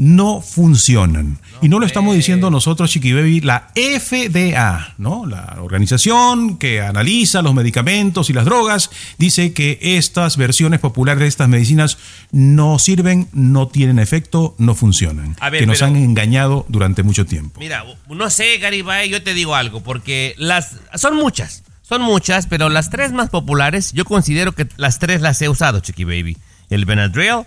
No 0.00 0.40
funcionan. 0.40 1.40
y 1.60 1.68
no 1.68 1.80
lo 1.80 1.86
estamos 1.86 2.14
diciendo 2.14 2.50
nosotros, 2.50 2.88
Chiqui 2.88 3.12
Baby, 3.12 3.40
la 3.40 3.72
FDA, 3.74 4.94
¿no? 4.96 5.26
La 5.26 5.56
organización 5.60 6.56
que 6.56 6.80
analiza 6.80 7.42
los 7.42 7.52
medicamentos 7.52 8.30
y 8.30 8.32
las 8.32 8.44
drogas, 8.44 8.90
dice 9.18 9.52
que 9.52 9.76
estas 9.82 10.36
versiones 10.36 10.78
populares 10.78 11.20
de 11.20 11.26
estas 11.26 11.48
medicinas 11.48 11.98
no 12.30 12.78
sirven, 12.78 13.28
no 13.32 13.66
tienen 13.66 13.98
efecto, 13.98 14.54
no 14.58 14.76
funcionan. 14.76 15.34
A 15.40 15.50
ver, 15.50 15.62
que 15.62 15.66
nos 15.66 15.78
pero- 15.78 15.86
han 15.88 15.96
engañado 15.96 16.64
durante 16.68 17.02
mucho 17.02 17.26
tiempo. 17.26 17.58
Mira, 17.58 17.84
no 18.08 18.30
sé, 18.30 18.58
Garibay, 18.58 19.08
yo 19.10 19.24
te 19.24 19.34
digo 19.34 19.56
algo, 19.56 19.82
porque 19.82 20.36
las 20.38 20.76
son 20.94 21.16
muchas, 21.16 21.64
son 21.82 22.02
muchas, 22.02 22.46
pero 22.46 22.68
las 22.68 22.90
tres 22.90 23.10
más 23.10 23.30
populares, 23.30 23.90
yo 23.94 24.04
considero 24.04 24.52
que 24.52 24.68
las 24.76 25.00
tres 25.00 25.20
las 25.22 25.42
he 25.42 25.48
usado, 25.48 25.80
Chiqui 25.80 26.04
Baby. 26.04 26.36
El 26.70 26.84
Benadryl, 26.84 27.46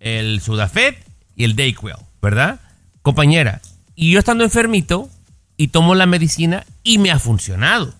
el 0.00 0.42
Sudafed 0.42 0.94
y 1.38 1.44
el 1.44 1.56
Dayquil, 1.56 1.92
¿verdad? 2.20 2.60
Compañera, 3.00 3.62
y 3.94 4.10
yo 4.10 4.18
estando 4.18 4.44
enfermito 4.44 5.08
y 5.56 5.68
tomo 5.68 5.94
la 5.94 6.04
medicina 6.04 6.66
y 6.82 6.98
me 6.98 7.10
ha 7.10 7.18
funcionado. 7.18 7.94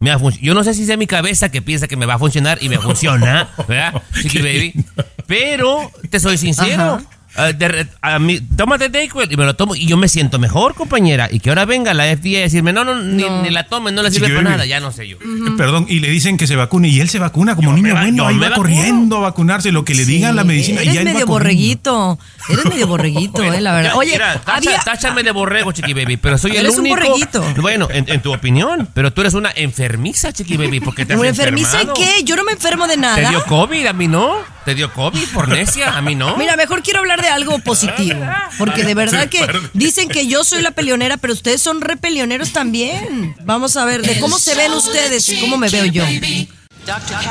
Me 0.00 0.12
ha 0.12 0.18
yo 0.40 0.54
no 0.54 0.62
sé 0.62 0.74
si 0.74 0.88
es 0.88 0.98
mi 0.98 1.08
cabeza 1.08 1.50
que 1.50 1.60
piensa 1.60 1.88
que 1.88 1.96
me 1.96 2.06
va 2.06 2.14
a 2.14 2.18
funcionar 2.18 2.58
y 2.60 2.68
me 2.68 2.78
funciona, 2.78 3.48
¿verdad? 3.68 4.00
Baby. 4.34 4.84
Pero 5.26 5.90
te 6.08 6.20
soy 6.20 6.38
sincero. 6.38 6.82
Ajá. 6.82 7.17
Ah, 7.36 7.52
de 7.52 7.86
a 8.02 8.18
mí, 8.18 8.40
tómate 8.56 8.88
Dayquil 8.88 9.30
y 9.30 9.36
me 9.36 9.44
lo 9.44 9.54
tomo 9.54 9.74
y 9.74 9.86
yo 9.86 9.96
me 9.96 10.08
siento 10.08 10.38
mejor, 10.38 10.74
compañera. 10.74 11.28
Y 11.30 11.40
que 11.40 11.48
ahora 11.50 11.64
venga 11.64 11.94
la 11.94 12.04
FDA 12.04 12.38
a 12.38 12.42
decirme, 12.42 12.72
no, 12.72 12.84
no, 12.84 12.94
ni, 13.02 13.22
No. 13.22 13.42
ni 13.42 13.50
la 13.50 13.64
tomen, 13.64 13.94
no 13.94 14.02
le 14.02 14.10
sirve 14.10 14.28
para 14.28 14.42
nada, 14.42 14.66
ya 14.66 14.80
no 14.80 14.90
sé 14.92 15.06
yo. 15.08 15.16
Perdón, 15.56 15.86
y 15.88 16.00
le 16.00 16.08
dicen 16.10 16.36
que 16.36 16.46
se 16.46 16.56
vacune 16.56 16.88
y 16.88 17.00
él 17.00 17.08
se 17.08 17.18
vacuna 17.18 17.54
como 17.56 17.70
Yo 17.70 17.76
niño 17.76 17.94
va- 17.94 18.02
bueno, 18.02 18.26
ahí 18.26 18.38
va 18.38 18.52
corriendo 18.52 19.16
a 19.18 19.20
vacunarse, 19.20 19.72
lo 19.72 19.84
que 19.84 19.94
le 19.94 20.04
digan 20.04 20.36
la 20.36 20.44
medicina 20.44 20.82
y 20.82 20.88
Eres 20.88 21.00
él 21.00 21.08
va 21.08 21.12
medio 21.12 21.26
corriendo. 21.26 21.28
borreguito. 21.28 22.18
Eres 22.48 22.64
medio 22.66 22.86
borreguito, 22.88 23.42
eh, 23.42 23.60
la 23.60 23.74
verdad. 23.74 23.92
Oye, 23.96 24.12
mira, 24.12 24.40
tacha- 24.44 24.56
había- 24.56 24.80
táchame 24.80 25.22
de 25.22 25.30
borrego, 25.32 25.72
Chiqui 25.72 25.92
Baby, 25.94 26.16
pero 26.16 26.38
soy 26.38 26.52
el 26.52 26.58
Eres 26.58 26.74
un 26.74 26.80
único. 26.80 26.96
borreguito. 26.96 27.44
Bueno, 27.60 27.88
en, 27.90 28.08
en 28.08 28.20
tu 28.22 28.32
opinión, 28.32 28.88
pero 28.94 29.12
tú 29.12 29.20
eres 29.22 29.34
una 29.34 29.50
enfermiza, 29.54 30.32
Chiqui 30.32 30.56
Baby, 30.56 30.80
porque 30.80 31.04
te 31.06 31.12
has 31.14 31.18
¿Una 31.20 31.28
enfermiza 31.28 31.80
en 31.82 31.88
qué? 31.94 32.22
Yo 32.24 32.36
no 32.36 32.44
me 32.44 32.52
enfermo 32.52 32.86
de 32.86 32.94
¿Te 32.94 33.00
nada. 33.00 33.28
dio 33.30 33.44
COVID? 33.44 33.86
A 33.86 33.92
mí 33.92 34.08
no. 34.08 34.36
¿Te 34.64 34.74
dio 34.74 34.92
COVID 34.92 35.28
por 35.32 35.48
necia? 35.48 35.96
A 35.96 36.02
mí 36.02 36.14
no. 36.14 36.36
Mira, 36.36 36.54
mejor 36.56 36.82
quiero 36.82 36.98
hablar 36.98 37.22
de 37.22 37.27
algo 37.28 37.58
positivo. 37.60 38.20
Porque 38.58 38.84
de 38.84 38.94
verdad 38.94 39.28
que 39.28 39.46
dicen 39.74 40.08
que 40.08 40.26
yo 40.26 40.44
soy 40.44 40.62
la 40.62 40.70
peleonera, 40.70 41.16
pero 41.16 41.32
ustedes 41.32 41.60
son 41.62 41.80
repelioneros 41.80 42.52
también. 42.52 43.34
Vamos 43.44 43.76
a 43.76 43.84
ver, 43.84 44.02
de 44.02 44.18
cómo 44.20 44.38
se 44.38 44.54
ven 44.54 44.72
ustedes 44.72 45.28
y 45.28 45.40
cómo 45.40 45.56
me 45.56 45.68
veo 45.68 45.84
yo. 45.86 46.04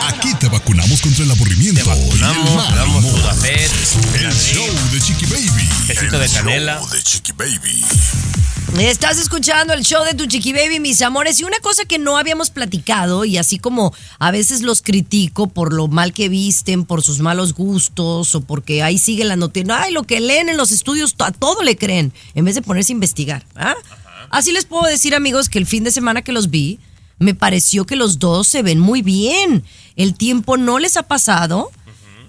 Aquí 0.07 0.33
te 0.39 0.47
vacunamos 0.49 1.01
contra 1.01 1.23
el 1.23 1.31
aburrimiento 1.31 1.79
y 1.79 1.83
el 1.83 2.19
Vamos, 2.21 2.55
mal 2.55 2.75
vamos, 2.75 3.03
humor. 3.05 3.19
Sudafed, 3.21 3.71
El 4.23 4.31
show 4.33 4.67
de 4.91 5.01
Chiqui 5.01 5.25
Baby. 5.25 5.69
Quesito 5.87 6.19
de 6.19 6.25
El 6.25 6.31
canela. 6.31 6.77
show 6.79 6.89
de 6.89 7.01
Chiqui 7.01 7.31
Baby. 7.31 7.85
Estás 8.75 9.17
escuchando 9.17 9.73
el 9.73 9.83
show 9.83 10.03
de 10.03 10.13
tu 10.13 10.27
chiqui 10.27 10.53
baby, 10.53 10.79
mis 10.79 11.01
amores. 11.01 11.39
Y 11.39 11.43
una 11.45 11.59
cosa 11.59 11.85
que 11.85 11.97
no 11.97 12.17
habíamos 12.17 12.51
platicado, 12.51 13.25
y 13.25 13.37
así 13.37 13.57
como 13.57 13.93
a 14.19 14.29
veces 14.29 14.61
los 14.61 14.81
critico 14.81 15.47
por 15.47 15.73
lo 15.73 15.87
mal 15.87 16.13
que 16.13 16.29
visten, 16.29 16.85
por 16.85 17.01
sus 17.01 17.19
malos 17.19 17.53
gustos, 17.53 18.35
o 18.35 18.41
porque 18.41 18.83
ahí 18.83 18.99
sigue 18.99 19.23
la 19.23 19.35
noticia. 19.35 19.81
Ay, 19.81 19.93
lo 19.93 20.03
que 20.03 20.19
leen 20.19 20.49
en 20.49 20.57
los 20.57 20.71
estudios, 20.71 21.15
a 21.19 21.31
todo 21.31 21.63
le 21.63 21.75
creen, 21.75 22.13
en 22.35 22.45
vez 22.45 22.55
de 22.55 22.61
ponerse 22.61 22.91
a 22.91 22.95
investigar. 22.95 23.45
¿ah? 23.55 23.75
Así 24.29 24.51
les 24.51 24.65
puedo 24.65 24.85
decir, 24.85 25.15
amigos, 25.15 25.49
que 25.49 25.57
el 25.57 25.65
fin 25.65 25.83
de 25.83 25.91
semana 25.91 26.21
que 26.21 26.31
los 26.31 26.51
vi, 26.51 26.79
me 27.17 27.33
pareció 27.33 27.85
que 27.85 27.95
los 27.95 28.19
dos 28.19 28.47
se 28.47 28.61
ven 28.61 28.79
muy 28.79 29.01
bien. 29.01 29.63
El 29.95 30.13
tiempo 30.13 30.55
no 30.57 30.77
les 30.77 30.97
ha 30.97 31.03
pasado 31.03 31.71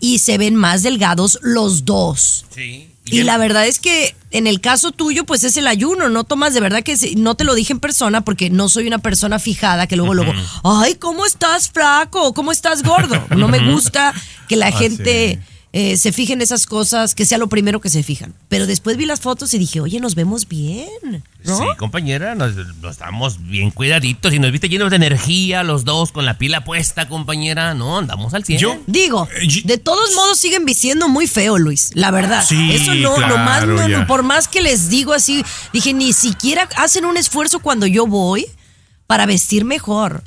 y 0.01 0.21
se 0.21 0.39
ven 0.39 0.55
más 0.55 0.83
delgados 0.83 1.39
los 1.43 1.85
dos. 1.85 2.47
Sí. 2.55 2.89
Y 3.11 3.23
la 3.23 3.39
verdad 3.39 3.67
es 3.67 3.79
que 3.79 4.15
en 4.31 4.47
el 4.47 4.61
caso 4.61 4.91
tuyo, 4.93 5.25
pues 5.25 5.45
es 5.45 5.57
el 5.57 5.67
ayuno, 5.67 6.09
no 6.09 6.25
tomas 6.25 6.53
de 6.55 6.61
verdad 6.61 6.83
que 6.83 6.97
no 7.17 7.35
te 7.35 7.45
lo 7.45 7.55
dije 7.55 7.73
en 7.73 7.81
persona 7.81 8.21
porque 8.23 8.51
no 8.51 8.69
soy 8.69 8.87
una 8.87 8.99
persona 8.99 9.39
fijada 9.39 9.87
que 9.87 9.97
luego, 9.97 10.15
luego, 10.15 10.33
ay, 10.65 10.95
¿cómo 10.97 11.25
estás 11.25 11.71
flaco? 11.71 12.35
¿Cómo 12.35 12.53
estás 12.53 12.83
gordo? 12.83 13.25
No 13.37 13.49
me 13.49 13.73
gusta 13.73 14.13
que 14.49 14.57
la 14.57 14.67
Ah, 14.69 14.73
gente 14.73 15.41
sí. 15.43 15.58
Eh, 15.73 15.99
se 15.99 16.13
fije 16.13 16.33
en 16.33 16.41
esas 16.41 16.67
cosas, 16.67 17.15
que 17.15 17.27
sea 17.27 17.37
lo 17.37 17.49
primero 17.49 17.81
que 17.81 17.91
se 17.91 18.03
fijan. 18.03 18.33
Pero 18.49 18.67
después 18.67 18.97
vi 18.97 19.05
las 19.05 19.21
fotos 19.21 19.53
y 19.53 19.59
dije, 19.59 19.81
oye, 19.81 20.01
nos 20.01 20.15
vemos 20.15 20.49
bien, 20.49 20.89
¿no? 21.45 21.59
Sí, 21.59 21.65
compañera, 21.79 22.35
nos, 22.35 22.55
nos 22.57 22.93
estamos 22.93 23.47
bien 23.47 23.71
cuidaditos 23.71 24.33
y 24.33 24.39
nos 24.39 24.51
viste 24.51 24.69
llenos 24.71 24.89
de 24.91 24.97
energía 24.97 25.63
los 25.65 25.85
dos 25.85 26.11
con 26.11 26.25
la 26.25 26.39
pila 26.39 26.65
puesta, 26.65 27.07
compañera. 27.09 27.75
No, 27.75 27.99
andamos 27.99 28.33
al 28.35 28.45
100. 28.45 28.59
Yo- 28.59 28.79
Digo, 28.87 29.29
Eh, 29.41 29.63
de 29.65 29.77
todos 29.79 30.15
modos 30.15 30.39
siguen 30.41 30.65
vistiendo 30.65 31.09
muy 31.09 31.27
feo, 31.27 31.59
Luis, 31.59 31.91
la 31.95 32.11
verdad. 32.11 32.43
Sí, 32.47 32.71
Eso 32.73 32.95
no, 32.95 33.15
claro, 33.17 33.37
nomás 33.37 33.67
no, 33.67 34.07
por 34.07 34.23
más 34.23 34.49
que 34.49 34.63
les 34.63 34.89
digo 34.89 35.13
así, 35.13 35.45
dije, 35.73 35.93
ni 35.93 36.13
siquiera 36.15 36.69
hacen 36.77 37.05
un 37.05 37.17
esfuerzo 37.19 37.61
cuando 37.61 37.87
yo 37.87 38.07
voy 38.07 38.47
para 39.07 39.27
vestir 39.27 39.65
mejor. 39.67 40.23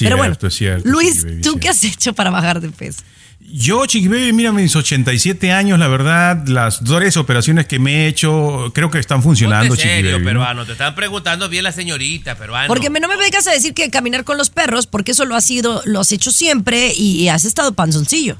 Pero 0.00 0.16
bueno, 0.16 0.32
Cierto, 0.34 0.46
es 0.48 0.54
cierto, 0.54 0.88
Luis, 0.88 1.26
¿tú 1.42 1.58
qué 1.58 1.68
has 1.70 1.82
hecho 1.84 2.12
para 2.14 2.30
bajar 2.30 2.60
de 2.60 2.68
peso? 2.70 3.02
Yo, 3.40 3.86
Chiqui 3.86 4.08
Baby, 4.08 4.32
mira 4.32 4.52
mis 4.52 4.74
87 4.76 5.52
años, 5.52 5.78
la 5.78 5.88
verdad, 5.88 6.46
las 6.48 6.80
tres 6.84 7.16
operaciones 7.16 7.66
que 7.66 7.78
me 7.78 8.04
he 8.04 8.06
hecho, 8.08 8.72
creo 8.74 8.90
que 8.90 8.98
están 8.98 9.22
funcionando, 9.22 9.68
Ponte 9.68 9.82
Chiqui 9.82 9.94
serio, 9.94 10.10
Baby. 10.12 10.22
¿no? 10.24 10.28
peruano. 10.30 10.66
Te 10.66 10.72
están 10.72 10.94
preguntando 10.94 11.48
bien 11.48 11.64
la 11.64 11.72
señorita, 11.72 12.34
peruano. 12.36 12.68
Porque 12.68 12.90
me- 12.90 13.00
no 13.00 13.08
me 13.08 13.16
vengas 13.16 13.46
a 13.46 13.52
decir 13.52 13.72
que 13.74 13.88
caminar 13.90 14.24
con 14.24 14.36
los 14.36 14.50
perros, 14.50 14.86
porque 14.86 15.12
eso 15.12 15.24
lo 15.24 15.34
has 15.34 15.46
sido, 15.46 15.82
lo 15.86 16.00
has 16.00 16.12
hecho 16.12 16.30
siempre 16.30 16.92
y, 16.94 17.22
y 17.22 17.28
has 17.30 17.44
estado 17.44 17.72
panzoncillo. 17.72 18.36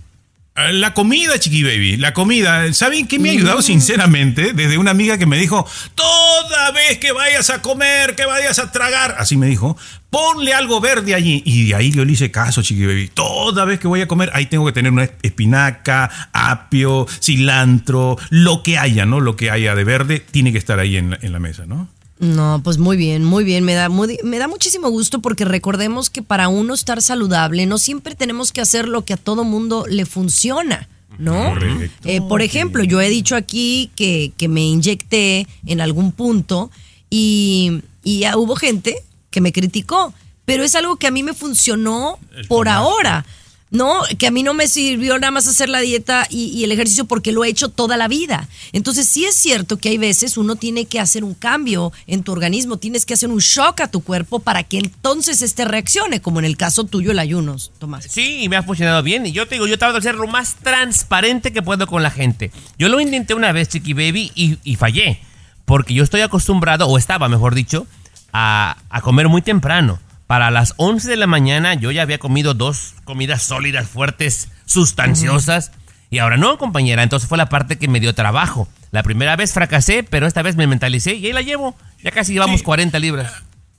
La 0.57 0.93
comida, 0.93 1.39
Chiqui 1.39 1.63
Baby, 1.63 1.97
la 1.99 2.13
comida. 2.13 2.73
¿Saben 2.73 3.07
qué 3.07 3.21
me 3.21 3.31
ha 3.31 3.33
Mm. 3.33 3.37
ayudado 3.37 3.63
sinceramente? 3.63 4.53
Desde 4.55 4.77
una 4.77 4.91
amiga 4.91 5.17
que 5.17 5.25
me 5.25 5.37
dijo, 5.39 5.65
toda 5.95 6.73
vez 6.73 6.99
que 6.99 7.13
vayas 7.13 7.49
a 7.51 7.63
comer, 7.63 8.17
que 8.17 8.27
vayas 8.27 8.59
a 8.59 8.73
tragar, 8.73 9.15
así 9.21 9.37
me 9.37 9.47
dijo, 9.47 9.77
ponle 10.11 10.53
algo 10.55 10.81
verde 10.81 11.15
allí. 11.15 11.45
Y 11.47 11.69
de 11.69 11.75
ahí 11.77 11.93
yo 11.93 12.05
le 12.05 12.13
hice 12.13 12.33
caso, 12.33 12.61
Chiqui 12.61 12.87
Baby. 12.87 13.09
Toda 13.15 13.65
vez 13.67 13.79
que 13.79 13.87
voy 13.87 14.01
a 14.01 14.09
comer, 14.09 14.31
ahí 14.35 14.47
tengo 14.47 14.67
que 14.67 14.73
tener 14.73 14.91
una 14.91 15.05
espinaca, 15.23 16.11
apio, 16.33 17.07
cilantro, 17.23 18.17
lo 18.31 18.65
que 18.65 18.79
haya, 18.79 19.07
¿no? 19.07 19.21
Lo 19.21 19.37
que 19.37 19.53
haya 19.53 19.77
de 19.77 19.85
verde, 19.85 20.19
tiene 20.29 20.51
que 20.51 20.59
estar 20.59 20.81
ahí 20.81 20.97
en 20.97 21.11
la, 21.11 21.19
en 21.23 21.33
la 21.33 21.39
mesa, 21.39 21.67
¿no? 21.67 21.89
No, 22.21 22.61
pues 22.65 22.79
muy 22.79 22.97
bien, 22.97 23.23
muy 23.25 23.45
bien. 23.45 23.65
Me 23.65 23.75
da, 23.75 23.89
muy- 23.89 24.19
me 24.25 24.39
da 24.39 24.49
muchísimo 24.49 24.89
gusto 24.91 25.21
porque 25.21 25.45
recordemos 25.45 26.11
que 26.11 26.23
para 26.23 26.49
uno 26.49 26.75
estar 26.75 27.01
saludable 27.01 27.67
no 27.67 27.79
siempre 27.79 28.15
tenemos 28.17 28.51
que 28.53 28.61
hacer 28.61 28.89
lo 28.89 29.05
que 29.05 29.13
a 29.13 29.17
todo 29.17 29.45
mundo 29.45 29.85
le 29.89 30.05
funciona, 30.05 30.89
¿no? 31.19 31.51
Correcto. 31.51 32.09
Eh, 32.09 32.21
por 32.21 32.43
ejemplo, 32.43 32.83
yo 32.83 33.01
he 33.01 33.09
dicho 33.09 33.37
aquí 33.37 33.91
que, 33.95 34.33
que 34.37 34.49
me 34.49 34.63
inyecté 34.63 35.47
en 35.67 35.81
algún 35.81 36.11
punto 36.13 36.71
y, 37.09 37.83
y 38.03 38.21
ya 38.21 38.37
hubo 38.37 38.57
gente 38.57 38.97
que 39.31 39.41
me 39.41 39.53
criticó, 39.53 40.13
pero 40.45 40.65
es 40.65 40.75
algo 40.75 40.97
que 40.97 41.07
a 41.07 41.11
mí 41.11 41.23
me 41.23 41.35
funcionó 41.35 42.19
por 42.49 42.69
ahora. 42.69 43.25
No, 43.71 44.01
que 44.19 44.27
a 44.27 44.31
mí 44.31 44.43
no 44.43 44.55
me 44.55 44.67
sirvió 44.67 45.19
nada 45.19 45.31
más 45.31 45.47
hacer 45.47 45.69
la 45.69 45.81
dieta 45.81 46.27
y, 46.31 46.65
el 46.65 46.73
ejercicio 46.73 47.05
porque 47.05 47.33
lo 47.33 47.45
he 47.45 47.49
hecho 47.49 47.69
toda 47.69 47.97
la 47.97 48.09
vida. 48.09 48.49
Entonces 48.73 49.09
sí 49.09 49.25
es 49.25 49.35
cierto 49.35 49.77
que 49.77 49.91
hay 49.91 49.99
veces 49.99 50.37
uno 50.37 50.57
tiene 50.57 50.87
que 50.87 51.01
hacer 51.01 51.23
un 51.23 51.35
cambio 51.35 51.93
en 52.07 52.23
tu 52.23 52.33
organismo, 52.33 52.79
tienes 52.79 53.05
que 53.05 53.15
hacer 53.15 53.29
un 53.29 53.39
shock 53.39 53.81
a 53.81 53.91
tu 53.91 54.01
cuerpo 54.01 54.41
para 54.41 54.63
que 54.63 54.79
entonces 54.79 55.43
este 55.43 55.65
reaccione, 55.65 56.21
como 56.21 56.39
en 56.39 56.47
el 56.47 56.57
caso 56.57 56.85
tuyo 56.85 57.11
el 57.11 57.19
ayunos, 57.19 57.73
Tomás. 57.79 58.07
Sí, 58.09 58.43
y 58.43 58.49
me 58.49 58.57
ha 58.57 58.63
funcionado 58.63 59.03
bien. 59.03 59.27
Y 59.27 59.33
yo 59.33 59.47
te 59.47 59.57
digo, 59.57 59.67
yo 59.67 59.79
trato 59.79 59.97
de 59.97 60.03
ser 60.03 60.15
lo 60.15 60.27
más 60.27 60.57
transparente 60.57 61.53
que 61.53 61.63
puedo 61.63 61.87
con 61.87 62.03
la 62.03 62.11
gente. 62.11 62.51
Yo 62.79 62.89
lo 62.89 63.01
intenté 63.01 63.35
una 63.35 63.53
vez, 63.53 63.69
Chiqui 63.69 63.93
Baby, 63.93 64.33
y, 64.35 64.77
fallé. 64.77 65.21
Porque 65.67 65.93
yo 65.93 66.03
estoy 66.03 66.23
acostumbrado, 66.23 66.87
o 66.87 66.97
estaba, 66.97 67.29
mejor 67.29 67.55
dicho, 67.55 67.87
a 68.33 69.01
comer 69.03 69.29
muy 69.29 69.43
temprano. 69.43 69.99
Para 70.29 70.51
las 70.53 70.75
11 70.77 71.09
de 71.09 71.17
la 71.17 71.27
mañana 71.27 71.75
yo 71.75 71.91
ya 71.91 72.03
había 72.03 72.19
comido 72.19 72.55
dos 72.55 72.95
comidas 73.05 73.43
sólidas, 73.43 73.89
fuertes, 73.89 74.51
sustanciosas. 74.67 75.73
Y 76.11 76.19
ahora 76.19 76.37
no, 76.37 76.59
compañera. 76.59 77.03
Entonces 77.03 77.29
fue 77.29 77.39
la 77.39 77.49
parte 77.49 77.79
que 77.79 77.89
me 77.89 77.99
dio 77.99 78.15
trabajo. 78.15 78.69
La 78.91 79.03
primera 79.03 79.37
vez 79.37 79.53
fracasé, 79.53 80.03
pero 80.05 80.27
esta 80.27 80.43
vez 80.43 80.55
me 80.57 80.67
mentalicé 80.67 81.15
y 81.15 81.27
ahí 81.27 81.33
la 81.33 81.43
llevo. 81.43 81.77
Ya 82.05 82.11
casi 82.11 82.35
llevamos 82.35 82.61
Sí. 82.61 82.65
40 82.65 82.99
libras. 82.99 83.33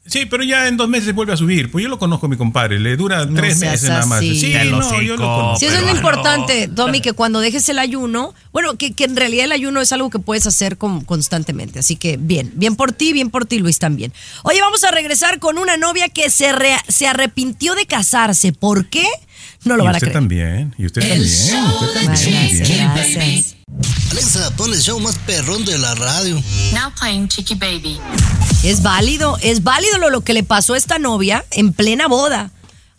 Sí, 0.06 0.26
pero 0.26 0.44
ya 0.44 0.68
en 0.68 0.76
dos 0.76 0.90
meses 0.90 1.14
vuelve 1.14 1.34
a 1.34 1.38
subir. 1.38 1.70
Pues 1.70 1.84
yo 1.84 1.90
lo 1.90 2.00
conozco 2.00 2.26
a 2.26 2.30
mi 2.30 2.36
compadre. 2.38 2.80
Le 2.80 2.98
dura 2.98 3.26
No 3.26 3.36
tres 3.40 3.60
meses 3.60 3.90
nada 3.90 4.08
más. 4.08 4.22
Sí, 4.22 4.54
no, 4.72 5.02
yo 5.02 5.16
lo 5.18 5.24
conozco. 5.28 5.60
Sí, 5.60 5.66
eso 5.68 5.76
es 5.78 5.84
lo 5.84 5.92
importante, 5.92 6.68
Tommy, 6.68 7.00
que 7.00 7.14
cuando 7.14 7.40
dejes 7.42 7.70
el 7.70 7.78
ayuno, 7.78 8.34
bueno, 8.52 8.76
que, 8.76 8.94
que 8.94 9.04
en 9.04 9.16
realidad 9.16 9.46
el 9.46 9.52
ayuno 9.52 9.82
es 9.82 9.92
algo 9.92 10.10
que 10.10 10.18
puedes 10.18 10.48
hacer 10.48 10.78
con- 10.78 11.02
constantemente. 11.04 11.78
Así 11.78 11.96
que 11.96 12.18
bien, 12.18 12.52
bien 12.56 12.76
por 12.76 12.92
ti, 12.92 13.14
bien 13.14 13.30
por 13.30 13.46
ti, 13.46 13.60
Luis, 13.60 13.78
también. 13.78 14.12
Oye, 14.44 14.60
vamos 14.62 14.84
a 14.84 14.90
regresar 14.90 15.38
con 15.38 15.60
una 15.60 15.78
novia 15.78 16.10
que 16.10 16.32
se, 16.32 16.54
re- 16.54 16.78
se 16.88 17.06
arrepintió 17.06 17.76
de 17.76 17.86
casarse. 17.86 18.52
¿Por 18.52 18.88
qué? 18.88 19.06
No 19.64 19.78
lo 19.78 19.84
Y 19.84 19.86
van 19.86 19.96
a 19.96 19.98
usted 19.98 20.08
creer. 20.08 20.14
también. 20.14 20.76
Y 20.80 20.86
usted 20.88 21.04
El 21.04 21.10
también. 21.10 21.30
show 21.30 21.84
Usted 21.86 22.06
también. 22.06 22.94
Gracias. 22.96 23.56
Alexa, 24.12 24.52
pon 24.56 24.74
el 24.74 24.82
show 24.82 25.00
más 25.00 25.18
perrón 25.20 25.64
de 25.66 25.78
la 25.78 25.96
radio. 25.96 26.36
Now 26.74 26.92
playing 27.00 27.28
Chicky 27.28 27.56
Baby. 27.56 28.00
Es 28.64 28.82
válido, 28.82 29.38
es 29.42 29.64
válido 29.64 29.98
lo, 30.00 30.10
lo 30.10 30.22
que 30.22 30.34
le 30.34 30.44
pasó 30.44 30.74
a 30.74 30.78
esta 30.78 31.00
novia 31.00 31.46
en 31.52 31.74
plena 31.74 32.08
boda. 32.08 32.52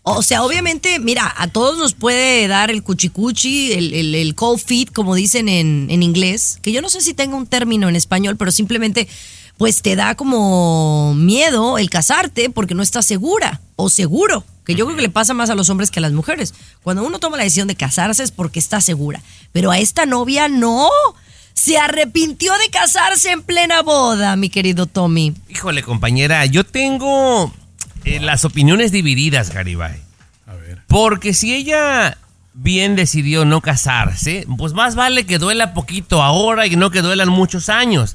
O 0.02 0.22
sea, 0.22 0.42
obviamente, 0.42 0.98
mira, 0.98 1.32
a 1.36 1.48
todos 1.48 1.76
nos 1.76 1.92
puede 1.92 2.48
dar 2.48 2.70
el 2.70 2.82
cuchicuchi, 2.82 3.72
el, 3.72 3.92
el, 3.92 4.14
el 4.14 4.34
cold 4.34 4.60
feet, 4.60 4.90
como 4.92 5.14
dicen 5.14 5.48
en, 5.48 5.88
en 5.90 6.02
inglés, 6.02 6.58
que 6.62 6.72
yo 6.72 6.80
no 6.80 6.88
sé 6.88 7.02
si 7.02 7.12
tenga 7.12 7.36
un 7.36 7.46
término 7.46 7.88
en 7.88 7.96
español, 7.96 8.36
pero 8.38 8.50
simplemente, 8.50 9.08
pues 9.58 9.82
te 9.82 9.96
da 9.96 10.14
como 10.14 11.14
miedo 11.14 11.76
el 11.76 11.90
casarte 11.90 12.48
porque 12.48 12.74
no 12.74 12.82
estás 12.82 13.04
segura 13.04 13.60
o 13.76 13.90
seguro, 13.90 14.44
que 14.70 14.76
yo 14.76 14.84
creo 14.86 14.96
que 14.96 15.02
le 15.02 15.10
pasa 15.10 15.34
más 15.34 15.50
a 15.50 15.56
los 15.56 15.68
hombres 15.68 15.90
que 15.90 15.98
a 15.98 16.02
las 16.02 16.12
mujeres. 16.12 16.54
Cuando 16.84 17.02
uno 17.02 17.18
toma 17.18 17.36
la 17.36 17.42
decisión 17.42 17.66
de 17.66 17.74
casarse 17.74 18.22
es 18.22 18.30
porque 18.30 18.60
está 18.60 18.80
segura, 18.80 19.20
pero 19.50 19.72
a 19.72 19.78
esta 19.78 20.06
novia 20.06 20.48
no. 20.48 20.88
Se 21.54 21.76
arrepintió 21.76 22.52
de 22.56 22.70
casarse 22.70 23.32
en 23.32 23.42
plena 23.42 23.82
boda, 23.82 24.36
mi 24.36 24.48
querido 24.48 24.86
Tommy. 24.86 25.34
Híjole, 25.48 25.82
compañera, 25.82 26.46
yo 26.46 26.64
tengo 26.64 27.52
eh, 28.04 28.20
las 28.20 28.44
opiniones 28.44 28.92
divididas, 28.92 29.52
Garibay. 29.52 30.00
A 30.46 30.54
ver. 30.54 30.84
Porque 30.86 31.34
si 31.34 31.52
ella 31.52 32.16
bien 32.54 32.94
decidió 32.94 33.44
no 33.44 33.60
casarse, 33.62 34.46
pues 34.56 34.72
más 34.72 34.94
vale 34.94 35.26
que 35.26 35.38
duela 35.38 35.74
poquito 35.74 36.22
ahora 36.22 36.66
y 36.68 36.76
no 36.76 36.92
que 36.92 37.02
duelan 37.02 37.28
muchos 37.28 37.68
años. 37.68 38.14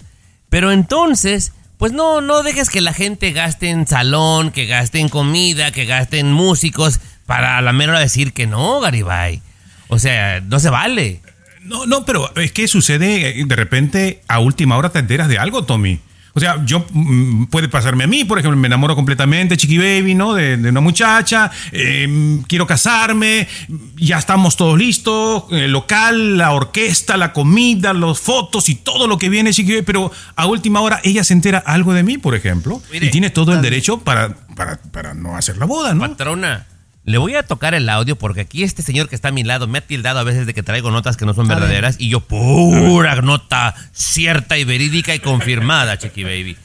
Pero 0.50 0.72
entonces, 0.72 1.52
pues 1.78 1.92
no, 1.92 2.22
no 2.22 2.44
dejes 2.44 2.70
que 2.70 2.82
la 2.82 2.94
gente 2.94 3.32
gaste 3.32 3.70
en 3.70 3.88
salón, 3.88 4.52
que 4.52 4.66
gaste 4.66 5.00
en 5.00 5.10
comida, 5.10 5.72
que 5.72 5.86
gaste 5.86 6.20
en 6.20 6.32
músicos 6.32 7.00
para 7.26 7.58
a 7.58 7.62
la 7.62 7.74
mera 7.74 8.00
decir 8.00 8.34
que 8.34 8.48
no, 8.48 8.80
Garibay. 8.80 9.42
O 9.88 10.00
sea, 10.00 10.42
no 10.42 10.60
se 10.60 10.70
vale. 10.70 11.22
No, 11.64 11.86
no, 11.86 12.06
pero 12.06 12.36
es 12.38 12.52
que 12.52 12.68
sucede 12.68 13.40
eh, 13.40 13.44
de 13.46 13.56
repente 13.56 14.22
a 14.28 14.40
última 14.40 14.78
hora 14.78 14.90
te 14.90 15.00
enteras 15.00 15.28
de 15.28 15.40
algo, 15.40 15.66
Tommy. 15.66 16.00
O 16.38 16.40
sea, 16.42 16.62
yo 16.66 16.86
mm, 16.92 17.46
puede 17.46 17.70
pasarme 17.70 18.04
a 18.04 18.08
mí, 18.08 18.26
por 18.26 18.38
ejemplo, 18.38 18.60
me 18.60 18.68
enamoro 18.68 18.94
completamente, 18.94 19.56
Chiqui 19.56 19.78
Baby, 19.78 20.16
¿no? 20.16 20.34
De, 20.34 20.58
de 20.58 20.70
una 20.70 20.82
muchacha, 20.82 21.50
eh, 21.72 22.42
quiero 22.48 22.68
casarme, 22.68 23.48
ya 23.96 24.18
estamos 24.18 24.58
todos 24.58 24.78
listos, 24.78 25.46
el 25.52 25.72
local, 25.72 26.38
la 26.38 26.52
orquesta, 26.52 27.16
la 27.16 27.32
comida, 27.32 27.94
las 27.94 28.20
fotos 28.20 28.68
y 28.68 28.76
todo 28.76 29.08
lo 29.08 29.18
que 29.18 29.30
viene, 29.30 29.54
Chiqui 29.54 29.72
Baby, 29.76 29.84
pero 29.86 30.12
a 30.36 30.46
última 30.46 30.82
hora 30.82 31.00
ella 31.06 31.24
se 31.24 31.32
entera 31.34 31.60
algo 31.60 31.94
de 31.94 32.04
mí, 32.04 32.18
por 32.18 32.36
ejemplo, 32.36 32.82
Mire. 32.92 33.08
y 33.08 33.12
tiene 33.12 33.30
todo 33.30 33.54
el 33.54 33.62
derecho 33.62 34.00
para, 34.00 34.36
para, 34.56 34.76
para 34.92 35.14
no 35.14 35.38
hacer 35.38 35.56
la 35.56 35.66
boda, 35.66 35.94
¿no? 35.94 36.02
Patrona, 36.02 36.68
le 37.06 37.20
voy 37.20 37.36
a 37.36 37.44
tocar 37.44 37.76
el 37.76 37.88
audio 37.88 38.16
porque 38.16 38.42
aquí 38.42 38.64
este 38.64 38.82
señor 38.82 39.08
que 39.08 39.16
está 39.16 39.28
a 39.28 39.32
mi 39.32 39.44
lado 39.44 39.68
me 39.68 39.78
ha 39.78 39.82
tildado 39.82 40.20
a 40.20 40.24
veces 40.24 40.48
de 40.48 40.56
que 40.56 40.64
traigo 40.64 40.90
notas 40.90 41.18
que 41.18 41.26
no 41.26 41.36
son 41.36 41.48
verdaderas 41.48 41.98
y 42.00 42.10
yo 42.10 42.20
pura 42.20 43.22
nota 43.22 43.76
cierta 43.92 44.58
y 44.58 44.64
verídica 44.64 45.14
y 45.14 45.20
confirmada, 45.20 45.98
Chiqui 46.00 46.24
Baby. 46.24 46.58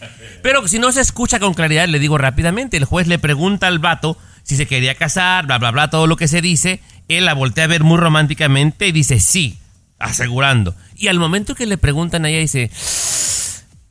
Pero 0.43 0.67
si 0.67 0.79
no 0.79 0.93
se 0.93 1.03
escucha 1.03 1.39
con 1.39 1.53
claridad, 1.53 1.89
le 1.89 1.99
digo 1.99 2.17
rápidamente, 2.17 2.79
el 2.79 2.87
juez 2.87 3.07
le 3.07 3.19
pregunta 3.19 3.67
al 3.67 3.81
vato 3.81 4.17
si 4.43 4.57
se 4.57 4.67
quería 4.67 4.95
casar, 4.95 5.45
bla, 5.45 5.59
bla, 5.59 5.73
bla, 5.73 5.91
todo 5.91 6.07
lo 6.07 6.17
que 6.17 6.27
se 6.27 6.41
dice, 6.41 6.81
él 7.09 7.27
la 7.27 7.35
voltea 7.35 7.65
a 7.65 7.69
ver 7.69 7.85
muy 7.85 7.99
románticamente 7.99 8.89
y 8.89 8.93
dice 8.93 9.21
sí, 9.21 9.59
asegurando. 9.99 10.75
Y 10.97 11.09
al 11.09 11.19
momento 11.19 11.55
que 11.55 11.67
le 11.67 11.77
preguntan 11.77 12.25
a 12.25 12.31
ella 12.31 12.39
dice, 12.39 12.71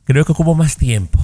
creo 0.04 0.24
que 0.24 0.32
ocupo 0.32 0.56
más 0.56 0.76
tiempo. 0.76 1.20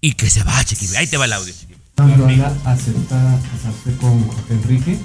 Y 0.00 0.12
que 0.12 0.28
se 0.28 0.44
va, 0.44 0.62
Chiqui 0.62 0.86
Baby. 0.86 0.96
Ahí 0.98 1.06
te 1.06 1.16
va 1.16 1.24
el 1.24 1.32
audio, 1.32 1.52
Chiqui 1.52 1.77
Baby. 1.98 2.14
Cuando 2.16 2.26
Ana 2.46 2.56
acepta 2.64 3.38
casarse 3.50 3.96
con 4.00 4.26
Jorge 4.28 4.54
Enrique, 4.54 4.98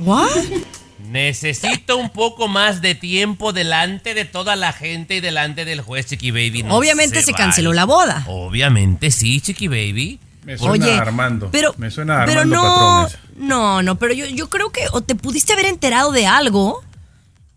¿What? 0.00 0.30
Necesito 1.10 1.98
un 1.98 2.10
poco 2.10 2.48
más 2.48 2.80
de 2.80 2.94
tiempo 2.94 3.52
delante 3.52 4.14
de 4.14 4.24
toda 4.24 4.56
la 4.56 4.72
gente 4.72 5.16
y 5.16 5.20
delante 5.20 5.64
del 5.64 5.82
juez, 5.82 6.06
Chiqui 6.06 6.30
Baby. 6.30 6.62
No 6.62 6.76
Obviamente 6.76 7.22
se 7.22 7.34
canceló 7.34 7.72
la 7.72 7.84
boda. 7.84 8.24
Obviamente 8.28 9.10
sí, 9.10 9.40
Chiqui 9.40 9.68
Baby. 9.68 10.18
Me 10.44 10.58
suena 10.58 10.86
a 10.98 11.02
Armando. 11.02 11.50
pero, 11.52 11.74
me 11.76 11.90
suena 11.90 12.22
a 12.22 12.26
pero 12.26 12.40
Armando 12.40 12.56
no, 12.56 13.02
Patrones. 13.04 13.18
no, 13.36 13.82
no, 13.82 13.98
pero 13.98 14.12
yo, 14.12 14.26
yo 14.26 14.48
creo 14.48 14.70
que 14.72 14.80
o 14.92 15.00
te 15.02 15.14
pudiste 15.14 15.52
haber 15.52 15.66
enterado 15.66 16.10
de 16.10 16.26
algo 16.26 16.82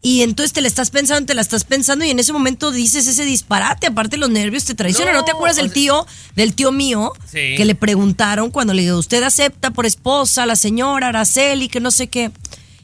y 0.08 0.22
entonces 0.22 0.54
te 0.54 0.62
la 0.62 0.68
estás 0.68 0.92
pensando, 0.92 1.26
te 1.26 1.34
la 1.34 1.42
estás 1.42 1.64
pensando 1.64 2.06
y 2.06 2.12
en 2.12 2.20
ese 2.20 2.32
momento 2.32 2.70
dices 2.70 3.08
ese 3.08 3.26
disparate, 3.26 3.88
aparte 3.88 4.18
los 4.18 4.30
nervios 4.30 4.64
te 4.64 4.76
traicionan. 4.76 5.16
¿No, 5.16 5.22
No, 5.22 5.26
te 5.26 5.32
acuerdas 5.32 5.56
del 5.58 5.74
tío, 5.74 6.06
del 6.36 6.54
tío 6.54 6.72
mío, 6.72 7.12
Sí. 7.26 7.56
que 7.58 7.66
le 7.66 7.74
preguntaron 7.74 8.52
cuando 8.52 8.76
le 8.76 8.84
dijo, 8.84 8.98
usted 9.00 9.24
acepta 9.24 9.72
por 9.72 9.88
esposa 9.88 10.44
a 10.44 10.46
la 10.46 10.56
señora 10.56 11.08
Araceli, 11.08 11.70
que 11.70 11.80
no 11.80 11.90
sé 11.90 12.06
qué? 12.06 12.30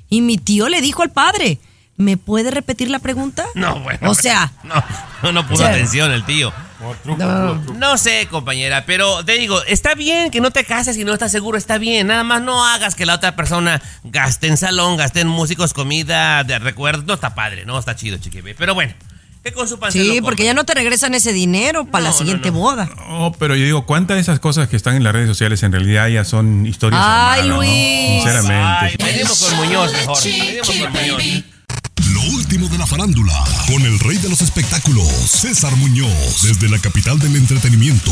Y 0.09 0.21
mi 0.21 0.39
tío 0.39 0.67
le 0.67 0.81
dijo 0.81 1.03
al 1.03 1.11
padre, 1.11 1.59
¿me 1.95 2.17
puede 2.17 2.49
repetir 2.49 2.89
la 2.89 2.97
pregunta? 2.97 3.45
No, 3.53 3.79
bueno. 3.81 4.09
O 4.09 4.15
sea, 4.15 4.51
No, 4.63 4.83
no, 5.21 5.31
no 5.31 5.47
puso 5.47 5.63
atención 5.63 6.11
el 6.11 6.25
tío. 6.25 6.51
No 7.77 7.97
sé, 7.97 8.27
compañera, 8.29 8.85
pero 8.85 9.23
te 9.23 9.33
digo, 9.33 9.61
está 9.65 9.95
bien 9.95 10.31
que 10.31 10.41
no 10.41 10.51
te 10.51 10.63
cases 10.63 10.95
si 10.95 11.03
no 11.03 11.13
estás 11.13 11.31
seguro, 11.31 11.57
está 11.57 11.77
bien. 11.77 12.07
Nada 12.07 12.23
más 12.23 12.41
no 12.41 12.65
hagas 12.65 12.95
que 12.95 13.05
la 13.05 13.15
otra 13.15 13.35
persona 13.35 13.81
gaste 14.03 14.47
en 14.47 14.57
salón, 14.57 14.97
gaste 14.97 15.21
en 15.21 15.27
músicos, 15.27 15.73
comida, 15.73 16.43
de 16.43 16.59
recuerdos. 16.59 17.05
No 17.05 17.13
está 17.13 17.35
padre, 17.35 17.65
no 17.65 17.77
está 17.77 17.95
chido, 17.95 18.17
Chiqui 18.17 18.41
Baby. 18.41 18.55
Pero 18.57 18.73
bueno, 18.73 18.93
que 19.43 19.51
con 19.53 19.67
su 19.67 19.79
sí, 19.89 20.19
porque 20.21 20.43
ya 20.45 20.53
no 20.53 20.65
te 20.65 20.75
regresan 20.75 21.15
ese 21.15 21.33
dinero 21.33 21.85
para 21.85 22.03
la 22.03 22.09
No, 22.09 22.13
no, 22.13 22.17
siguiente 22.19 22.51
no. 22.51 22.59
boda. 22.59 22.89
Oh, 23.09 23.31
pero 23.39 23.55
yo 23.55 23.65
digo, 23.65 23.85
¿cuántas 23.87 24.15
de 24.17 24.21
esas 24.21 24.39
cosas 24.39 24.67
que 24.69 24.75
están 24.75 24.95
en 24.95 25.03
las 25.03 25.13
redes 25.13 25.27
sociales 25.27 25.63
en 25.63 25.71
realidad 25.71 26.07
ya 26.09 26.23
son 26.23 26.65
historias? 26.67 27.01
Ay, 27.03 27.47
¿no? 27.47 27.57
Luis. 27.57 27.69
Sinceramente. 28.23 28.55
Ay, 28.55 28.95
venimos 28.99 29.43
con 29.43 29.57
Muñoz 29.57 29.93
mejor. 29.93 30.23
Venimos 30.23 30.69
con 30.69 30.91
Muñoz. 30.91 31.23
Lo 32.13 32.21
último 32.35 32.67
de 32.67 32.77
la 32.77 32.85
farándula, 32.85 33.33
con 33.67 33.81
el 33.83 33.97
rey 33.99 34.17
de 34.17 34.27
los 34.29 34.41
espectáculos, 34.41 35.07
César 35.07 35.75
Muñoz, 35.77 36.41
desde 36.43 36.67
la 36.69 36.77
capital 36.79 37.17
del 37.19 37.35
entretenimiento, 37.35 38.11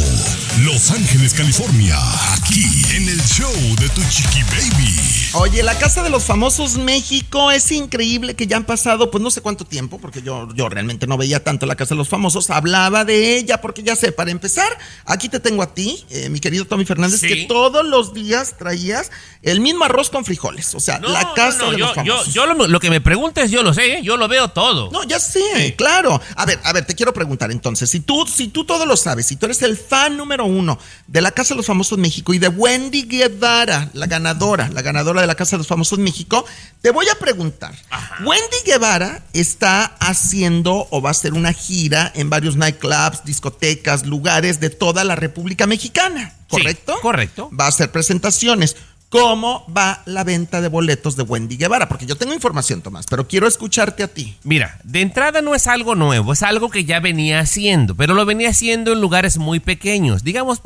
Los 0.64 0.92
Ángeles, 0.92 1.34
California, 1.34 1.98
aquí 2.34 2.64
en 2.96 3.10
el 3.10 3.22
show 3.24 3.52
de 3.80 3.90
Tu 3.90 4.02
Chiqui 4.10 4.44
Baby. 4.44 4.96
Oye, 5.34 5.64
la 5.64 5.78
Casa 5.78 6.02
de 6.02 6.10
los 6.10 6.24
Famosos 6.24 6.78
México 6.78 7.52
es 7.52 7.72
increíble 7.72 8.36
que 8.36 8.48
ya 8.48 8.58
han 8.58 8.64
pasado, 8.66 9.12
pues 9.12 9.22
no 9.24 9.30
sé 9.32 9.42
cuánto 9.42 9.66
tiempo, 9.66 10.00
porque 10.00 10.22
yo, 10.22 10.48
yo 10.56 10.70
realmente 10.70 11.06
no 11.06 11.18
veía 11.18 11.44
tanto 11.44 11.66
la 11.66 11.76
Casa 11.76 11.90
de 11.94 11.98
los 11.98 12.10
Famosos. 12.10 12.50
Hablaba 12.50 13.06
de 13.06 13.38
ella, 13.38 13.60
porque 13.62 13.84
ya 13.84 13.96
sé, 13.96 14.12
para 14.12 14.32
empezar, 14.32 14.70
aquí 15.06 15.30
te 15.30 15.40
tengo 15.40 15.62
a 15.62 15.74
ti, 15.74 16.04
eh, 16.10 16.30
mi 16.30 16.40
querido 16.40 16.66
Tommy 16.66 16.86
Fernández, 16.86 17.20
Sí. 17.20 17.28
que 17.28 17.46
todos 17.48 17.86
los 17.86 18.14
días 18.14 18.56
traías 18.58 19.12
el 19.44 19.60
mismo 19.62 19.84
arroz 19.86 20.10
con 20.10 20.26
frijoles. 20.26 20.74
O 20.74 20.80
sea, 20.80 21.00
No, 21.00 21.10
la 21.10 21.34
Casa 21.36 21.60
no, 21.60 21.66
no, 21.66 21.72
de 21.72 21.78
yo, 21.78 21.86
los 21.86 21.90
yo, 21.90 21.96
Famosos. 21.96 22.34
yo 22.34 22.46
lo, 22.48 22.68
lo 22.68 22.80
que 22.80 22.90
me 22.90 23.02
preguntes, 23.02 23.52
yo 23.52 23.62
lo 23.62 23.74
sé, 23.74 23.89
¿eh? 23.90 24.02
Yo 24.04 24.18
lo 24.18 24.28
veo 24.28 24.50
todo. 24.50 24.90
No, 24.92 25.04
ya 25.04 25.20
sé, 25.20 25.76
claro. 25.78 26.20
A 26.36 26.46
ver, 26.46 26.60
a 26.64 26.74
ver, 26.74 26.86
te 26.86 26.96
quiero 26.96 27.14
preguntar 27.14 27.52
entonces, 27.52 27.90
si 27.90 28.00
tú, 28.00 28.26
si 28.26 28.48
tú 28.48 28.66
todo 28.66 28.86
lo 28.86 28.96
sabes, 28.98 29.26
si 29.26 29.36
tú 29.36 29.46
eres 29.46 29.62
el 29.62 29.78
fan 29.78 30.18
número 30.18 30.46
uno 30.46 30.78
de 31.08 31.22
la 31.22 31.32
Casa 31.32 31.54
de 31.54 31.58
los 31.58 31.66
Famosos 31.66 31.98
México 31.98 32.34
y 32.34 32.40
de 32.40 32.48
Wendy 32.48 33.04
Guevara, 33.04 33.90
la 33.94 34.08
ganadora, 34.08 34.70
la 34.70 34.82
ganadora 34.82 35.22
de 35.22 35.28
la 35.28 35.36
Casa 35.36 35.56
de 35.56 35.60
los 35.60 35.68
Famosos 35.68 36.00
México, 36.00 36.46
te 36.82 36.92
voy 36.92 37.08
a 37.10 37.16
preguntar. 37.16 37.76
Wendy 38.24 38.58
Guevara 38.66 39.24
está 39.34 39.86
haciendo 40.00 40.88
o 40.92 41.02
va 41.02 41.10
a 41.10 41.12
hacer 41.12 41.34
una 41.34 41.54
gira 41.54 42.12
en 42.16 42.30
varios 42.30 42.56
nightclubs, 42.56 43.24
discotecas, 43.26 44.06
lugares 44.06 44.60
de 44.60 44.70
toda 44.70 45.04
la 45.04 45.16
República 45.16 45.68
Mexicana, 45.68 46.36
¿correcto? 46.50 47.00
correcto. 47.02 47.50
Va 47.58 47.66
a 47.66 47.70
hacer 47.70 47.92
presentaciones. 47.92 48.76
¿Cómo 49.10 49.66
va 49.76 50.04
la 50.06 50.24
venta 50.24 50.62
de 50.62 50.68
boletos 50.68 51.16
de 51.16 51.24
Wendy 51.24 51.58
Guevara? 51.58 51.90
Porque 51.90 52.06
yo 52.06 52.16
tengo 52.16 52.32
información, 52.32 52.84
Tomás, 52.84 53.08
pero 53.10 53.28
quiero 53.28 53.48
escucharte 53.48 54.04
a 54.04 54.08
ti. 54.08 54.38
Mira, 54.44 54.80
de 54.84 55.02
entrada 55.02 55.42
no 55.42 55.56
es 55.56 55.66
algo 55.66 55.96
nuevo, 55.96 56.32
es 56.32 56.44
algo 56.44 56.70
que 56.70 56.86
ya 56.86 57.00
venía 57.00 57.40
haciendo, 57.40 57.96
pero 57.96 58.14
lo 58.14 58.26
venía 58.28 58.50
haciendo 58.50 58.94
en 58.94 59.02
lugares 59.02 59.40
muy 59.40 59.60
pequeños, 59.60 60.24
digamos 60.24 60.62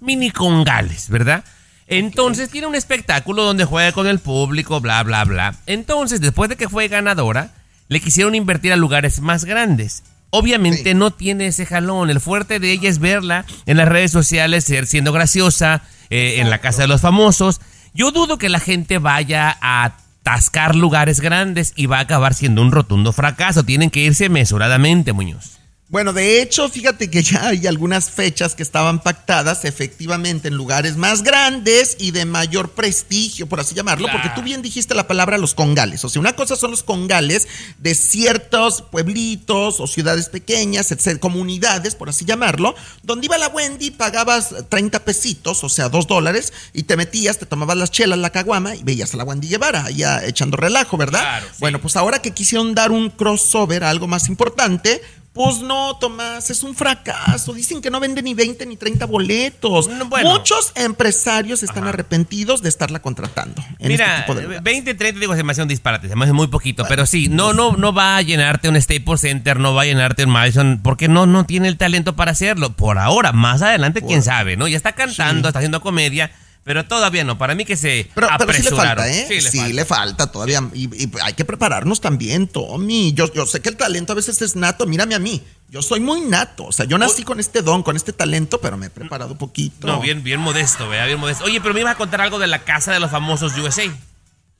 mini 0.00 0.30
congales, 0.30 1.08
¿verdad? 1.08 1.44
Entonces 1.88 2.50
tiene 2.50 2.68
un 2.68 2.76
espectáculo 2.76 3.42
donde 3.42 3.64
juega 3.64 3.90
con 3.90 4.06
el 4.06 4.20
público, 4.20 4.80
bla, 4.80 5.02
bla, 5.02 5.24
bla. 5.24 5.56
Entonces, 5.66 6.20
después 6.20 6.48
de 6.48 6.56
que 6.56 6.68
fue 6.68 6.86
ganadora, 6.86 7.52
le 7.88 8.00
quisieron 8.00 8.36
invertir 8.36 8.72
a 8.72 8.76
lugares 8.76 9.20
más 9.20 9.44
grandes. 9.44 10.04
Obviamente 10.30 10.94
no 10.94 11.10
tiene 11.10 11.46
ese 11.46 11.66
jalón. 11.66 12.10
El 12.10 12.20
fuerte 12.20 12.60
de 12.60 12.70
ella 12.70 12.90
es 12.90 13.00
verla 13.00 13.44
en 13.66 13.78
las 13.78 13.88
redes 13.88 14.12
sociales, 14.12 14.64
ser 14.64 14.86
siendo 14.86 15.12
graciosa, 15.12 15.82
eh, 16.10 16.36
en 16.38 16.50
la 16.50 16.58
casa 16.58 16.82
de 16.82 16.88
los 16.88 17.00
famosos. 17.00 17.60
Yo 17.98 18.12
dudo 18.12 18.38
que 18.38 18.48
la 18.48 18.60
gente 18.60 18.98
vaya 18.98 19.58
a 19.60 19.82
atascar 19.82 20.76
lugares 20.76 21.20
grandes 21.20 21.72
y 21.74 21.86
va 21.86 21.98
a 21.98 22.02
acabar 22.02 22.32
siendo 22.32 22.62
un 22.62 22.70
rotundo 22.70 23.12
fracaso. 23.12 23.64
Tienen 23.64 23.90
que 23.90 23.98
irse 23.98 24.28
mesuradamente, 24.28 25.12
Muñoz. 25.12 25.57
Bueno, 25.90 26.12
de 26.12 26.42
hecho, 26.42 26.68
fíjate 26.68 27.08
que 27.08 27.22
ya 27.22 27.48
hay 27.48 27.66
algunas 27.66 28.10
fechas 28.10 28.54
que 28.54 28.62
estaban 28.62 29.02
pactadas 29.02 29.64
efectivamente 29.64 30.48
en 30.48 30.54
lugares 30.54 30.98
más 30.98 31.22
grandes 31.22 31.96
y 31.98 32.10
de 32.10 32.26
mayor 32.26 32.72
prestigio, 32.72 33.48
por 33.48 33.60
así 33.60 33.74
llamarlo, 33.74 34.06
porque 34.12 34.30
tú 34.34 34.42
bien 34.42 34.60
dijiste 34.60 34.94
la 34.94 35.08
palabra 35.08 35.38
los 35.38 35.54
congales. 35.54 36.04
O 36.04 36.10
sea, 36.10 36.20
una 36.20 36.36
cosa 36.36 36.56
son 36.56 36.72
los 36.72 36.82
congales 36.82 37.48
de 37.78 37.94
ciertos 37.94 38.82
pueblitos 38.82 39.80
o 39.80 39.86
ciudades 39.86 40.28
pequeñas, 40.28 40.92
etcétera, 40.92 41.20
comunidades, 41.20 41.94
por 41.94 42.10
así 42.10 42.26
llamarlo, 42.26 42.74
donde 43.02 43.24
iba 43.24 43.38
la 43.38 43.48
Wendy, 43.48 43.90
pagabas 43.90 44.54
30 44.68 45.06
pesitos, 45.06 45.64
o 45.64 45.70
sea, 45.70 45.88
2 45.88 46.06
dólares, 46.06 46.52
y 46.74 46.82
te 46.82 46.98
metías, 46.98 47.38
te 47.38 47.46
tomabas 47.46 47.78
las 47.78 47.90
chelas, 47.90 48.18
la 48.18 48.28
caguama, 48.28 48.74
y 48.74 48.82
veías 48.82 49.14
a 49.14 49.16
la 49.16 49.24
Wendy 49.24 49.48
Guevara, 49.48 49.86
allá 49.86 50.22
echando 50.26 50.58
relajo, 50.58 50.98
¿verdad? 50.98 51.20
Claro, 51.20 51.46
sí. 51.46 51.56
Bueno, 51.60 51.80
pues 51.80 51.96
ahora 51.96 52.20
que 52.20 52.32
quisieron 52.32 52.74
dar 52.74 52.90
un 52.90 53.08
crossover, 53.08 53.84
algo 53.84 54.06
más 54.06 54.28
importante, 54.28 55.00
pues 55.38 55.60
no, 55.60 55.96
Tomás, 55.98 56.50
es 56.50 56.64
un 56.64 56.74
fracaso. 56.74 57.52
Dicen 57.52 57.80
que 57.80 57.92
no 57.92 58.00
vende 58.00 58.22
ni 58.22 58.34
20 58.34 58.66
ni 58.66 58.76
30 58.76 59.06
boletos. 59.06 59.88
Bueno. 60.08 60.30
Muchos 60.30 60.72
empresarios 60.74 61.62
están 61.62 61.86
arrepentidos 61.86 62.60
de 62.60 62.68
estarla 62.68 62.98
contratando. 62.98 63.62
En 63.78 63.86
Mira, 63.86 64.06
este 64.06 64.20
tipo 64.22 64.34
de 64.34 64.42
lugares. 64.42 64.64
20, 64.64 64.94
30, 64.94 65.20
digo, 65.20 65.32
es 65.32 65.36
demasiado 65.36 65.68
disparate, 65.68 66.08
se 66.08 66.16
me 66.16 66.24
hace 66.24 66.32
muy 66.32 66.48
poquito, 66.48 66.84
pero 66.88 67.06
sí, 67.06 67.28
no, 67.28 67.52
no, 67.52 67.76
no 67.76 67.92
va 67.92 68.16
a 68.16 68.22
llenarte 68.22 68.68
un 68.68 68.82
Staples 68.82 69.20
Center, 69.20 69.60
no 69.60 69.74
va 69.74 69.82
a 69.82 69.84
llenarte 69.84 70.24
un 70.24 70.30
Madison, 70.30 70.80
porque 70.82 71.06
no, 71.06 71.24
no 71.26 71.46
tiene 71.46 71.68
el 71.68 71.76
talento 71.76 72.16
para 72.16 72.32
hacerlo. 72.32 72.72
Por 72.72 72.98
ahora, 72.98 73.30
más 73.30 73.62
adelante, 73.62 74.02
quién 74.02 74.24
sabe, 74.24 74.56
¿no? 74.56 74.66
Ya 74.66 74.76
está 74.76 74.96
cantando, 74.96 75.46
está 75.46 75.60
haciendo 75.60 75.80
comedia, 75.80 76.32
pero 76.64 76.84
todavía 76.86 77.24
no. 77.24 77.38
Para 77.38 77.54
mí 77.54 77.64
que 77.64 77.76
se 77.76 78.10
Pero, 78.14 78.28
pero 78.38 78.52
sí 78.52 78.62
le 78.62 78.68
apresuraron. 78.68 79.04
falta, 79.04 79.10
¿eh? 79.10 79.26
Sí, 79.28 79.40
Sí, 79.40 79.60
le 79.68 79.72
le, 79.72 79.84
falta. 79.84 80.30
todavía. 80.30 80.62
Y, 80.74 80.84
y 81.04 81.10
hay 81.22 81.32
que 81.32 81.44
prepararnos 81.44 82.00
también, 82.00 82.46
Tommy. 82.46 83.12
Yo, 83.14 83.32
yo 83.32 83.46
sé 83.46 83.60
que 83.60 83.70
el 83.70 83.76
talento 83.76 84.12
a 84.12 84.16
veces 84.16 84.42
es 84.42 84.54
nato. 84.56 84.86
Mírame 84.86 85.14
a 85.14 85.18
mí. 85.18 85.42
Yo 85.70 85.82
soy 85.82 86.00
muy 86.00 86.20
nato. 86.22 86.64
O 86.66 86.72
sea, 86.72 86.84
yo 86.86 86.98
nací 86.98 87.22
con 87.22 87.40
este 87.40 87.62
don, 87.62 87.82
con 87.82 87.96
este 87.96 88.12
talento, 88.12 88.60
pero 88.60 88.76
me 88.76 88.86
he 88.86 88.90
preparado 88.90 89.36
poquito. 89.38 89.86
No, 89.86 90.00
bien, 90.00 90.22
bien 90.22 90.40
modesto, 90.40 90.88
¿verdad? 90.88 91.06
Bien 91.06 91.18
modesto. 91.20 91.44
Oye, 91.44 91.60
pero 91.60 91.72
me 91.74 91.80
ibas 91.80 91.94
a 91.94 91.98
contar 91.98 92.20
algo 92.20 92.38
de 92.38 92.46
la 92.46 92.64
casa 92.64 92.92
de 92.92 93.00
los 93.00 93.10
famosos 93.10 93.56
USA. 93.56 93.84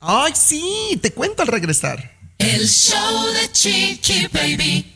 Ay, 0.01 0.33
sí, 0.35 0.97
te 1.01 1.11
cuento 1.11 1.41
al 1.41 1.47
regresar. 1.47 2.17
El 2.37 2.67
show 2.69 3.25
de 3.33 3.51
Chiqui 3.51 4.27
Baby. 4.31 4.95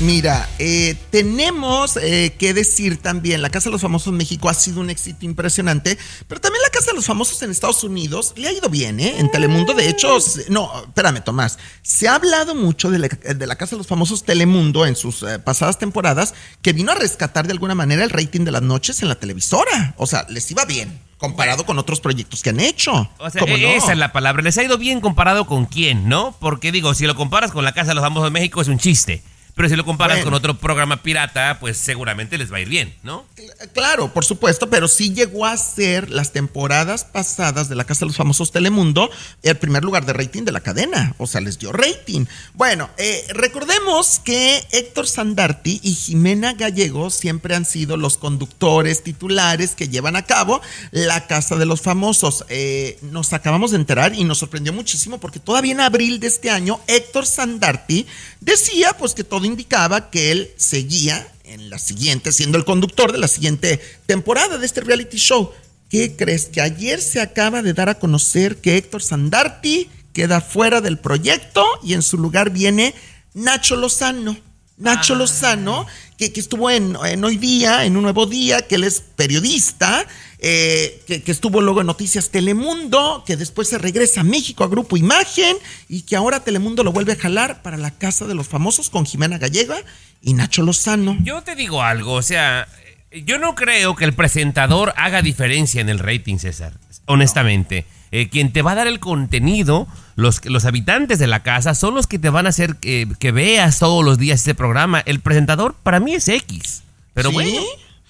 Mira, 0.00 0.48
eh, 0.58 0.96
tenemos 1.10 1.98
eh, 1.98 2.34
que 2.38 2.54
decir 2.54 2.96
también, 2.96 3.42
la 3.42 3.50
Casa 3.50 3.68
de 3.68 3.72
los 3.72 3.82
Famosos 3.82 4.08
en 4.08 4.16
México 4.16 4.48
ha 4.48 4.54
sido 4.54 4.80
un 4.80 4.88
éxito 4.88 5.26
impresionante, 5.26 5.98
pero 6.26 6.40
también 6.40 6.62
la 6.62 6.70
Casa 6.70 6.92
de 6.92 6.96
los 6.96 7.04
Famosos 7.04 7.42
en 7.42 7.50
Estados 7.50 7.84
Unidos 7.84 8.32
le 8.36 8.48
ha 8.48 8.52
ido 8.52 8.70
bien, 8.70 8.98
¿eh? 8.98 9.16
En 9.18 9.30
Telemundo, 9.30 9.74
de 9.74 9.90
hecho, 9.90 10.16
no, 10.48 10.72
espérame, 10.84 11.22
Tomás, 11.22 11.58
se 11.82 12.08
ha 12.08 12.14
hablado 12.14 12.54
mucho 12.54 12.90
de 12.90 12.98
la, 12.98 13.08
de 13.08 13.46
la 13.46 13.56
Casa 13.56 13.72
de 13.72 13.78
los 13.78 13.86
Famosos 13.88 14.24
Telemundo 14.24 14.86
en 14.86 14.96
sus 14.96 15.22
eh, 15.22 15.38
pasadas 15.38 15.78
temporadas, 15.78 16.32
que 16.62 16.72
vino 16.72 16.92
a 16.92 16.94
rescatar 16.94 17.46
de 17.46 17.52
alguna 17.52 17.74
manera 17.74 18.02
el 18.02 18.08
rating 18.08 18.44
de 18.46 18.52
las 18.52 18.62
noches 18.62 19.02
en 19.02 19.08
la 19.08 19.16
televisora. 19.16 19.94
O 19.98 20.06
sea, 20.06 20.24
les 20.30 20.50
iba 20.50 20.64
bien, 20.64 20.98
comparado 21.18 21.66
con 21.66 21.78
otros 21.78 22.00
proyectos 22.00 22.42
que 22.42 22.48
han 22.48 22.60
hecho. 22.60 23.10
O 23.18 23.28
sea, 23.28 23.38
¿Cómo 23.38 23.54
e- 23.54 23.60
no? 23.60 23.68
esa 23.68 23.92
es 23.92 23.98
la 23.98 24.12
palabra. 24.12 24.42
Les 24.42 24.56
ha 24.56 24.62
ido 24.62 24.78
bien 24.78 25.02
comparado 25.02 25.46
con 25.46 25.66
quién, 25.66 26.08
¿no? 26.08 26.34
Porque 26.40 26.72
digo, 26.72 26.94
si 26.94 27.06
lo 27.06 27.14
comparas 27.16 27.52
con 27.52 27.66
la 27.66 27.72
Casa 27.72 27.88
de 27.88 27.96
los 27.96 28.04
Famosos 28.04 28.24
de 28.24 28.30
México 28.30 28.62
es 28.62 28.68
un 28.68 28.78
chiste. 28.78 29.22
Pero 29.60 29.68
si 29.68 29.76
lo 29.76 29.84
comparas 29.84 30.16
Bueno. 30.16 30.24
con 30.24 30.34
otro 30.34 30.58
programa 30.58 31.02
pirata, 31.02 31.58
pues 31.60 31.76
seguramente 31.76 32.38
les 32.38 32.50
va 32.50 32.56
a 32.56 32.60
ir 32.60 32.70
bien, 32.70 32.94
¿no? 33.02 33.26
Claro, 33.74 34.10
por 34.14 34.24
supuesto, 34.24 34.70
pero 34.70 34.88
sí 34.88 35.12
llegó 35.12 35.44
a 35.44 35.54
ser 35.58 36.08
las 36.08 36.32
temporadas 36.32 37.04
pasadas 37.04 37.68
de 37.68 37.74
la 37.74 37.84
Casa 37.84 38.00
de 38.00 38.06
los 38.06 38.16
Famosos 38.16 38.52
Telemundo 38.52 39.10
el 39.42 39.58
primer 39.58 39.84
lugar 39.84 40.06
de 40.06 40.14
rating 40.14 40.44
de 40.44 40.52
la 40.52 40.60
cadena. 40.60 41.14
O 41.18 41.26
sea, 41.26 41.42
les 41.42 41.58
dio 41.58 41.72
rating. 41.72 42.24
Bueno, 42.54 42.88
eh, 42.96 43.22
recordemos 43.34 44.18
que 44.24 44.66
Héctor 44.72 45.06
Sandarti 45.06 45.78
y 45.82 45.92
Jimena 45.92 46.54
Gallego 46.54 47.10
siempre 47.10 47.54
han 47.54 47.66
sido 47.66 47.98
los 47.98 48.16
conductores 48.16 49.02
titulares 49.02 49.74
que 49.74 49.90
llevan 49.90 50.16
a 50.16 50.24
cabo 50.24 50.62
la 50.90 51.26
Casa 51.26 51.56
de 51.56 51.66
los 51.66 51.82
Famosos. 51.82 52.46
Eh, 52.48 52.98
nos 53.02 53.34
acabamos 53.34 53.72
de 53.72 53.76
enterar 53.76 54.14
y 54.14 54.24
nos 54.24 54.38
sorprendió 54.38 54.72
muchísimo 54.72 55.20
porque 55.20 55.38
todavía 55.38 55.72
en 55.72 55.80
abril 55.80 56.18
de 56.18 56.28
este 56.28 56.48
año 56.48 56.80
Héctor 56.86 57.26
Sandarti 57.26 58.06
decía 58.40 58.94
pues 58.98 59.12
que 59.12 59.22
todo 59.22 59.49
indicaba 59.50 60.10
que 60.10 60.30
él 60.30 60.50
seguía 60.56 61.26
en 61.44 61.68
la 61.68 61.78
siguiente, 61.78 62.32
siendo 62.32 62.58
el 62.58 62.64
conductor 62.64 63.12
de 63.12 63.18
la 63.18 63.28
siguiente 63.28 63.80
temporada 64.06 64.58
de 64.58 64.66
este 64.66 64.80
reality 64.80 65.18
show. 65.18 65.50
¿Qué 65.88 66.14
crees? 66.16 66.46
Que 66.46 66.60
ayer 66.60 67.00
se 67.00 67.20
acaba 67.20 67.62
de 67.62 67.74
dar 67.74 67.88
a 67.88 67.98
conocer 67.98 68.56
que 68.56 68.76
Héctor 68.76 69.02
Sandarti 69.02 69.90
queda 70.12 70.40
fuera 70.40 70.80
del 70.80 70.98
proyecto 70.98 71.64
y 71.82 71.94
en 71.94 72.02
su 72.02 72.16
lugar 72.16 72.50
viene 72.50 72.94
Nacho 73.34 73.76
Lozano. 73.76 74.36
Nacho 74.76 75.14
Lozano, 75.14 75.86
que, 76.16 76.32
que 76.32 76.40
estuvo 76.40 76.70
en, 76.70 76.96
en 77.04 77.22
Hoy 77.22 77.36
Día, 77.36 77.84
en 77.84 77.96
Un 77.96 78.04
Nuevo 78.04 78.26
Día, 78.26 78.62
que 78.62 78.76
él 78.76 78.84
es 78.84 79.00
periodista, 79.00 80.06
eh, 80.42 81.02
que, 81.06 81.22
que 81.22 81.32
estuvo 81.32 81.60
luego 81.60 81.80
en 81.80 81.86
Noticias 81.86 82.30
Telemundo, 82.30 83.24
que 83.26 83.36
después 83.36 83.68
se 83.68 83.78
regresa 83.78 84.22
a 84.22 84.24
México 84.24 84.64
a 84.64 84.68
Grupo 84.68 84.96
Imagen 84.96 85.56
y 85.88 86.02
que 86.02 86.16
ahora 86.16 86.40
Telemundo 86.40 86.82
lo 86.82 86.92
vuelve 86.92 87.12
a 87.12 87.16
jalar 87.16 87.62
para 87.62 87.76
la 87.76 87.90
Casa 87.90 88.26
de 88.26 88.34
los 88.34 88.48
Famosos 88.48 88.88
con 88.88 89.04
Jimena 89.04 89.38
Gallega 89.38 89.76
y 90.22 90.34
Nacho 90.34 90.62
Lozano. 90.62 91.16
Yo 91.22 91.42
te 91.42 91.54
digo 91.54 91.82
algo, 91.82 92.14
o 92.14 92.22
sea, 92.22 92.66
yo 93.12 93.38
no 93.38 93.54
creo 93.54 93.96
que 93.96 94.04
el 94.04 94.14
presentador 94.14 94.94
haga 94.96 95.22
diferencia 95.22 95.80
en 95.80 95.88
el 95.88 95.98
rating, 95.98 96.38
César. 96.38 96.72
Honestamente. 97.06 97.86
Eh, 98.12 98.28
quien 98.28 98.52
te 98.52 98.62
va 98.62 98.72
a 98.72 98.74
dar 98.74 98.88
el 98.88 98.98
contenido, 98.98 99.86
los, 100.16 100.44
los 100.44 100.64
habitantes 100.64 101.20
de 101.20 101.28
la 101.28 101.44
casa, 101.44 101.76
son 101.76 101.94
los 101.94 102.08
que 102.08 102.18
te 102.18 102.28
van 102.28 102.46
a 102.46 102.48
hacer 102.48 102.76
que, 102.76 103.06
que 103.20 103.30
veas 103.30 103.78
todos 103.78 104.04
los 104.04 104.18
días 104.18 104.40
este 104.40 104.54
programa. 104.54 105.00
El 105.06 105.20
presentador 105.20 105.76
para 105.80 106.00
mí 106.00 106.14
es 106.14 106.26
X. 106.26 106.82
Pero 107.14 107.30
¿Sí? 107.30 107.34
bueno. 107.34 107.60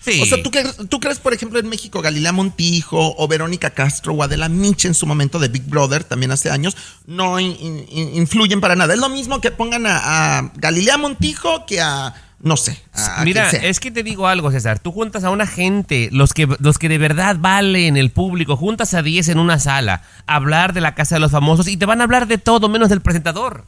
Sí. 0.02 0.20
O 0.22 0.26
sea, 0.26 0.42
¿tú 0.42 0.50
crees, 0.50 0.76
¿tú 0.88 0.98
crees, 0.98 1.18
por 1.18 1.34
ejemplo, 1.34 1.58
en 1.58 1.68
México, 1.68 2.00
Galilea 2.00 2.32
Montijo 2.32 3.14
o 3.18 3.28
Verónica 3.28 3.70
Castro 3.70 4.14
o 4.14 4.22
Adela 4.22 4.48
Miche 4.48 4.88
en 4.88 4.94
su 4.94 5.06
momento 5.06 5.38
de 5.38 5.48
Big 5.48 5.64
Brother, 5.64 6.04
también 6.04 6.30
hace 6.32 6.50
años, 6.50 6.76
no 7.06 7.38
in- 7.38 7.56
in- 7.90 8.14
influyen 8.16 8.60
para 8.60 8.76
nada? 8.76 8.94
Es 8.94 9.00
lo 9.00 9.08
mismo 9.10 9.40
que 9.40 9.50
pongan 9.50 9.86
a, 9.86 10.38
a 10.38 10.52
Galilea 10.56 10.96
Montijo 10.96 11.66
que 11.66 11.80
a, 11.82 12.14
no 12.42 12.56
sé, 12.56 12.80
Mira, 13.24 13.50
es 13.68 13.78
que 13.80 13.90
te 13.90 14.02
digo 14.02 14.26
algo, 14.26 14.50
César. 14.50 14.78
Tú 14.78 14.90
juntas 14.92 15.24
a 15.24 15.30
una 15.30 15.46
gente, 15.46 16.08
los 16.12 16.32
que, 16.32 16.48
los 16.60 16.78
que 16.78 16.88
de 16.88 16.96
verdad 16.96 17.36
valen 17.38 17.98
el 17.98 18.10
público, 18.10 18.56
juntas 18.56 18.94
a 18.94 19.02
10 19.02 19.28
en 19.28 19.38
una 19.38 19.58
sala, 19.58 20.02
a 20.26 20.36
hablar 20.36 20.72
de 20.72 20.80
la 20.80 20.94
casa 20.94 21.16
de 21.16 21.20
los 21.20 21.30
famosos 21.32 21.68
y 21.68 21.76
te 21.76 21.84
van 21.84 22.00
a 22.00 22.04
hablar 22.04 22.26
de 22.26 22.38
todo 22.38 22.70
menos 22.70 22.88
del 22.88 23.02
presentador. 23.02 23.66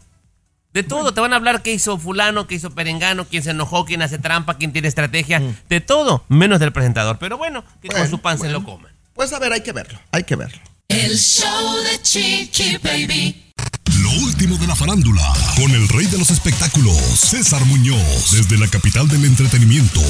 De 0.72 0.82
todo, 0.82 1.12
te 1.12 1.20
van 1.20 1.34
a 1.34 1.36
hablar 1.36 1.62
qué 1.62 1.74
hizo 1.74 1.98
fulano, 1.98 2.46
qué 2.46 2.54
hizo 2.54 2.70
perengano, 2.70 3.26
quién 3.26 3.42
se 3.42 3.50
enojó, 3.50 3.84
quién 3.84 4.00
hace 4.00 4.18
trampa, 4.18 4.56
quién 4.56 4.72
tiene 4.72 4.88
estrategia, 4.88 5.42
de 5.68 5.80
todo, 5.80 6.24
menos 6.28 6.60
del 6.60 6.72
presentador. 6.72 7.18
Pero 7.18 7.36
bueno, 7.36 7.62
que 7.82 7.88
con 7.88 8.08
su 8.08 8.20
pan 8.20 8.38
se 8.38 8.48
lo 8.48 8.64
coman. 8.64 8.90
Pues 9.12 9.32
a 9.34 9.38
ver, 9.38 9.52
hay 9.52 9.60
que 9.60 9.72
verlo, 9.72 9.98
hay 10.10 10.24
que 10.24 10.34
verlo. 10.34 10.58
El 10.88 11.18
show 11.18 11.76
de 11.84 12.00
Chiqui 12.02 12.78
Baby. 12.78 13.52
Lo 14.00 14.10
último 14.24 14.56
de 14.56 14.66
la 14.66 14.74
farándula, 14.74 15.22
con 15.56 15.70
el 15.70 15.86
rey 15.88 16.06
de 16.06 16.18
los 16.18 16.30
espectáculos, 16.30 16.96
César 16.96 17.64
Muñoz, 17.66 18.30
desde 18.32 18.58
la 18.58 18.68
capital 18.68 19.08
del 19.08 19.24
entretenimiento, 19.24 20.00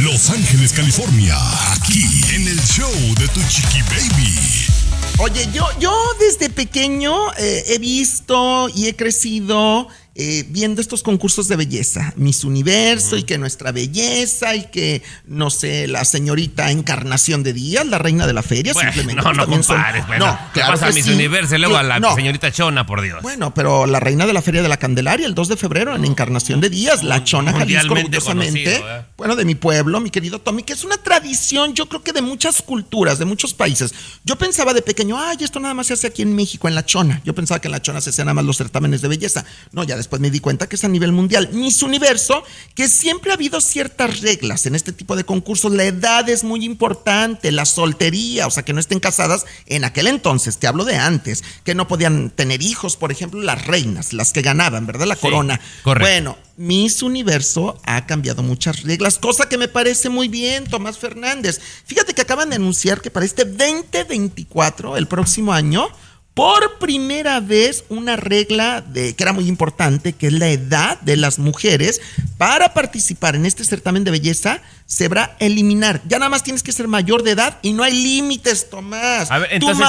Los 0.00 0.30
Ángeles, 0.30 0.72
California, 0.72 1.36
aquí 1.72 2.04
en 2.34 2.48
el 2.48 2.60
show 2.60 2.92
de 3.18 3.28
Tu 3.28 3.40
Chiqui 3.48 3.82
Baby. 3.82 4.79
Oye, 5.22 5.46
yo, 5.52 5.66
yo 5.78 5.92
desde 6.18 6.48
pequeño 6.48 7.30
eh, 7.36 7.64
he 7.66 7.78
visto 7.78 8.70
y 8.70 8.86
he 8.86 8.96
crecido 8.96 9.86
eh, 10.22 10.44
viendo 10.50 10.82
estos 10.82 11.02
concursos 11.02 11.48
de 11.48 11.56
belleza, 11.56 12.12
Miss 12.16 12.44
Universo 12.44 13.16
y 13.16 13.22
que 13.22 13.38
nuestra 13.38 13.72
belleza 13.72 14.54
y 14.54 14.64
que, 14.64 15.02
no 15.26 15.48
sé, 15.48 15.86
la 15.88 16.04
señorita 16.04 16.70
Encarnación 16.70 17.42
de 17.42 17.54
Díaz, 17.54 17.86
la 17.86 17.96
reina 17.96 18.26
de 18.26 18.34
la 18.34 18.42
feria, 18.42 18.74
Bueno, 18.74 18.92
simplemente. 18.92 19.22
no, 19.22 19.32
no 19.32 19.44
son- 19.46 19.50
compares, 19.54 20.06
bueno. 20.06 20.26
No, 20.26 20.38
¿Qué 20.52 20.60
claro 20.60 20.72
pasa 20.74 20.88
a 20.88 20.92
Miss 20.92 21.06
sí. 21.06 21.12
Universo 21.14 21.54
y 21.56 21.58
luego 21.58 21.76
a 21.78 21.82
la 21.82 21.98
No, 22.00 22.14
señorita 22.14 22.52
Chona, 22.52 22.84
por 22.84 23.00
Dios? 23.00 23.22
Bueno, 23.22 23.54
pero 23.54 23.86
la 23.86 23.98
reina 23.98 24.26
de 24.26 24.34
la 24.34 24.42
Feria 24.42 24.62
de 24.62 24.68
la 24.68 24.76
Candelaria, 24.76 25.26
el 25.26 25.34
2 25.34 25.48
de 25.48 25.56
febrero, 25.56 25.96
en 25.96 26.04
Encarnación 26.04 26.60
de 26.60 26.68
Díaz, 26.68 27.02
la 27.02 27.24
Chona 27.24 27.52
Jalisco, 27.52 27.94
orgullosamente. 27.94 28.64
conocido, 28.74 28.98
¿eh? 28.98 29.04
Bueno, 29.16 29.36
de 29.36 29.44
mi 29.46 29.54
pueblo, 29.54 30.00
mi 30.00 30.10
querido 30.10 30.38
Tommy, 30.40 30.64
que 30.64 30.72
es 30.74 30.84
una 30.84 30.96
tradición, 30.98 31.72
yo 31.74 31.88
creo 31.88 32.02
que 32.02 32.12
de 32.12 32.20
muchas 32.20 32.60
culturas, 32.60 33.18
de 33.18 33.24
muchos 33.24 33.54
países. 33.54 33.94
Yo 34.24 34.36
pensaba 34.36 34.74
de 34.74 34.82
pequeño, 34.82 35.18
ay, 35.18 35.38
esto 35.40 35.60
nada 35.60 35.72
más 35.72 35.86
se 35.86 35.94
hace 35.94 36.08
aquí 36.08 36.22
en 36.22 36.34
México, 36.34 36.68
en 36.68 36.74
la 36.74 36.84
Chona. 36.84 37.22
Yo 37.24 37.34
pensaba 37.34 37.60
que 37.60 37.68
en 37.68 37.72
la 37.72 37.80
Chona 37.82 38.00
se 38.00 38.10
hacían 38.10 38.26
nada 38.26 38.34
más 38.34 38.44
los 38.44 38.56
certámenes 38.56 39.00
de 39.02 39.08
belleza. 39.08 39.44
No, 39.72 39.84
ya 39.84 39.96
después 39.96 40.09
me 40.18 40.30
di 40.30 40.40
cuenta 40.40 40.68
que 40.68 40.76
es 40.76 40.84
a 40.84 40.88
nivel 40.88 41.12
mundial. 41.12 41.50
Miss 41.52 41.82
Universo, 41.82 42.42
que 42.74 42.88
siempre 42.88 43.30
ha 43.30 43.34
habido 43.34 43.60
ciertas 43.60 44.20
reglas 44.20 44.66
en 44.66 44.74
este 44.74 44.92
tipo 44.92 45.14
de 45.16 45.24
concursos. 45.24 45.72
La 45.72 45.84
edad 45.84 46.28
es 46.28 46.42
muy 46.42 46.64
importante, 46.64 47.52
la 47.52 47.64
soltería, 47.64 48.46
o 48.46 48.50
sea, 48.50 48.64
que 48.64 48.72
no 48.72 48.80
estén 48.80 49.00
casadas 49.00 49.46
en 49.66 49.84
aquel 49.84 50.06
entonces, 50.06 50.58
te 50.58 50.66
hablo 50.66 50.84
de 50.84 50.96
antes, 50.96 51.44
que 51.64 51.74
no 51.74 51.86
podían 51.86 52.30
tener 52.30 52.62
hijos, 52.62 52.96
por 52.96 53.12
ejemplo, 53.12 53.42
las 53.42 53.66
reinas, 53.66 54.12
las 54.12 54.32
que 54.32 54.42
ganaban, 54.42 54.86
¿verdad? 54.86 55.06
La 55.06 55.16
corona. 55.16 55.60
correcto. 55.82 56.08
Bueno, 56.08 56.38
Miss 56.56 57.02
Universo 57.02 57.80
ha 57.84 58.06
cambiado 58.06 58.42
muchas 58.42 58.82
reglas, 58.82 59.18
cosa 59.18 59.48
que 59.48 59.56
me 59.56 59.68
parece 59.68 60.08
muy 60.08 60.28
bien, 60.28 60.64
Tomás 60.64 60.98
Fernández. 60.98 61.60
Fíjate 61.86 62.14
que 62.14 62.22
acaban 62.22 62.50
de 62.50 62.56
anunciar 62.56 63.00
que 63.00 63.10
para 63.10 63.24
este 63.24 63.44
2024, 63.44 64.96
el 64.96 65.06
próximo 65.06 65.52
año, 65.52 65.88
por 66.34 66.78
primera 66.78 67.40
vez 67.40 67.84
una 67.88 68.16
regla 68.16 68.80
de, 68.80 69.14
que 69.14 69.22
era 69.22 69.32
muy 69.32 69.48
importante, 69.48 70.12
que 70.12 70.28
es 70.28 70.32
la 70.32 70.48
edad 70.48 71.00
de 71.00 71.16
las 71.16 71.38
mujeres 71.38 72.00
para 72.38 72.72
participar 72.72 73.36
en 73.36 73.46
este 73.46 73.64
certamen 73.64 74.04
de 74.04 74.12
belleza, 74.12 74.60
se 74.86 75.08
va 75.08 75.22
a 75.22 75.36
eliminar. 75.40 76.00
Ya 76.06 76.18
nada 76.18 76.30
más 76.30 76.42
tienes 76.42 76.62
que 76.62 76.72
ser 76.72 76.88
mayor 76.88 77.22
de 77.22 77.32
edad 77.32 77.58
y 77.62 77.72
no 77.72 77.82
hay 77.82 77.92
límites, 77.92 78.70
Tomás. 78.70 79.30
A 79.30 79.38
ver, 79.38 79.48
tu 79.50 79.70
entonces, 79.70 79.86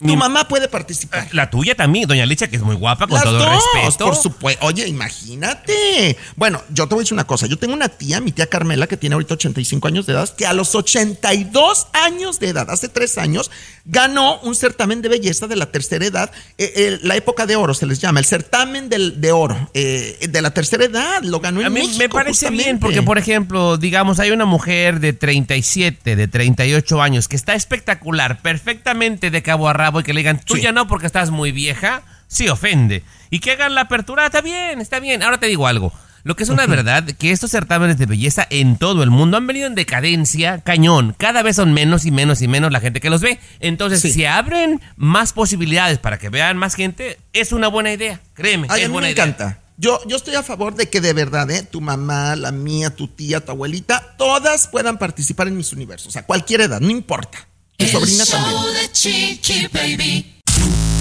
mamá, 0.00 0.08
tu 0.12 0.16
mi- 0.16 0.16
mamá 0.16 0.48
puede 0.48 0.68
participar. 0.68 1.28
La 1.32 1.50
tuya 1.50 1.74
también, 1.76 2.08
doña 2.08 2.26
Licha, 2.26 2.48
que 2.48 2.56
es 2.56 2.62
muy 2.62 2.74
guapa, 2.76 3.06
con 3.06 3.14
Las 3.16 3.24
todo 3.24 3.38
dos, 3.38 3.62
respeto. 3.74 4.04
por 4.06 4.16
supuesto. 4.16 4.66
Oye, 4.66 4.86
imagínate. 4.88 6.16
Bueno, 6.36 6.62
yo 6.70 6.86
te 6.88 6.94
voy 6.94 7.02
a 7.02 7.04
decir 7.04 7.14
una 7.14 7.26
cosa. 7.26 7.46
Yo 7.46 7.58
tengo 7.58 7.74
una 7.74 7.88
tía, 7.88 8.20
mi 8.20 8.32
tía 8.32 8.46
Carmela, 8.46 8.86
que 8.86 8.96
tiene 8.96 9.14
ahorita 9.14 9.34
85 9.34 9.88
años 9.88 10.06
de 10.06 10.12
edad, 10.14 10.28
que 10.34 10.46
a 10.46 10.52
los 10.52 10.74
82 10.74 11.86
años 11.92 12.38
de 12.40 12.48
edad, 12.48 12.70
hace 12.70 12.88
tres 12.88 13.18
años, 13.18 13.50
ganó 13.84 14.38
un 14.40 14.54
certamen 14.54 15.02
de 15.02 15.08
belleza 15.08 15.46
de 15.46 15.56
la 15.56 15.66
tercera 15.72 16.04
edad, 16.04 16.30
eh, 16.58 16.72
eh, 16.76 16.98
la 17.02 17.16
época 17.16 17.46
de 17.46 17.56
oro 17.56 17.74
se 17.74 17.86
les 17.86 17.98
llama, 17.98 18.20
el 18.20 18.26
certamen 18.26 18.88
del- 18.88 19.20
de 19.20 19.32
oro 19.32 19.70
eh, 19.74 20.18
de 20.28 20.42
la 20.42 20.52
tercera 20.52 20.84
edad. 20.84 21.22
Lo 21.22 21.40
ganó 21.40 21.60
en 21.60 21.66
A 21.66 21.70
mí 21.70 21.80
México, 21.80 21.98
me 21.98 22.08
parece 22.08 22.50
bien 22.50 22.78
porque, 22.78 23.02
por 23.02 23.18
ejemplo, 23.18 23.76
digamos, 23.78 24.20
hay 24.20 24.30
una 24.30 24.44
mujer 24.44 25.00
de 25.00 25.12
37, 25.12 26.14
de 26.16 26.28
38 26.28 27.02
años 27.02 27.26
que 27.28 27.36
está 27.36 27.54
espectacular, 27.54 28.40
perfectamente 28.42 29.30
de 29.30 29.42
cabo 29.42 29.68
a 29.68 29.72
rabo 29.72 29.89
y 29.98 30.02
que 30.04 30.12
le 30.14 30.20
digan, 30.20 30.38
tú 30.44 30.54
Sí. 30.54 30.60
ya 30.62 30.70
no 30.70 30.86
porque 30.86 31.06
estás 31.06 31.30
muy 31.32 31.50
vieja, 31.50 32.02
sí 32.28 32.48
ofende. 32.48 33.02
Y 33.30 33.40
que 33.40 33.50
hagan 33.50 33.74
la 33.74 33.80
apertura, 33.82 34.26
está 34.26 34.40
bien, 34.40 34.80
está 34.80 35.00
bien. 35.00 35.24
Ahora 35.24 35.38
te 35.40 35.46
digo 35.46 35.66
algo. 35.66 35.92
Lo 36.22 36.36
que 36.36 36.42
es 36.42 36.50
una 36.50 36.66
verdad, 36.66 37.04
que 37.18 37.30
estos 37.32 37.50
certámenes 37.50 37.96
de 37.96 38.04
belleza 38.04 38.46
en 38.50 38.76
todo 38.76 39.02
el 39.02 39.08
mundo 39.10 39.38
han 39.38 39.46
venido 39.46 39.66
en 39.66 39.74
decadencia, 39.74 40.60
cañón. 40.60 41.14
Cada 41.18 41.42
vez 41.42 41.56
son 41.56 41.72
menos 41.72 42.04
y 42.04 42.10
menos 42.10 42.42
y 42.42 42.46
menos 42.46 42.70
la 42.70 42.80
gente 42.80 43.00
que 43.00 43.08
los 43.10 43.22
ve. 43.22 43.40
Entonces, 43.58 44.00
Sí. 44.02 44.12
si 44.12 44.24
abren 44.26 44.82
más 44.96 45.32
posibilidades 45.32 45.98
para 45.98 46.18
que 46.18 46.28
vean 46.28 46.58
más 46.58 46.74
gente, 46.74 47.18
es 47.32 47.52
una 47.52 47.68
buena 47.68 47.90
idea. 47.92 48.20
Créeme, 48.34 48.66
Ay, 48.68 48.80
es 48.82 48.84
a 48.84 48.88
mí 48.88 48.92
buena 48.92 49.08
me 49.08 49.12
idea. 49.12 49.24
encanta. 49.24 49.60
Yo, 49.78 49.98
yo 50.06 50.16
estoy 50.16 50.34
a 50.34 50.42
favor 50.42 50.74
de 50.74 50.90
que 50.90 51.00
de 51.00 51.14
verdad, 51.14 51.50
¿eh? 51.50 51.62
tu 51.62 51.80
mamá, 51.80 52.36
la 52.36 52.52
mía, 52.52 52.90
tu 52.94 53.08
tía, 53.08 53.42
tu 53.42 53.52
abuelita, 53.52 54.14
todas 54.18 54.66
puedan 54.68 54.98
participar 54.98 55.48
en 55.48 55.56
mis 55.56 55.72
universos. 55.72 56.08
O 56.08 56.10
sea, 56.10 56.26
cualquier 56.26 56.60
edad, 56.60 56.80
no 56.82 56.90
importa. 56.90 57.38
Mi 57.80 57.86
El 57.86 57.92
sobrina 57.92 58.26
también. 58.26 58.52
show 58.52 58.72
de 58.74 58.92
Chiqui 58.92 59.66
Baby. 59.72 60.26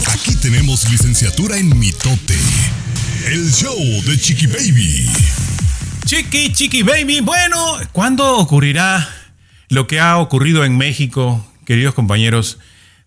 Aquí 0.08 0.36
tenemos 0.36 0.90
licenciatura 0.90 1.58
en 1.58 1.78
mitote. 1.78 2.38
El 3.28 3.52
show 3.52 3.78
de 4.06 4.18
Chiqui 4.18 4.48
Baby. 4.48 5.10
Chiqui, 6.06 6.54
chiqui 6.54 6.84
baby. 6.84 7.20
Bueno, 7.20 7.78
¿cuándo 7.92 8.38
ocurrirá 8.38 9.08
lo 9.68 9.88
que 9.88 10.00
ha 10.00 10.18
ocurrido 10.20 10.64
en 10.64 10.78
México, 10.78 11.46
queridos 11.66 11.94
compañeros? 11.94 12.58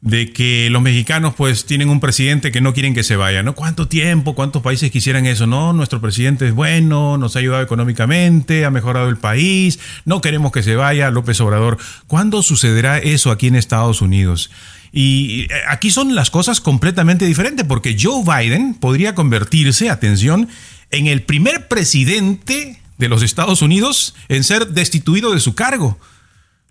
De 0.02 0.32
que 0.32 0.68
los 0.68 0.82
mexicanos 0.82 1.34
pues 1.36 1.64
tienen 1.64 1.88
un 1.88 2.00
presidente 2.00 2.50
que 2.50 2.60
no 2.60 2.74
quieren 2.74 2.92
que 2.92 3.04
se 3.04 3.14
vaya, 3.14 3.44
¿no? 3.44 3.54
¿Cuánto 3.54 3.86
tiempo, 3.86 4.34
cuántos 4.34 4.60
países 4.60 4.90
quisieran 4.90 5.26
eso? 5.26 5.46
No, 5.46 5.72
nuestro 5.72 6.00
presidente 6.00 6.48
es 6.48 6.52
bueno, 6.52 7.18
nos 7.18 7.36
ha 7.36 7.38
ayudado 7.38 7.62
económicamente, 7.62 8.64
ha 8.64 8.70
mejorado 8.72 9.08
el 9.08 9.16
país, 9.16 9.78
no 10.04 10.20
queremos 10.20 10.50
que 10.50 10.64
se 10.64 10.74
vaya 10.74 11.10
López 11.10 11.40
Obrador. 11.40 11.78
¿Cuándo 12.08 12.42
sucederá 12.42 12.98
eso 12.98 13.30
aquí 13.30 13.46
en 13.46 13.54
Estados 13.54 14.02
Unidos? 14.02 14.50
Y 14.92 15.42
eh, 15.42 15.48
aquí 15.68 15.90
son 15.90 16.14
las 16.14 16.30
cosas 16.30 16.60
completamente 16.60 17.24
diferentes, 17.24 17.64
porque 17.66 17.96
Joe 17.98 18.24
Biden 18.24 18.74
podría 18.74 19.14
convertirse, 19.14 19.88
atención, 19.88 20.48
en 20.90 21.06
el 21.06 21.22
primer 21.22 21.68
presidente 21.68 22.78
de 22.98 23.08
los 23.08 23.22
Estados 23.22 23.62
Unidos 23.62 24.14
en 24.28 24.44
ser 24.44 24.68
destituido 24.68 25.32
de 25.32 25.40
su 25.40 25.54
cargo. 25.54 25.98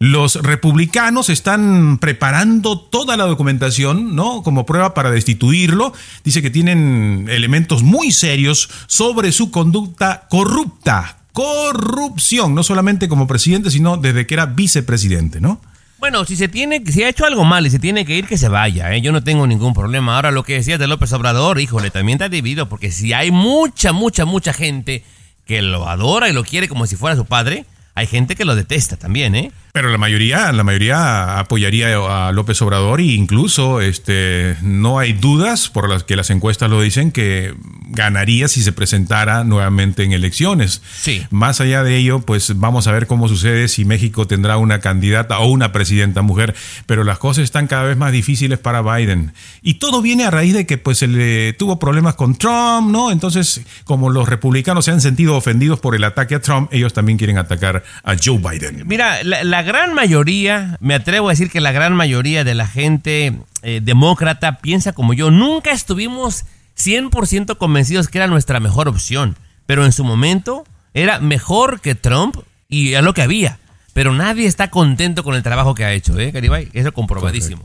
Los 0.02 0.34
republicanos 0.42 1.30
están 1.30 2.00
preparando 2.00 2.80
toda 2.80 3.16
la 3.18 3.26
documentación, 3.26 4.16
¿no? 4.16 4.42
Como 4.42 4.66
prueba 4.66 4.96
para 4.96 5.12
destituirlo. 5.12 5.94
Dice 6.24 6.42
que 6.42 6.50
tienen 6.50 7.28
elementos 7.30 7.84
muy 7.84 8.12
serios 8.12 8.68
sobre 8.88 9.32
su 9.32 9.52
conducta 9.52 10.26
corrupta. 10.28 11.18
Corrupción, 11.34 12.56
no 12.56 12.64
solamente 12.64 13.08
como 13.08 13.28
presidente, 13.28 13.70
sino 13.70 13.96
desde 13.98 14.26
que 14.26 14.34
era 14.34 14.48
vicepresidente, 14.48 15.40
¿no? 15.40 15.62
Bueno, 16.00 16.26
si 16.26 16.36
se 16.36 16.48
tiene, 16.48 16.82
si 16.88 17.04
ha 17.04 17.10
hecho 17.10 17.28
algo 17.28 17.44
mal 17.44 17.68
y 17.68 17.70
se 17.70 17.78
tiene 17.78 18.04
que 18.04 18.18
ir, 18.18 18.26
que 18.26 18.40
se 18.40 18.48
vaya, 18.48 18.92
¿eh? 18.96 19.02
Yo 19.02 19.12
no 19.12 19.24
tengo 19.24 19.46
ningún 19.46 19.76
problema. 19.76 20.16
Ahora 20.16 20.32
lo 20.32 20.44
que 20.44 20.56
decías 20.56 20.80
de 20.80 20.88
López 20.88 21.14
Obrador, 21.14 21.62
híjole, 21.62 21.92
también 21.92 22.16
está 22.16 22.28
dividido, 22.28 22.68
porque 22.68 22.92
si 22.92 23.14
hay 23.14 23.30
mucha, 23.30 23.92
mucha, 23.92 24.26
mucha 24.26 24.52
gente 24.52 25.04
que 25.46 25.62
lo 25.62 25.88
adora 25.88 26.28
y 26.28 26.34
lo 26.34 26.44
quiere 26.44 26.68
como 26.68 26.88
si 26.88 26.96
fuera 26.96 27.16
su 27.16 27.26
padre, 27.26 27.68
hay 27.94 28.08
gente 28.08 28.36
que 28.36 28.46
lo 28.46 28.56
detesta 28.56 28.98
también, 28.98 29.36
¿eh? 29.36 29.52
Pero 29.74 29.90
la 29.90 29.98
mayoría, 29.98 30.52
la 30.52 30.64
mayoría 30.64 31.40
apoyaría 31.40 31.96
a 31.96 32.32
López 32.32 32.62
Obrador 32.62 33.00
e 33.00 33.06
incluso 33.06 33.82
este, 33.82 34.58
no 34.62 35.00
hay 35.00 35.14
dudas 35.14 35.70
por 35.70 35.90
las 35.90 36.04
que 36.04 36.16
las 36.16 36.30
encuestas 36.30 36.70
lo 36.70 36.82
dicen 36.82 37.12
que 37.12 37.54
ganaría 37.88 38.48
si 38.48 38.62
se 38.62 38.72
presentara 38.72 39.44
nuevamente 39.44 40.04
en 40.04 40.12
elecciones. 40.12 40.82
Sí. 41.00 41.26
Más 41.30 41.62
allá 41.62 41.84
de 41.84 41.98
ello, 41.98 42.20
pues 42.20 42.60
vamos 42.60 42.88
a 42.88 42.92
ver 42.92 43.08
cómo 43.08 43.28
sucede 43.28 43.68
si 43.68 43.86
México 43.86 44.28
tendrá 44.28 44.58
una 44.58 44.80
candidata 44.80 45.40
o 45.40 45.48
una 45.48 45.72
presidenta 45.72 46.22
mujer, 46.22 46.56
pero 46.86 47.04
las 47.04 47.18
cosas 47.18 47.44
están 47.44 47.68
cada 47.68 47.84
vez 47.84 47.98
más 47.98 48.12
difíciles 48.12 48.60
para 48.60 48.82
Biden. 48.82 49.34
Y 49.62 49.76
todo 49.76 50.02
viene 50.02 50.26
a 50.26 50.32
raíz 50.32 50.54
de 50.54 50.66
que 50.66 50.78
pues 50.78 51.02
él 51.02 51.16
eh, 51.20 51.54
tuvo 51.58 51.80
problemas 51.80 52.16
con 52.16 52.36
Trump, 52.36 52.92
¿no? 52.92 53.12
Entonces, 53.12 53.62
como 53.86 54.10
los 54.10 54.28
republicanos 54.28 54.86
se 54.86 54.92
han 54.92 55.02
sentido 55.02 55.36
ofendidos 55.36 55.80
por 55.80 55.96
el 55.96 56.04
ataque 56.04 56.36
a 56.36 56.42
Trump, 56.42 56.70
ellos 56.74 56.94
también 56.94 57.18
quieren 57.18 57.38
atacar 57.38 57.84
a 58.04 58.16
Joe 58.22 58.38
Biden. 58.38 58.84
Mira, 58.86 59.24
la, 59.24 59.44
la 59.44 59.61
gran 59.62 59.94
mayoría, 59.94 60.78
me 60.80 60.94
atrevo 60.94 61.30
a 61.30 61.32
decir 61.32 61.50
que 61.50 61.62
la 61.62 61.72
gran 61.72 61.94
mayoría 61.94 62.44
de 62.44 62.56
la 62.56 62.68
gente 62.68 63.34
eh, 63.64 63.80
demócrata 63.84 64.60
piensa 64.60 64.94
como 64.94 65.14
yo. 65.14 65.32
Nunca 65.32 65.72
estuvimos 65.72 66.46
100% 66.78 67.58
convencidos 67.58 68.08
que 68.08 68.18
era 68.18 68.28
nuestra 68.28 68.60
mejor 68.60 68.88
opción, 68.88 69.38
pero 69.66 69.86
en 69.86 69.92
su 69.92 70.04
momento 70.04 70.64
era 70.94 71.20
mejor 71.20 71.82
que 71.82 71.96
Trump 71.96 72.38
y 72.70 72.94
a 72.96 73.02
lo 73.02 73.14
que 73.14 73.22
había. 73.22 73.60
Pero 73.94 74.14
nadie 74.14 74.48
está 74.48 74.70
contento 74.70 75.24
con 75.24 75.36
el 75.36 75.44
trabajo 75.44 75.76
que 75.76 75.84
ha 75.84 75.94
hecho, 75.94 76.18
¿eh, 76.18 76.32
Garibay? 76.32 76.70
Eso 76.74 76.94
comprobadísimo. 76.94 77.62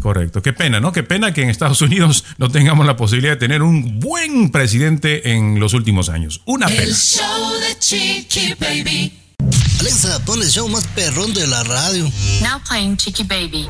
Correcto. 0.00 0.42
Qué 0.42 0.52
pena, 0.52 0.78
¿no? 0.78 0.92
Qué 0.92 1.02
pena 1.02 1.32
que 1.32 1.42
en 1.42 1.50
Estados 1.50 1.80
Unidos 1.82 2.24
no 2.38 2.48
tengamos 2.50 2.86
la 2.86 2.96
posibilidad 2.96 3.32
de 3.32 3.38
tener 3.38 3.62
un 3.62 3.98
buen 3.98 4.50
presidente 4.50 5.32
en 5.32 5.58
los 5.58 5.74
últimos 5.74 6.08
años. 6.08 6.42
Una 6.44 6.66
El 6.66 6.76
pena. 6.76 6.94
show 6.94 7.52
de 7.60 7.78
Chiqui 7.78 8.54
Baby. 8.60 9.18
Alexa, 9.80 10.18
pon 10.24 10.40
el 10.42 10.48
show 10.48 10.68
más 10.68 10.86
perrón 10.88 11.34
de 11.34 11.46
la 11.46 11.62
radio. 11.64 12.10
Now 12.42 12.60
playing 12.66 12.96
Chiqui 12.96 13.24
Baby. 13.24 13.68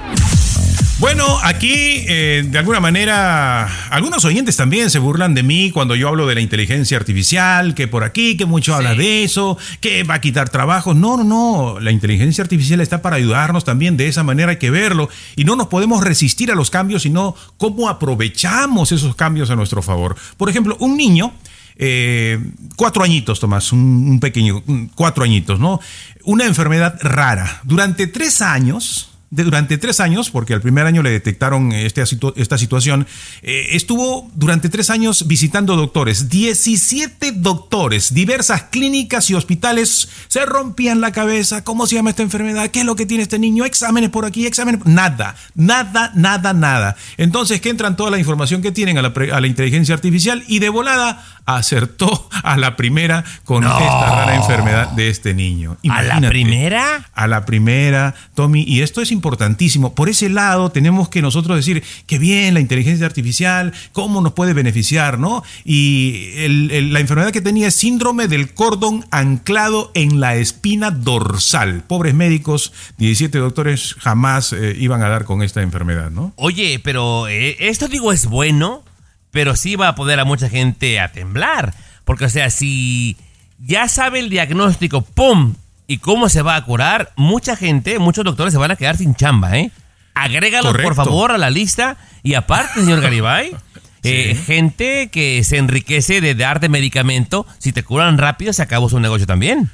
Bueno, 0.98 1.38
aquí 1.42 1.74
eh, 1.74 2.44
de 2.46 2.58
alguna 2.58 2.80
manera 2.80 3.66
algunos 3.90 4.24
oyentes 4.24 4.56
también 4.56 4.88
se 4.88 4.98
burlan 4.98 5.34
de 5.34 5.42
mí 5.42 5.70
cuando 5.70 5.94
yo 5.94 6.08
hablo 6.08 6.26
de 6.26 6.34
la 6.34 6.40
inteligencia 6.40 6.96
artificial, 6.96 7.74
que 7.74 7.86
por 7.86 8.02
aquí, 8.02 8.36
que 8.36 8.46
mucho 8.46 8.74
habla 8.74 8.94
de 8.94 9.24
eso, 9.24 9.58
que 9.80 10.04
va 10.04 10.14
a 10.14 10.20
quitar 10.20 10.48
trabajo. 10.48 10.94
No, 10.94 11.18
no, 11.18 11.24
no, 11.24 11.80
la 11.80 11.90
inteligencia 11.90 12.42
artificial 12.42 12.80
está 12.80 13.02
para 13.02 13.16
ayudarnos 13.16 13.64
también, 13.64 13.98
de 13.98 14.08
esa 14.08 14.22
manera 14.22 14.52
hay 14.52 14.58
que 14.58 14.70
verlo 14.70 15.10
y 15.34 15.44
no 15.44 15.54
nos 15.54 15.66
podemos 15.66 16.02
resistir 16.02 16.50
a 16.50 16.54
los 16.54 16.70
cambios, 16.70 17.02
sino 17.02 17.34
cómo 17.58 17.90
aprovechamos 17.90 18.90
esos 18.92 19.16
cambios 19.16 19.50
a 19.50 19.56
nuestro 19.56 19.82
favor. 19.82 20.16
Por 20.36 20.48
ejemplo, 20.48 20.76
un 20.80 20.96
niño... 20.96 21.34
eh, 21.78 22.38
cuatro 22.76 23.02
añitos, 23.02 23.40
Tomás, 23.40 23.72
un, 23.72 24.18
pequeño, 24.20 24.62
cuatro 24.94 25.24
añitos, 25.24 25.60
¿no? 25.60 25.80
Una 26.24 26.44
enfermedad 26.46 26.98
rara. 27.02 27.60
Durante 27.64 28.06
tres 28.06 28.40
años, 28.40 29.10
durante 29.30 29.76
tres 29.76 30.00
años, 30.00 30.30
porque 30.30 30.54
al 30.54 30.60
primer 30.60 30.86
año 30.86 31.02
le 31.02 31.10
detectaron 31.10 31.72
este 31.72 32.02
esta 32.36 32.58
situación, 32.58 33.06
eh, 33.42 33.68
estuvo 33.72 34.30
durante 34.34 34.68
tres 34.68 34.88
años 34.90 35.26
visitando 35.26 35.76
doctores. 35.76 36.28
17 36.28 37.32
doctores, 37.32 38.14
diversas 38.14 38.64
clínicas 38.64 39.28
y 39.30 39.34
hospitales 39.34 40.08
se 40.28 40.46
rompían 40.46 41.00
la 41.00 41.12
cabeza. 41.12 41.64
¿Cómo 41.64 41.86
se 41.86 41.96
llama 41.96 42.10
esta 42.10 42.22
enfermedad? 42.22 42.70
¿Qué 42.70 42.80
es 42.80 42.86
lo 42.86 42.96
que 42.96 43.06
tiene 43.06 43.24
este 43.24 43.38
niño? 43.38 43.64
Exámenes 43.64 44.10
por 44.10 44.24
aquí, 44.24 44.46
exámenes. 44.46 44.84
Nada, 44.86 45.36
nada, 45.54 46.12
nada, 46.14 46.52
nada. 46.52 46.96
Entonces, 47.16 47.60
que 47.60 47.70
entran 47.70 47.96
toda 47.96 48.10
la 48.10 48.18
información 48.18 48.62
que 48.62 48.72
tienen 48.72 48.98
a 48.98 49.40
la 49.40 49.46
inteligencia 49.46 49.94
artificial 49.94 50.44
y 50.46 50.60
de 50.60 50.68
volada 50.68 51.24
acertó 51.46 52.28
a 52.42 52.56
la 52.56 52.76
primera 52.76 53.24
con 53.44 53.64
esta 53.64 53.78
rara 54.14 54.34
enfermedad 54.36 54.88
de 54.90 55.08
este 55.08 55.32
niño. 55.34 55.76
¿A 55.88 56.02
la 56.02 56.20
primera? 56.28 57.08
A 57.14 57.26
la 57.26 57.46
primera, 57.46 58.14
Tommy, 58.34 58.64
y 58.66 58.82
esto 58.82 59.00
es 59.00 59.10
importantísimo. 59.12 59.94
Por 59.94 60.08
ese 60.08 60.28
lado 60.28 60.70
tenemos 60.70 61.08
que 61.08 61.22
nosotros 61.22 61.56
decir 61.56 61.82
que 62.06 62.18
bien 62.18 62.54
la 62.54 62.60
inteligencia 62.60 63.06
artificial, 63.06 63.72
cómo 63.92 64.20
nos 64.20 64.32
puede 64.32 64.52
beneficiar, 64.52 65.18
¿no? 65.18 65.42
Y 65.64 66.30
el- 66.36 66.70
el- 66.70 66.92
la 66.92 67.00
enfermedad 67.00 67.30
que 67.30 67.40
tenía 67.40 67.68
es 67.68 67.74
síndrome 67.74 68.28
del 68.28 68.52
cordón 68.54 69.04
anclado 69.10 69.90
en 69.94 70.20
la 70.20 70.34
espina 70.36 70.90
dorsal. 70.90 71.82
Pobres 71.86 72.14
médicos, 72.14 72.72
17 72.98 73.38
doctores 73.38 73.94
jamás 73.98 74.52
eh, 74.52 74.74
iban 74.78 75.02
a 75.02 75.08
dar 75.08 75.24
con 75.24 75.42
esta 75.42 75.62
enfermedad, 75.62 76.10
¿no? 76.10 76.32
Oye, 76.36 76.80
pero 76.82 77.28
eh, 77.28 77.56
esto 77.60 77.88
digo 77.88 78.12
es 78.12 78.26
bueno, 78.26 78.82
pero 79.30 79.56
sí 79.56 79.76
va 79.76 79.88
a 79.88 79.94
poner 79.94 80.20
a 80.20 80.24
mucha 80.24 80.48
gente 80.48 81.00
a 81.00 81.12
temblar. 81.12 81.74
Porque, 82.04 82.26
o 82.26 82.30
sea, 82.30 82.50
si 82.50 83.16
ya 83.58 83.88
sabe 83.88 84.20
el 84.20 84.30
diagnóstico, 84.30 85.02
¡pum! 85.02 85.54
y 85.86 85.98
cómo 85.98 86.28
se 86.28 86.42
va 86.42 86.56
a 86.56 86.64
curar, 86.64 87.12
mucha 87.16 87.56
gente, 87.56 87.98
muchos 87.98 88.24
doctores 88.24 88.52
se 88.52 88.58
van 88.58 88.70
a 88.70 88.76
quedar 88.76 88.96
sin 88.96 89.14
chamba, 89.14 89.56
¿eh? 89.58 89.70
Agrégalo, 90.14 90.72
por 90.72 90.94
favor, 90.94 91.30
a 91.30 91.38
la 91.38 91.50
lista. 91.50 91.96
Y 92.22 92.34
aparte, 92.34 92.80
señor 92.80 93.00
Garibay, 93.00 93.54
eh, 94.02 94.34
gente 94.34 95.08
que 95.08 95.44
se 95.44 95.58
enriquece 95.58 96.20
de 96.20 96.34
darte 96.34 96.68
medicamento, 96.68 97.46
si 97.58 97.72
te 97.72 97.84
curan 97.84 98.18
rápido, 98.18 98.52
se 98.52 98.62
acabó 98.62 98.88
su 98.88 98.98
negocio 98.98 99.26
también. 99.26 99.70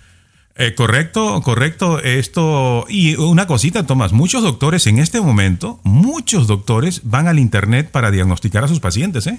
Eh, 0.56 0.74
correcto, 0.74 1.40
correcto. 1.42 1.98
Esto. 2.00 2.84
Y 2.88 3.14
una 3.16 3.46
cosita, 3.46 3.86
Tomás. 3.86 4.12
Muchos 4.12 4.42
doctores 4.42 4.86
en 4.86 4.98
este 4.98 5.20
momento, 5.20 5.80
muchos 5.82 6.46
doctores 6.46 7.00
van 7.04 7.26
al 7.28 7.38
internet 7.38 7.90
para 7.90 8.10
diagnosticar 8.10 8.62
a 8.64 8.68
sus 8.68 8.80
pacientes, 8.80 9.26
¿eh? 9.26 9.38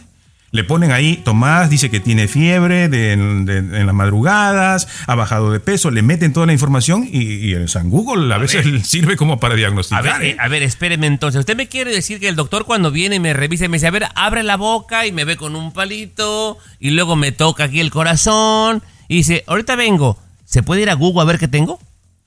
Le 0.51 0.63
ponen 0.63 0.91
ahí, 0.91 1.17
Tomás 1.17 1.71
dice 1.71 1.89
que 1.89 1.99
tiene 1.99 2.27
fiebre 2.27 2.87
de- 2.87 3.15
de- 3.17 3.57
en 3.79 3.85
las 3.87 3.95
madrugadas, 3.95 4.87
ha 5.07 5.15
bajado 5.15 5.51
de 5.51 5.59
peso, 5.59 5.89
le 5.89 6.03
meten 6.03 6.31
toda 6.31 6.45
la 6.45 6.53
información 6.53 7.07
y, 7.11 7.23
y 7.23 7.53
el 7.53 7.69
San 7.69 7.89
Google 7.89 8.31
a, 8.31 8.37
veces 8.37 8.63
sirve 8.87 9.15
como 9.17 9.39
para 9.39 9.55
A 9.55 9.57
diagnosticar. 9.57 10.03
ver, 10.03 10.21
¿eh? 10.21 10.29
eh, 10.31 10.37
a 10.39 10.47
ver, 10.49 10.61
espéreme 10.61 11.07
entonces. 11.07 11.39
¿Usted 11.39 11.55
me 11.57 11.67
quiere 11.67 11.91
decir 11.91 12.19
que 12.19 12.27
el 12.29 12.35
doctor 12.35 12.65
cuando 12.65 12.91
viene 12.91 13.15
y 13.15 13.19
me 13.19 13.33
revisa 13.33 13.65
y 13.65 13.67
me 13.67 13.77
dice, 13.77 13.87
a 13.87 13.91
ver, 13.91 14.05
abre 14.13 14.43
la 14.43 14.55
boca 14.57 15.07
y 15.07 15.11
me 15.11 15.25
ve 15.25 15.37
con 15.37 15.55
un 15.55 15.73
palito 15.73 16.59
y 16.79 16.91
luego 16.91 17.15
me 17.15 17.31
toca 17.31 17.63
aquí 17.63 17.79
el 17.79 17.89
corazón 17.89 18.83
y 19.07 19.15
dice, 19.17 19.43
ahorita 19.47 19.75
vengo, 19.75 20.19
¿se 20.53 20.61
puede 20.61 20.83
ir 20.83 20.89
a 20.91 20.93
Google 20.93 21.23
a 21.23 21.25
ver 21.25 21.39
qué 21.39 21.47
tengo? 21.47 21.79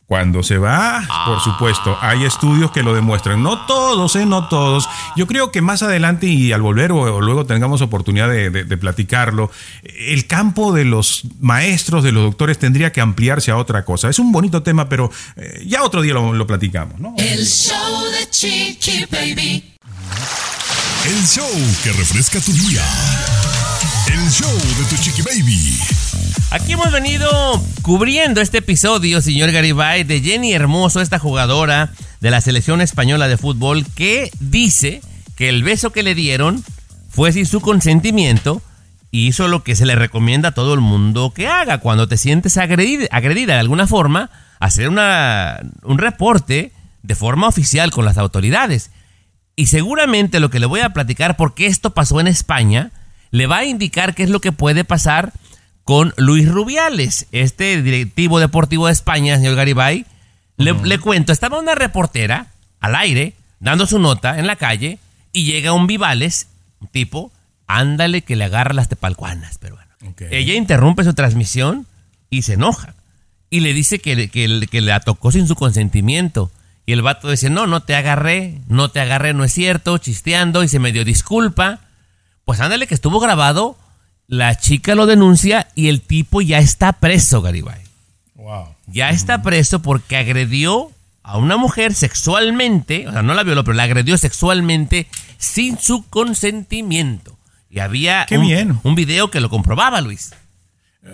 Cuando 0.07 0.43
se 0.45 0.57
va, 0.59 1.03
por 1.27 1.41
supuesto, 1.41 1.97
hay 2.01 2.25
estudios 2.25 2.71
que 2.71 2.83
lo 2.85 2.95
demuestran. 2.95 3.43
No 3.43 3.67
todos, 3.67 4.15
¿eh? 4.15 4.25
No 4.25 4.47
todos. 4.49 4.89
Yo 5.17 5.27
creo 5.27 5.51
que 5.51 5.63
más 5.63 5.83
adelante 5.83 6.27
y 6.27 6.53
al 6.53 6.63
volver 6.63 6.93
o, 6.93 6.99
o 7.17 7.21
luego 7.21 7.45
tengamos 7.45 7.83
oportunidad 7.83 8.29
de, 8.29 8.51
de- 8.51 8.63
de 8.65 8.77
platicarlo, 8.77 9.51
el 9.83 10.27
campo 10.29 10.73
de 10.73 10.85
los 10.85 11.23
maestros, 11.41 12.05
de 12.05 12.13
los 12.13 12.23
doctores, 12.23 12.57
tendría 12.59 12.93
que 12.93 13.01
ampliarse 13.01 13.51
a 13.51 13.57
otra 13.57 13.85
cosa. 13.85 14.09
Es 14.09 14.19
un 14.21 14.31
bonito 14.31 14.63
tema, 14.63 14.89
pero 14.89 15.11
eh, 15.37 15.65
ya 15.67 15.83
otro 15.83 16.03
día 16.03 16.15
lo, 16.15 16.33
lo 16.33 16.47
platicamos, 16.47 17.01
¿no? 17.01 17.15
El 17.19 17.45
show 17.45 18.05
de 18.13 18.31
Chiqui 18.31 19.07
Baby. 19.11 19.73
El 21.05 21.27
show 21.27 21.51
que 21.83 21.93
refresca 21.93 22.41
tu 22.41 22.53
día. 22.53 22.85
El 24.13 24.31
show 24.31 24.53
de 24.79 24.85
tu 24.85 24.97
chiqui 25.03 25.23
baby. 25.23 25.79
Aquí 26.51 26.73
hemos 26.73 26.93
venido 26.93 27.29
cubriendo 27.83 28.41
este 28.41 28.59
episodio, 28.59 29.21
señor 29.21 29.51
Garibay, 29.51 30.05
de 30.05 30.21
Jenny 30.21 30.53
Hermoso, 30.53 31.01
esta 31.01 31.19
jugadora 31.19 31.91
de 32.21 32.31
la 32.31 32.41
selección 32.41 32.81
española 32.81 33.27
de 33.27 33.37
fútbol, 33.37 33.85
que 33.97 34.31
dice 34.39 35.03
que 35.35 35.49
el 35.49 35.65
beso 35.65 35.91
que 35.91 36.05
le 36.05 36.15
dieron 36.15 36.65
fue 37.11 37.33
sin 37.33 37.47
su 37.47 37.61
consentimiento 37.61 38.63
y 39.11 39.27
hizo 39.27 39.49
lo 39.49 39.65
que 39.65 39.75
se 39.75 39.87
le 39.87 39.97
recomienda 39.97 40.51
a 40.51 40.55
todo 40.55 40.73
el 40.73 40.81
mundo 40.81 41.33
que 41.35 41.49
haga 41.49 41.79
cuando 41.79 42.07
te 42.07 42.17
sientes 42.17 42.57
agredida, 42.59 43.09
agredida 43.11 43.55
de 43.55 43.61
alguna 43.61 43.89
forma, 43.89 44.31
hacer 44.61 44.89
una, 44.89 45.61
un 45.83 45.99
reporte 45.99 46.73
de 47.03 47.15
forma 47.17 47.49
oficial 47.49 47.91
con 47.91 48.05
las 48.05 48.19
autoridades. 48.19 48.93
Y 49.57 49.67
seguramente 49.67 50.39
lo 50.39 50.51
que 50.51 50.61
le 50.61 50.67
voy 50.67 50.81
a 50.81 50.91
platicar, 50.91 51.37
porque 51.37 51.67
esto 51.67 51.91
pasó 51.91 52.21
en 52.21 52.29
España, 52.29 52.93
le 53.33 53.49
va 53.49 53.59
a 53.59 53.65
indicar 53.65 54.15
qué 54.15 54.23
es 54.23 54.31
lo 54.31 54.41
que 54.41 54.53
puede 54.53 54.85
pasar 54.85 55.33
con 55.87 56.13
Luis 56.17 56.51
Rubiales, 56.51 57.29
este 57.31 57.81
directivo 57.81 58.41
deportivo 58.41 58.89
de 58.89 58.93
España, 58.93 59.37
señor 59.37 59.55
Garibay. 59.55 60.05
Le, 60.57 60.73
le 60.73 60.99
cuento, 60.99 61.33
estaba 61.33 61.61
una 61.61 61.77
reportera 61.77 62.49
al 62.81 62.97
aire, 62.97 63.35
dando 63.61 63.87
su 63.87 64.01
nota 64.01 64.37
en 64.41 64.49
la 64.49 64.57
calle, 64.57 64.99
y 65.33 65.45
llega 65.45 65.73
un 65.73 65.87
Vivales, 65.87 66.49
un 66.81 66.89
tipo, 66.89 67.31
ándale 67.69 68.23
que 68.23 68.35
le 68.35 68.43
agarra 68.43 68.75
las 68.75 68.89
tepalcuanas, 68.89 69.59
pero 69.59 69.77
bueno. 69.77 70.17
Ella 70.33 70.55
interrumpe 70.55 71.05
su 71.05 71.15
transmisión 71.15 71.87
y 72.31 72.43
se 72.43 72.55
enoja. 72.55 72.95
Y 73.49 73.61
le 73.61 73.73
dice 73.73 74.01
que, 74.01 74.29
que, 74.29 74.67
que 74.69 74.81
la 74.81 74.99
tocó 74.99 75.31
sin 75.31 75.47
su 75.47 75.55
consentimiento. 75.55 76.51
Y 76.85 76.95
el 76.95 77.03
vato 77.03 77.31
dice, 77.31 77.49
no, 77.49 77.69
no 77.69 77.85
te 77.85 77.95
agarré, 77.95 78.59
no 78.67 78.89
te 78.89 78.99
agarré, 78.99 79.35
no 79.35 79.45
es 79.45 79.53
cierto, 79.53 79.99
chisteando 79.99 80.65
y 80.65 80.69
se 80.69 80.81
me 80.81 80.91
dio 80.91 81.05
disculpa. 81.05 81.79
Pues 82.45 82.59
ándale 82.59 82.89
que 82.89 82.95
estuvo 82.95 83.21
grabado, 83.21 83.79
la 84.29 84.57
chica 84.57 84.95
lo 84.95 85.07
denuncia 85.07 85.69
y 85.75 85.89
el 85.89 86.01
tipo 86.01 86.41
ya 86.41 86.59
está 86.59 86.93
preso, 86.95 87.43
Garibay. 87.43 87.81
Ya 88.87 89.11
está 89.11 89.43
preso 89.43 89.83
porque 89.83 90.17
agredió 90.17 90.91
a 91.23 91.39
una 91.39 91.57
mujer 91.57 91.93
sexualmente, 91.95 93.09
o 93.09 93.13
sea, 93.13 93.23
no 93.23 93.35
la 93.35 93.43
violó, 93.43 93.65
pero 93.65 93.75
la 93.75 93.83
agredió 93.83 94.17
sexualmente 94.17 95.09
sin 95.39 95.79
su 95.79 96.09
consentimiento. 96.09 97.37
Y 97.69 97.81
había 97.81 98.27
Qué 98.29 98.39
un, 98.39 98.47
bien. 98.47 98.79
un 98.85 98.95
video 98.95 99.31
que 99.31 99.41
lo 99.41 99.51
comprobaba, 99.51 100.01
Luis. 100.01 100.33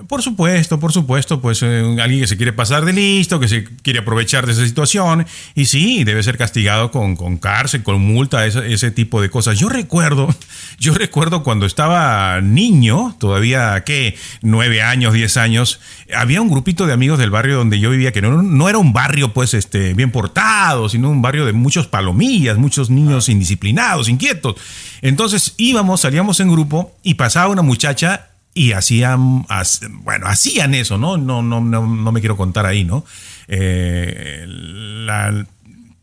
Por 0.09 0.23
supuesto, 0.23 0.81
por 0.81 0.91
supuesto, 0.91 1.43
pues 1.43 1.63
eh, 1.63 1.97
alguien 2.01 2.23
que 2.23 2.27
se 2.27 2.39
quiere 2.39 2.55
pasar 2.55 2.87
de 2.87 2.95
listo, 2.95 3.39
que 3.39 3.47
se 3.47 3.65
quiere 3.65 3.99
aprovechar 3.99 4.47
de 4.47 4.53
esa 4.53 4.65
situación, 4.65 5.27
y 5.55 5.67
sí, 5.67 6.03
debe 6.05 6.23
ser 6.23 6.39
castigado 6.39 6.91
con, 6.91 7.15
con 7.15 7.37
cárcel, 7.37 7.83
con 7.83 8.01
multa, 8.01 8.47
ese, 8.47 8.73
ese 8.73 8.91
tipo 8.91 9.21
de 9.21 9.29
cosas. 9.29 9.59
Yo 9.59 9.69
recuerdo, 9.69 10.35
yo 10.79 10.95
recuerdo 10.95 11.43
cuando 11.43 11.67
estaba 11.67 12.41
niño, 12.41 13.17
todavía, 13.19 13.83
¿qué? 13.85 14.17
Nueve 14.41 14.81
años, 14.81 15.13
diez 15.13 15.37
años, 15.37 15.79
había 16.17 16.41
un 16.41 16.49
grupito 16.49 16.87
de 16.87 16.95
amigos 16.95 17.19
del 17.19 17.31
barrio 17.31 17.57
donde 17.57 17.79
yo 17.79 17.91
vivía, 17.91 18.13
que 18.13 18.23
no, 18.23 18.43
no 18.43 18.69
era 18.71 18.79
un 18.79 18.95
barrio, 18.95 19.35
pues, 19.35 19.53
este, 19.53 19.93
bien 19.93 20.11
portado, 20.11 20.89
sino 20.89 21.11
un 21.11 21.21
barrio 21.21 21.45
de 21.45 21.53
muchos 21.53 21.87
palomillas, 21.87 22.57
muchos 22.57 22.89
niños 22.89 23.29
indisciplinados, 23.29 24.09
inquietos. 24.09 24.57
Entonces 25.03 25.53
íbamos, 25.59 26.01
salíamos 26.01 26.41
en 26.41 26.51
grupo, 26.51 26.97
y 27.03 27.15
pasaba 27.15 27.49
una 27.49 27.63
muchacha 27.63 28.32
y 28.55 28.73
hacían, 28.73 29.45
hac- 29.47 29.89
bueno, 30.03 30.27
hacían 30.27 30.75
eso, 30.75 30.99
¿no? 30.99 31.17
No, 31.17 31.43
no, 31.43 31.61
no, 31.61 31.87
no 31.87 32.13
me 32.13 32.21
quiero 32.21 32.37
contar 32.37 32.67
ahí, 32.67 32.85
¿no? 32.85 33.05
Eh, 33.49 34.45
la- 34.47 35.47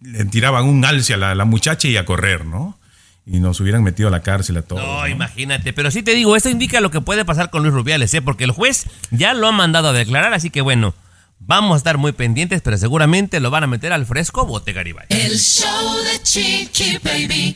le 0.01 0.25
tiraban 0.25 0.65
un 0.65 0.83
alce 0.85 1.13
a 1.13 1.17
la, 1.17 1.35
la 1.35 1.45
muchacha 1.45 1.87
y 1.87 1.97
a 1.97 2.05
correr, 2.05 2.45
¿no? 2.45 2.77
Y 3.25 3.39
nos 3.39 3.59
hubieran 3.59 3.83
metido 3.83 4.07
a 4.07 4.11
la 4.11 4.21
cárcel 4.21 4.57
a 4.57 4.61
todos. 4.63 4.81
No, 4.81 5.01
¿no? 5.01 5.07
imagínate. 5.07 5.71
Pero 5.73 5.91
sí 5.91 6.01
te 6.01 6.15
digo, 6.15 6.35
esto 6.35 6.49
indica 6.49 6.81
lo 6.81 6.89
que 6.89 7.01
puede 7.01 7.25
pasar 7.25 7.49
con 7.51 7.61
Luis 7.61 7.73
Rubiales, 7.73 8.13
¿eh? 8.13 8.21
Porque 8.21 8.43
el 8.45 8.51
juez 8.51 8.85
ya 9.11 9.33
lo 9.33 9.47
ha 9.47 9.51
mandado 9.51 9.89
a 9.89 9.93
declarar, 9.93 10.33
así 10.33 10.49
que 10.49 10.61
bueno, 10.61 10.95
vamos 11.39 11.75
a 11.75 11.77
estar 11.77 11.97
muy 11.99 12.11
pendientes, 12.13 12.61
pero 12.63 12.77
seguramente 12.77 13.39
lo 13.39 13.51
van 13.51 13.65
a 13.65 13.67
meter 13.67 13.93
al 13.93 14.05
fresco 14.07 14.45
bote, 14.47 14.73
Garibay. 14.73 15.05
El 15.09 15.37
show 15.37 15.95
de 16.11 16.23
Chiqui 16.23 16.97
Baby. 17.03 17.55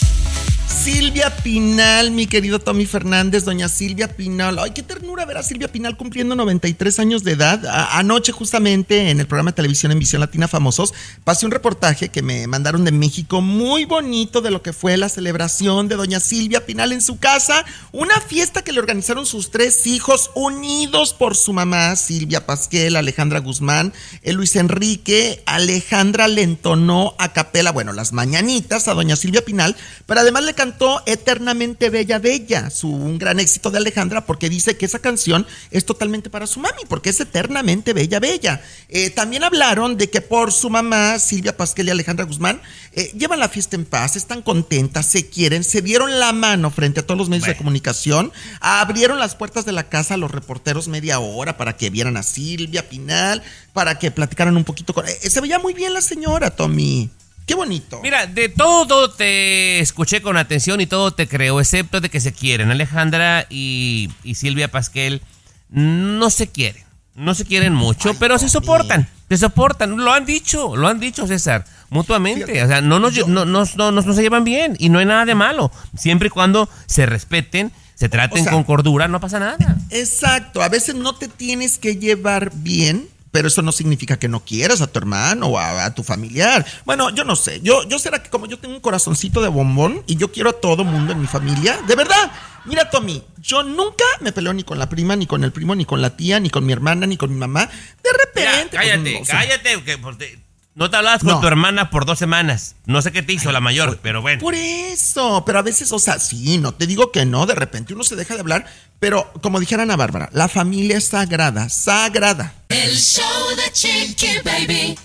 Silvia 0.71 1.35
Pinal, 1.43 2.11
mi 2.11 2.25
querido 2.27 2.57
Tommy 2.57 2.85
Fernández, 2.85 3.43
doña 3.45 3.67
Silvia 3.67 4.15
Pinal. 4.15 4.57
Ay, 4.57 4.71
qué 4.71 4.81
ternura 4.81 5.25
ver 5.25 5.37
a 5.37 5.43
Silvia 5.43 5.71
Pinal 5.71 5.97
cumpliendo 5.97 6.35
93 6.35 6.97
años 6.99 7.23
de 7.23 7.33
edad. 7.33 7.61
Anoche, 7.91 8.31
justamente, 8.31 9.09
en 9.09 9.19
el 9.19 9.27
programa 9.27 9.51
de 9.51 9.57
televisión 9.57 9.91
en 9.91 9.99
Visión 9.99 10.21
Latina 10.21 10.47
Famosos, 10.47 10.93
pasé 11.23 11.45
un 11.45 11.51
reportaje 11.51 12.09
que 12.09 12.21
me 12.21 12.47
mandaron 12.47 12.85
de 12.85 12.91
México 12.91 13.41
muy 13.41 13.85
bonito 13.85 14.41
de 14.41 14.49
lo 14.49 14.63
que 14.63 14.73
fue 14.73 14.97
la 14.97 15.09
celebración 15.09 15.87
de 15.87 15.97
doña 15.97 16.19
Silvia 16.19 16.65
Pinal 16.65 16.93
en 16.93 17.01
su 17.01 17.19
casa. 17.19 17.65
Una 17.91 18.19
fiesta 18.19 18.63
que 18.63 18.71
le 18.71 18.79
organizaron 18.79 19.25
sus 19.25 19.51
tres 19.51 19.85
hijos 19.85 20.31
unidos 20.35 21.13
por 21.13 21.35
su 21.35 21.53
mamá, 21.53 21.95
Silvia 21.95 22.45
Pasquel, 22.45 22.95
Alejandra 22.95 23.39
Guzmán, 23.39 23.93
eh, 24.23 24.33
Luis 24.33 24.55
Enrique. 24.55 25.43
Alejandra 25.45 26.27
le 26.27 26.43
entonó 26.43 27.13
a 27.19 27.33
capela, 27.33 27.71
bueno, 27.71 27.93
las 27.93 28.13
mañanitas 28.13 28.87
a 28.87 28.93
doña 28.93 29.15
Silvia 29.15 29.43
Pinal, 29.43 29.75
pero 30.05 30.21
además 30.21 30.43
le 30.45 30.55
cantó 30.61 31.01
Eternamente 31.07 31.89
Bella 31.89 32.19
Bella, 32.19 32.69
su, 32.69 32.87
un 32.87 33.17
gran 33.17 33.39
éxito 33.39 33.71
de 33.71 33.79
Alejandra, 33.79 34.27
porque 34.27 34.47
dice 34.47 34.77
que 34.77 34.85
esa 34.85 34.99
canción 34.99 35.47
es 35.71 35.87
totalmente 35.87 36.29
para 36.29 36.45
su 36.45 36.59
mami, 36.59 36.83
porque 36.87 37.09
es 37.09 37.19
Eternamente 37.19 37.93
Bella 37.93 38.19
Bella. 38.19 38.61
Eh, 38.87 39.09
también 39.09 39.43
hablaron 39.43 39.97
de 39.97 40.11
que 40.11 40.21
por 40.21 40.51
su 40.51 40.69
mamá, 40.69 41.17
Silvia 41.17 41.57
Pasquel 41.57 41.87
y 41.87 41.89
Alejandra 41.89 42.25
Guzmán, 42.25 42.61
eh, 42.93 43.11
llevan 43.17 43.39
la 43.39 43.49
fiesta 43.49 43.75
en 43.75 43.85
paz, 43.85 44.15
están 44.15 44.43
contentas, 44.43 45.07
se 45.07 45.29
quieren, 45.29 45.63
se 45.63 45.81
dieron 45.81 46.19
la 46.19 46.31
mano 46.31 46.69
frente 46.69 46.99
a 46.99 47.07
todos 47.07 47.17
los 47.17 47.29
medios 47.29 47.47
de 47.47 47.57
comunicación, 47.57 48.31
abrieron 48.59 49.17
las 49.17 49.33
puertas 49.33 49.65
de 49.65 49.71
la 49.71 49.89
casa 49.89 50.13
a 50.13 50.17
los 50.17 50.29
reporteros 50.29 50.87
media 50.87 51.19
hora 51.19 51.57
para 51.57 51.75
que 51.75 51.89
vieran 51.89 52.17
a 52.17 52.21
Silvia 52.21 52.87
Pinal, 52.87 53.41
para 53.73 53.97
que 53.97 54.11
platicaran 54.11 54.55
un 54.55 54.63
poquito 54.63 54.93
con... 54.93 55.07
eh, 55.07 55.17
se 55.27 55.41
veía 55.41 55.57
muy 55.57 55.73
bien 55.73 55.91
la 55.91 56.01
señora, 56.01 56.51
Tommy. 56.51 57.09
Qué 57.45 57.55
bonito. 57.55 57.99
Mira, 58.03 58.27
de 58.27 58.49
todo 58.49 59.11
te 59.11 59.79
escuché 59.79 60.21
con 60.21 60.37
atención 60.37 60.79
y 60.81 60.85
todo 60.85 61.11
te 61.11 61.27
creo, 61.27 61.59
excepto 61.59 61.99
de 62.01 62.09
que 62.09 62.19
se 62.21 62.31
quieren. 62.33 62.71
Alejandra 62.71 63.45
y, 63.49 64.09
y 64.23 64.35
Silvia 64.35 64.69
Pasquel 64.69 65.21
no 65.69 66.29
se 66.29 66.47
quieren. 66.47 66.83
No 67.13 67.35
se 67.35 67.43
quieren 67.45 67.73
mucho, 67.73 68.13
pero 68.19 68.39
se 68.39 68.47
soportan. 68.47 69.07
Se 69.29 69.37
soportan. 69.37 69.97
Lo 69.97 70.13
han 70.13 70.25
dicho, 70.25 70.77
lo 70.77 70.87
han 70.87 70.99
dicho, 70.99 71.27
César, 71.27 71.65
mutuamente. 71.89 72.45
Fíjate, 72.45 72.63
o 72.63 72.67
sea, 72.67 72.81
no, 72.81 72.99
nos, 72.99 73.13
yo- 73.13 73.27
no, 73.27 73.43
no, 73.43 73.65
no, 73.75 73.91
no- 73.91 74.01
no 74.01 74.13
se 74.13 74.21
llevan 74.21 74.45
bien 74.45 74.77
y 74.79 74.87
no 74.87 74.99
hay 74.99 75.05
nada 75.05 75.25
de 75.25 75.35
malo. 75.35 75.71
Siempre 75.97 76.27
y 76.27 76.31
cuando 76.31 76.69
se 76.85 77.05
respeten, 77.05 77.73
se 77.95 78.07
traten 78.07 78.39
O 78.39 78.43
sea- 78.43 78.53
con 78.53 78.63
cordura, 78.63 79.09
no 79.09 79.19
pasa 79.19 79.39
nada. 79.39 79.77
Exacto, 79.89 80.63
a 80.63 80.69
veces 80.69 80.95
no 80.95 81.13
te 81.15 81.27
tienes 81.27 81.77
que 81.77 81.97
llevar 81.97 82.51
bien, 82.55 83.07
pero 83.31 83.47
eso 83.47 83.61
no 83.61 83.71
significa 83.71 84.19
que 84.19 84.27
no 84.27 84.41
quieras 84.43 84.81
a 84.81 84.87
tu 84.87 84.99
hermano 84.99 85.47
o 85.47 85.57
a, 85.57 85.85
a 85.85 85.93
tu 85.95 86.03
familiar. 86.03 86.65
Bueno, 86.85 87.09
yo 87.11 87.23
no 87.23 87.35
sé, 87.35 87.61
yo, 87.61 87.87
yo 87.87 87.97
será 87.99 88.21
que 88.21 88.29
como 88.29 88.45
yo 88.45 88.59
tengo 88.59 88.75
un 88.75 88.81
corazoncito 88.81 89.41
de 89.41 89.47
bombón 89.47 90.03
y 90.07 90.15
yo 90.17 90.31
quiero 90.31 90.49
a 90.49 90.53
todo 90.53 90.83
mundo 90.83 91.13
en 91.13 91.21
mi 91.21 91.27
familia, 91.27 91.79
de 91.87 91.95
verdad. 91.95 92.31
Mira, 92.65 92.89
Tommy, 92.91 93.23
yo 93.41 93.63
nunca 93.63 94.03
me 94.19 94.31
peleo 94.31 94.53
ni 94.53 94.63
con 94.63 94.77
la 94.77 94.87
prima, 94.87 95.15
ni 95.15 95.25
con 95.25 95.43
el 95.43 95.51
primo, 95.51 95.73
ni 95.75 95.85
con 95.85 96.01
la 96.01 96.15
tía, 96.15 96.39
ni 96.39 96.49
con 96.51 96.63
mi 96.65 96.73
hermana, 96.73 97.07
ni 97.07 97.17
con 97.17 97.31
mi 97.33 97.37
mamá. 97.39 97.65
De 97.65 97.71
Mira, 98.03 98.17
repente. 98.25 98.77
pues, 98.77 98.81
cállate, 98.81 99.13
no, 99.13 99.19
o 99.21 99.25
sea, 99.25 99.35
cállate. 99.39 99.83
que 99.83 99.97
por 99.97 100.17
te- 100.17 100.39
no 100.75 100.89
te 100.89 100.95
hablabas 100.97 101.19
con 101.21 101.29
No. 101.31 101.41
tu 101.41 101.47
hermana 101.47 101.89
por 101.89 102.05
dos 102.05 102.19
semanas. 102.19 102.75
No 102.85 103.01
sé 103.01 103.11
qué 103.11 103.23
te 103.23 103.33
hizo 103.33 103.51
la 103.51 103.59
mayor, 103.61 103.99
pero 104.03 104.21
bueno. 104.21 104.39
Por 104.41 104.53
eso, 104.55 105.43
pero 105.45 105.59
a 105.59 105.61
veces, 105.63 105.91
o 105.91 105.99
sea, 105.99 106.19
sí, 106.19 106.59
no 106.59 106.73
te 106.73 106.85
digo 106.87 107.11
que 107.11 107.25
no, 107.25 107.45
de 107.45 107.55
repente 107.55 107.93
uno 107.93 108.03
se 108.03 108.15
deja 108.15 108.35
de 108.35 108.39
hablar, 108.41 108.65
pero 109.01 109.33
como 109.41 109.59
dijera 109.59 109.81
Ana 109.81 109.95
Bárbara, 109.95 110.29
la 110.31 110.47
familia 110.47 110.97
es 110.97 111.05
sagrada, 111.05 111.69
sagrada. 111.69 112.53
El 112.69 112.95
show 112.95 113.49
de 113.57 113.71
Chiqui 113.71 114.37
Baby. 114.45 114.95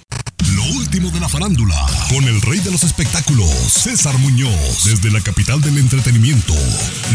Lo 0.56 0.62
último 0.78 1.10
de 1.10 1.20
la 1.20 1.28
farándula, 1.28 1.76
con 2.08 2.24
el 2.24 2.40
rey 2.40 2.60
de 2.60 2.70
los 2.70 2.82
espectáculos, 2.82 3.50
César 3.70 4.16
Muñoz, 4.16 4.84
desde 4.84 5.10
la 5.10 5.20
capital 5.20 5.60
del 5.60 5.76
entretenimiento, 5.76 6.54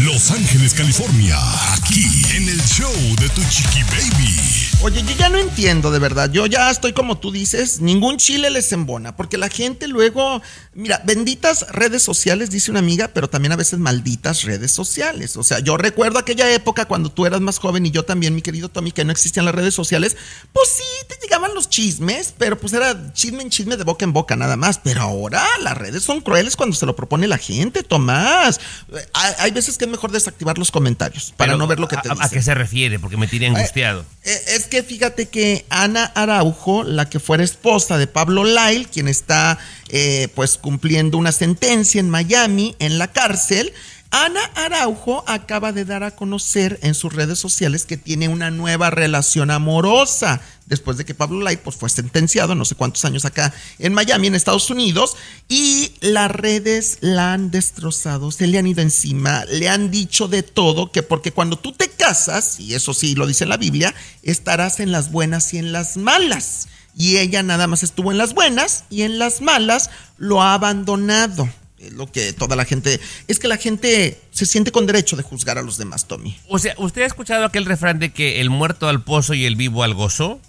Los 0.04 0.30
Ángeles, 0.30 0.74
California, 0.74 1.36
aquí 1.72 2.04
en 2.36 2.48
el 2.48 2.62
show 2.62 2.94
de 3.20 3.28
tu 3.30 3.42
chiqui 3.50 3.82
baby. 3.82 4.62
Oye, 4.84 5.02
yo 5.02 5.16
ya 5.16 5.28
no 5.28 5.38
entiendo 5.38 5.92
de 5.92 6.00
verdad. 6.00 6.30
Yo 6.32 6.46
ya 6.46 6.68
estoy 6.68 6.92
como 6.92 7.18
tú 7.18 7.30
dices, 7.30 7.80
ningún 7.80 8.16
chile 8.16 8.50
les 8.50 8.72
embona, 8.72 9.16
porque 9.16 9.38
la 9.38 9.48
gente 9.48 9.86
luego, 9.86 10.42
mira, 10.74 11.00
benditas 11.04 11.66
redes 11.70 12.02
sociales, 12.02 12.50
dice 12.50 12.70
una 12.70 12.80
amiga, 12.80 13.08
pero 13.08 13.30
también 13.30 13.52
a 13.52 13.56
veces 13.56 13.78
malditas 13.78 14.42
redes 14.42 14.72
sociales. 14.72 15.36
O 15.36 15.44
sea, 15.44 15.60
yo 15.60 15.76
recuerdo 15.76 16.18
aquella 16.18 16.52
época 16.52 16.86
cuando 16.86 17.12
tú 17.12 17.26
eras 17.26 17.40
más 17.40 17.58
joven 17.58 17.86
y 17.86 17.92
yo 17.92 18.04
también, 18.04 18.34
mi 18.34 18.42
querido 18.42 18.68
Tommy, 18.68 18.90
que 18.90 19.04
no 19.04 19.12
existían 19.12 19.46
las 19.46 19.54
redes 19.54 19.74
sociales, 19.74 20.16
pues 20.52 20.68
sí, 20.68 21.06
te 21.08 21.16
llegaban 21.22 21.54
los 21.54 21.68
chismes, 21.68 22.34
pero 22.36 22.58
pues 22.58 22.72
era 22.72 23.12
chisme 23.32 23.42
en 23.42 23.50
chisme 23.50 23.76
de 23.76 23.84
boca 23.84 24.04
en 24.04 24.12
boca 24.12 24.36
nada 24.36 24.56
más. 24.56 24.78
Pero 24.78 25.00
ahora 25.02 25.42
las 25.62 25.76
redes 25.76 26.02
son 26.02 26.20
crueles 26.20 26.56
cuando 26.56 26.76
se 26.76 26.84
lo 26.86 26.94
propone 26.94 27.26
la 27.26 27.38
gente, 27.38 27.82
Tomás. 27.82 28.60
Eh, 28.92 29.06
Hay, 29.14 29.32
hay 29.38 29.50
veces 29.50 29.78
que 29.78 29.86
es 29.86 29.90
mejor 29.90 30.12
desactivar 30.12 30.58
los 30.58 30.70
comentarios 30.70 31.32
para 31.36 31.52
Pero, 31.52 31.58
no 31.58 31.66
ver 31.66 31.80
lo 31.80 31.88
que 31.88 31.96
te 31.96 32.08
a, 32.08 32.12
dicen. 32.12 32.26
¿A 32.26 32.28
qué 32.28 32.42
se 32.42 32.54
refiere? 32.54 32.98
Porque 32.98 33.16
me 33.16 33.26
tiré 33.26 33.46
angustiado. 33.46 34.04
Eh, 34.24 34.38
Es 34.48 34.66
que 34.66 34.82
fíjate 34.82 35.26
que 35.28 35.64
Ana 35.70 36.04
Araujo, 36.14 36.84
la 36.84 37.08
que 37.08 37.20
fuera 37.20 37.42
esposa 37.42 37.96
de 37.96 38.06
Pablo 38.06 38.44
Lyle, 38.44 38.86
quien 38.92 39.08
está 39.08 39.58
eh, 39.88 40.28
pues 40.34 40.58
cumpliendo 40.58 41.16
una 41.18 41.32
sentencia 41.32 42.00
en 42.00 42.10
Miami, 42.10 42.76
en 42.78 42.98
la 42.98 43.08
cárcel, 43.08 43.72
Ana 44.14 44.44
Araujo 44.56 45.24
acaba 45.26 45.72
de 45.72 45.86
dar 45.86 46.02
a 46.02 46.10
conocer 46.10 46.78
en 46.82 46.92
sus 46.94 47.14
redes 47.14 47.38
sociales 47.38 47.86
que 47.86 47.96
tiene 47.96 48.28
una 48.28 48.50
nueva 48.50 48.90
relación 48.90 49.50
amorosa. 49.50 50.42
Después 50.66 50.98
de 50.98 51.06
que 51.06 51.14
Pablo 51.14 51.40
Lyle 51.40 51.56
pues, 51.56 51.76
fue 51.76 51.88
sentenciado, 51.88 52.54
no 52.54 52.66
sé 52.66 52.74
cuántos 52.74 53.06
años 53.06 53.24
acá 53.24 53.54
en 53.78 53.94
Miami, 53.94 54.26
en 54.26 54.34
Estados 54.34 54.68
Unidos, 54.68 55.16
y 55.48 55.94
las 56.02 56.30
redes 56.30 56.98
la 57.00 57.32
han 57.32 57.50
destrozado, 57.50 58.30
se 58.30 58.46
le 58.46 58.58
han 58.58 58.66
ido 58.66 58.82
encima, 58.82 59.46
le 59.46 59.70
han 59.70 59.90
dicho 59.90 60.28
de 60.28 60.42
todo, 60.42 60.92
que 60.92 61.02
porque 61.02 61.32
cuando 61.32 61.58
tú 61.58 61.72
te 61.72 61.88
casas, 61.88 62.60
y 62.60 62.74
eso 62.74 62.92
sí 62.92 63.14
lo 63.14 63.26
dice 63.26 63.46
la 63.46 63.56
Biblia, 63.56 63.94
estarás 64.22 64.80
en 64.80 64.92
las 64.92 65.10
buenas 65.10 65.54
y 65.54 65.58
en 65.58 65.72
las 65.72 65.96
malas. 65.96 66.68
Y 66.94 67.16
ella 67.16 67.42
nada 67.42 67.66
más 67.66 67.82
estuvo 67.82 68.12
en 68.12 68.18
las 68.18 68.34
buenas 68.34 68.84
y 68.90 69.02
en 69.02 69.18
las 69.18 69.40
malas 69.40 69.88
lo 70.18 70.42
ha 70.42 70.52
abandonado. 70.52 71.48
Lo 71.90 72.10
que 72.10 72.32
toda 72.32 72.56
la 72.56 72.64
gente. 72.64 73.00
Es 73.28 73.38
que 73.38 73.48
la 73.48 73.56
gente 73.56 74.20
se 74.30 74.46
siente 74.46 74.72
con 74.72 74.86
derecho 74.86 75.16
de 75.16 75.22
juzgar 75.22 75.58
a 75.58 75.62
los 75.62 75.78
demás, 75.78 76.06
Tommy. 76.06 76.38
O 76.48 76.58
sea, 76.58 76.74
¿usted 76.78 77.02
ha 77.02 77.06
escuchado 77.06 77.44
aquel 77.44 77.64
refrán 77.64 77.98
de 77.98 78.12
que 78.12 78.40
el 78.40 78.50
muerto 78.50 78.88
al 78.88 79.02
pozo 79.02 79.34
y 79.34 79.44
el 79.44 79.56
vivo 79.56 79.82
al 79.82 79.94
gozo? 79.94 80.40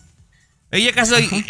Ella 0.72 0.92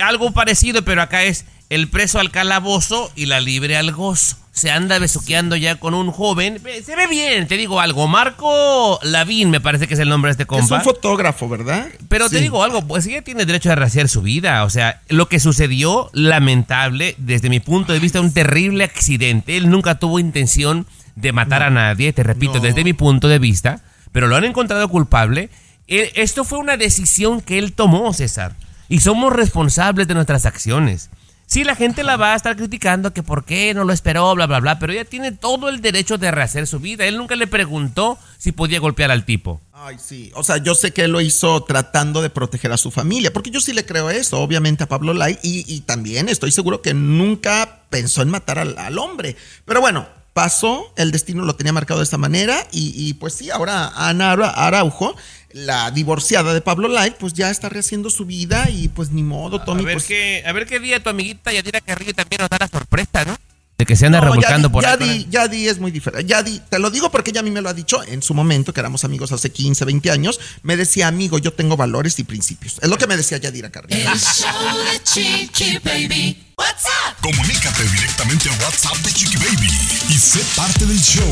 algo 0.04 0.32
parecido, 0.34 0.84
pero 0.84 1.02
acá 1.02 1.24
es 1.24 1.46
el 1.74 1.88
preso 1.90 2.20
al 2.20 2.32
calabozo 2.32 3.12
y 3.16 3.26
la 3.28 3.40
libre 3.40 3.78
al 3.78 3.92
gozo. 3.92 4.38
Se 4.52 4.70
anda 4.70 5.00
besuqueando 5.00 5.56
ya 5.56 5.76
con 5.80 5.96
un 5.96 6.12
joven. 6.12 6.60
Ve- 6.64 6.84
Se 6.84 6.96
ve 6.96 7.08
bien, 7.08 7.48
te 7.48 7.58
digo 7.58 7.80
algo. 7.80 8.08
Marco 8.08 9.00
Lavín 9.02 9.50
me 9.50 9.60
parece 9.60 9.88
que 9.88 9.96
es 9.96 10.00
el 10.00 10.10
nombre 10.10 10.30
de 10.30 10.34
este 10.34 10.44
Es 10.44 10.48
compa. 10.48 10.76
un 10.78 10.82
fotógrafo, 10.84 11.50
¿verdad? 11.50 11.88
Pero 12.08 12.30
te 12.30 12.40
digo 12.40 12.64
algo, 12.64 12.86
pues 12.86 13.08
ella 13.08 13.24
tiene 13.24 13.46
derecho 13.46 13.72
a 13.72 13.76
rehacer 13.76 14.08
su 14.10 14.22
vida. 14.22 14.64
O 14.64 14.70
sea, 14.70 15.02
lo 15.10 15.28
que 15.28 15.40
sucedió, 15.40 16.12
lamentable, 16.14 17.16
desde 17.18 17.50
mi 17.50 17.60
punto 17.60 17.94
de 17.94 18.00
vista, 18.00 18.22
un 18.22 18.32
terrible 18.34 18.84
accidente. 18.84 19.58
Él 19.58 19.70
nunca 19.72 19.96
tuvo 19.96 20.20
intención 20.20 20.86
de 21.16 21.32
matar 21.32 21.64
a 21.64 21.70
nadie, 21.72 22.14
te 22.14 22.22
repito, 22.22 22.56
No. 22.56 22.60
desde 22.60 22.84
mi 22.84 22.94
punto 22.94 23.28
de 23.28 23.40
vista, 23.40 23.82
pero 24.12 24.28
lo 24.28 24.36
han 24.36 24.44
encontrado 24.44 24.88
culpable. 24.90 25.50
Eh, 25.88 26.12
Esto 26.16 26.44
fue 26.44 26.60
una 26.60 26.78
decisión 26.78 27.42
que 27.42 27.58
él 27.58 27.74
tomó, 27.74 28.14
César. 28.14 28.56
Y 28.88 29.00
somos 29.00 29.34
responsables 29.34 30.08
de 30.08 30.14
nuestras 30.14 30.46
acciones. 30.46 31.10
Sí, 31.54 31.64
la 31.64 31.76
gente 31.76 32.02
la 32.02 32.18
va 32.18 32.34
a 32.34 32.36
estar 32.36 32.56
criticando 32.56 33.14
que 33.14 33.22
por 33.22 33.46
qué 33.46 33.76
no 33.76 33.84
lo 33.84 33.94
esperó, 33.94 34.34
bla, 34.34 34.48
bla, 34.48 34.60
bla, 34.60 34.80
pero 34.80 34.92
ella 34.92 35.06
tiene 35.06 35.32
todo 35.32 35.70
el 35.70 35.82
derecho 35.82 36.18
de 36.18 36.32
rehacer 36.32 36.66
su 36.66 36.80
vida. 36.80 37.06
Él 37.06 37.16
nunca 37.16 37.36
le 37.36 37.46
preguntó 37.46 38.18
si 38.40 38.52
podía 38.52 38.80
golpear 38.80 39.12
al 39.12 39.24
tipo. 39.24 39.62
Ay, 39.72 39.98
sí. 40.04 40.32
O 40.34 40.42
sea, 40.44 40.58
yo 40.58 40.74
sé 40.74 40.94
que 40.94 41.04
él 41.04 41.12
lo 41.12 41.22
hizo 41.22 41.64
tratando 41.64 42.24
de 42.24 42.32
proteger 42.32 42.72
a 42.72 42.78
su 42.78 42.90
familia, 42.90 43.32
porque 43.32 43.52
yo 43.52 43.62
sí 43.62 43.72
le 43.72 43.86
creo 43.86 44.10
eso, 44.10 44.40
obviamente, 44.40 44.86
a 44.86 44.88
Pablo 44.90 45.14
Lai, 45.14 45.38
y, 45.44 45.64
y 45.72 45.82
también 45.82 46.28
estoy 46.28 46.52
seguro 46.52 46.82
que 46.82 46.96
nunca 46.96 47.82
pensó 47.92 48.24
en 48.24 48.30
matar 48.32 48.58
al, 48.58 48.76
al 48.80 48.98
hombre. 48.98 49.36
Pero 49.66 49.80
bueno, 49.80 50.08
pasó, 50.34 50.92
el 50.98 51.12
destino 51.12 51.46
lo 51.46 51.56
tenía 51.56 51.72
marcado 51.72 52.00
de 52.00 52.06
esta 52.06 52.18
manera, 52.18 52.66
y, 52.72 52.94
y 52.98 53.14
pues 53.14 53.36
sí, 53.36 53.52
ahora 53.52 53.92
Ana 53.96 54.32
Ara- 54.32 54.50
Araujo, 54.56 55.16
la 55.54 55.92
divorciada 55.92 56.54
de 56.54 56.62
Pablo 56.62 56.88
Lai, 56.88 57.16
pues 57.18 57.34
ya 57.34 57.50
está 57.50 57.70
rehaciendo 57.70 58.10
su 58.10 58.26
vida, 58.26 58.70
y 58.70 58.90
pues 58.90 59.12
ni 59.12 59.24
modo, 59.24 59.62
Tommy. 59.64 59.84
a, 59.84 59.86
ver 59.86 59.96
pues, 59.96 60.06
qué, 60.06 60.44
a 60.46 60.52
ver 60.52 60.66
qué 60.66 60.80
día 60.80 61.02
tu 61.02 61.10
amiguita 61.10 61.54
Yadira 61.54 61.80
Carrillo 61.82 62.14
también 62.14 62.42
nos 62.42 62.50
da 62.50 62.58
la 62.60 62.68
sorpresa, 62.68 63.24
¿no? 63.26 63.38
De 63.78 63.88
que 63.88 63.96
se 63.96 64.06
anda 64.06 64.20
No, 64.20 64.26
revolcando 64.26 64.72
por 64.72 64.86
ahí. 64.86 64.92
Yadi, 64.92 65.28
Yadi 65.30 65.68
es 65.68 65.80
muy 65.80 65.90
diferente. 65.90 66.28
Yadi, 66.28 66.60
te 66.70 66.78
lo 66.78 66.92
digo 66.92 67.10
porque 67.10 67.32
ella 67.32 67.40
a 67.40 67.44
mí 67.44 67.50
me 67.50 67.62
lo 67.62 67.70
ha 67.70 67.74
dicho 67.74 68.04
en 68.04 68.22
su 68.22 68.34
momento, 68.36 68.72
que 68.72 68.80
éramos 68.80 69.04
amigos 69.04 69.32
hace 69.32 69.52
15, 69.52 69.86
20 69.86 70.12
años. 70.12 70.40
Me 70.62 70.78
decía, 70.78 71.08
amigo, 71.08 71.40
yo 71.40 71.54
tengo 71.54 71.76
valores 71.76 72.20
y 72.20 72.24
principios. 72.24 72.78
Es 72.82 72.90
lo 72.90 72.98
que 72.98 73.08
me 73.08 73.18
decía 73.18 73.40
Yadira 73.40 73.72
Carrillo. 73.72 74.12
El 74.12 74.20
show 74.20 74.78
de 74.92 75.04
Chiqui 75.04 75.80
Baby. 75.84 76.53
What's 76.58 76.86
up? 76.86 77.16
Comunícate 77.22 77.84
directamente 77.84 78.50
a 78.50 78.54
WhatsApp 78.64 78.96
de 78.98 79.12
Chiqui 79.12 79.38
Baby 79.38 79.68
y 80.10 80.18
sé 80.20 80.40
parte 80.56 80.86
del 80.86 81.02
show. 81.02 81.28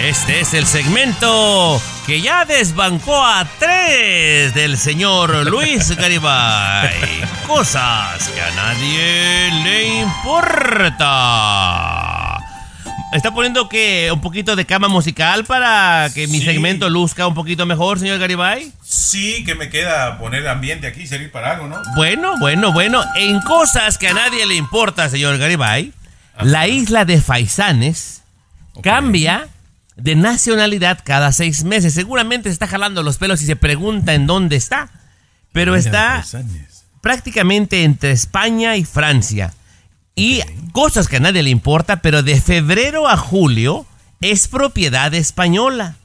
Este 0.01 0.41
es 0.41 0.55
el 0.55 0.65
segmento 0.67 1.81
que 2.09 2.21
ya 2.23 2.45
desbancó 2.47 3.23
a 3.25 3.47
tres 3.59 4.53
del 4.55 4.77
señor 4.79 5.47
Luis 5.47 5.91
Garibay. 5.97 6.91
Cosas 7.47 8.27
que 8.29 8.41
a 8.41 8.51
nadie 8.53 9.51
le 9.63 9.99
importa. 10.89 12.39
¿Está 13.13 13.31
poniendo 13.33 13.69
que 13.69 14.11
un 14.13 14.21
poquito 14.23 14.57
de 14.57 14.65
cama 14.65 14.89
musical 14.89 15.45
para 15.45 16.09
que 16.15 16.27
mi 16.29 16.39
Sí. 16.41 16.47
segmento 16.47 16.89
luzca 16.91 17.27
un 17.27 17.35
poquito 17.35 17.67
mejor, 17.67 17.99
señor 17.99 18.19
Garibay? 18.19 18.73
Sí, 18.83 19.45
que 19.45 19.55
me 19.55 19.69
queda 19.69 20.19
poner 20.19 20.49
ambiente 20.49 20.87
aquí 20.87 21.03
y 21.03 21.07
servir 21.07 21.31
para 21.31 21.53
algo, 21.53 21.69
¿no? 21.69 21.77
Bueno, 21.95 22.39
bueno, 22.39 22.73
bueno. 22.73 23.05
En 23.17 23.41
cosas 23.43 23.99
que 23.99 24.09
a 24.09 24.15
nadie 24.15 24.47
le 24.47 24.55
importa, 24.57 25.09
señor 25.11 25.37
Garibay, 25.39 25.93
la 26.41 26.69
isla 26.69 27.05
de 27.05 27.21
Faisanes 27.21 28.23
cambia 28.83 29.47
de 29.99 30.15
nacionalidad 30.15 31.01
cada 31.05 31.33
seis 31.33 31.65
meses. 31.65 31.95
Seguramente 31.95 32.49
se 32.49 32.55
está 32.55 32.67
jalando 32.67 33.03
los 33.03 33.19
pelos 33.19 33.43
y 33.43 33.47
se 33.47 33.57
pregunta 33.57 34.15
en 34.15 34.27
dónde 34.27 34.57
está. 34.57 34.91
Pero 35.53 35.77
está 35.77 36.25
prácticamente 37.01 37.85
entre 37.85 38.13
España 38.13 38.77
y 38.77 38.85
Francia. 38.85 39.55
Y 40.15 40.41
cosas 40.73 41.09
que 41.09 41.17
a 41.17 41.21
nadie 41.21 41.43
le 41.43 41.51
importa, 41.51 42.03
pero 42.03 42.23
de 42.23 42.41
febrero 42.41 43.09
a 43.09 43.17
julio 43.17 43.87
es 44.21 44.49
propiedad 44.49 45.13
española. 45.15 45.97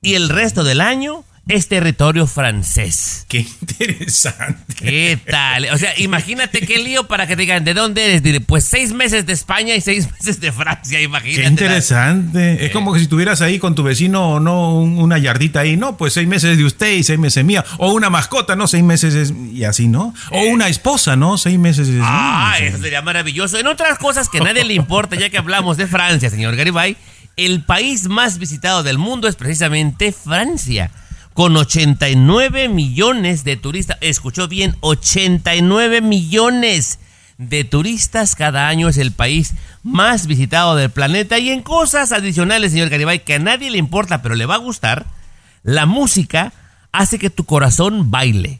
Y 0.00 0.14
el 0.14 0.28
resto 0.28 0.64
del 0.64 0.80
año 0.80 1.24
es 1.48 1.66
territorio 1.68 2.26
francés. 2.26 3.24
Qué 3.28 3.38
interesante. 3.38 4.74
¿Qué 4.76 5.18
tal? 5.30 5.66
O 5.72 5.78
sea, 5.78 5.98
imagínate 5.98 6.60
qué 6.60 6.78
lío 6.78 7.08
para 7.08 7.26
que 7.26 7.36
te 7.36 7.42
digan, 7.42 7.64
¿de 7.64 7.74
dónde 7.74 8.04
eres? 8.04 8.22
Diré, 8.22 8.40
pues 8.40 8.64
seis 8.64 8.92
meses 8.92 9.26
de 9.26 9.32
España 9.32 9.74
y 9.74 9.80
seis 9.80 10.08
meses 10.12 10.40
de 10.40 10.52
Francia, 10.52 11.00
imagínate. 11.00 11.42
Qué 11.42 11.48
interesante. 11.48 12.64
Es 12.66 12.70
como 12.70 12.92
que 12.92 13.00
si 13.00 13.06
tuvieras 13.06 13.40
ahí 13.40 13.58
con 13.58 13.74
tu 13.74 13.82
vecino 13.82 14.32
o 14.32 14.40
no 14.40 14.74
un- 14.78 14.98
una 14.98 15.18
yardita 15.18 15.60
ahí, 15.60 15.76
no, 15.76 15.96
pues 15.96 16.12
seis 16.12 16.28
meses 16.28 16.56
de 16.58 16.64
usted 16.64 16.92
y 16.92 17.02
seis 17.02 17.18
meses 17.18 17.44
mía. 17.44 17.64
O 17.78 17.92
una 17.92 18.10
mascota, 18.10 18.54
¿no? 18.54 18.66
Seis 18.68 18.84
meses 18.84 19.14
es- 19.14 19.32
y 19.52 19.64
así, 19.64 19.88
¿no? 19.88 20.14
O 20.30 20.42
una 20.42 20.68
esposa, 20.68 21.16
¿no? 21.16 21.38
Seis 21.38 21.58
meses 21.58 21.88
es 21.88 22.00
Ah, 22.02 22.56
eso 22.60 22.78
sería 22.78 23.02
maravilloso. 23.02 23.58
En 23.58 23.66
otras 23.66 23.98
cosas 23.98 24.28
que 24.28 24.38
a 24.38 24.42
nadie 24.42 24.64
le 24.64 24.74
importa, 24.74 25.16
ya 25.16 25.30
que 25.30 25.38
hablamos 25.38 25.76
de 25.76 25.86
Francia, 25.86 26.30
señor 26.30 26.56
Garibay, 26.56 26.96
el 27.36 27.62
país 27.64 28.08
más 28.08 28.38
visitado 28.38 28.82
del 28.82 28.98
mundo 28.98 29.28
es 29.28 29.36
precisamente 29.36 30.12
Francia, 30.12 30.90
con 31.38 31.56
89 31.56 32.68
millones 32.68 33.44
de 33.44 33.56
turistas. 33.56 33.96
Escuchó 34.00 34.48
bien, 34.48 34.74
89 34.80 36.00
millones 36.00 36.98
de 37.36 37.62
turistas 37.62 38.34
cada 38.34 38.66
año 38.66 38.88
es 38.88 38.98
el 38.98 39.12
país 39.12 39.54
más 39.84 40.26
visitado 40.26 40.74
del 40.74 40.90
planeta. 40.90 41.38
Y 41.38 41.50
en 41.50 41.62
cosas 41.62 42.10
adicionales, 42.10 42.72
señor 42.72 42.88
Garibay, 42.88 43.22
que 43.22 43.34
a 43.34 43.38
nadie 43.38 43.70
le 43.70 43.78
importa, 43.78 44.20
pero 44.20 44.34
le 44.34 44.46
va 44.46 44.56
a 44.56 44.58
gustar, 44.58 45.06
la 45.62 45.86
música 45.86 46.52
hace 46.90 47.20
que 47.20 47.30
tu 47.30 47.44
corazón 47.44 48.10
baile. 48.10 48.58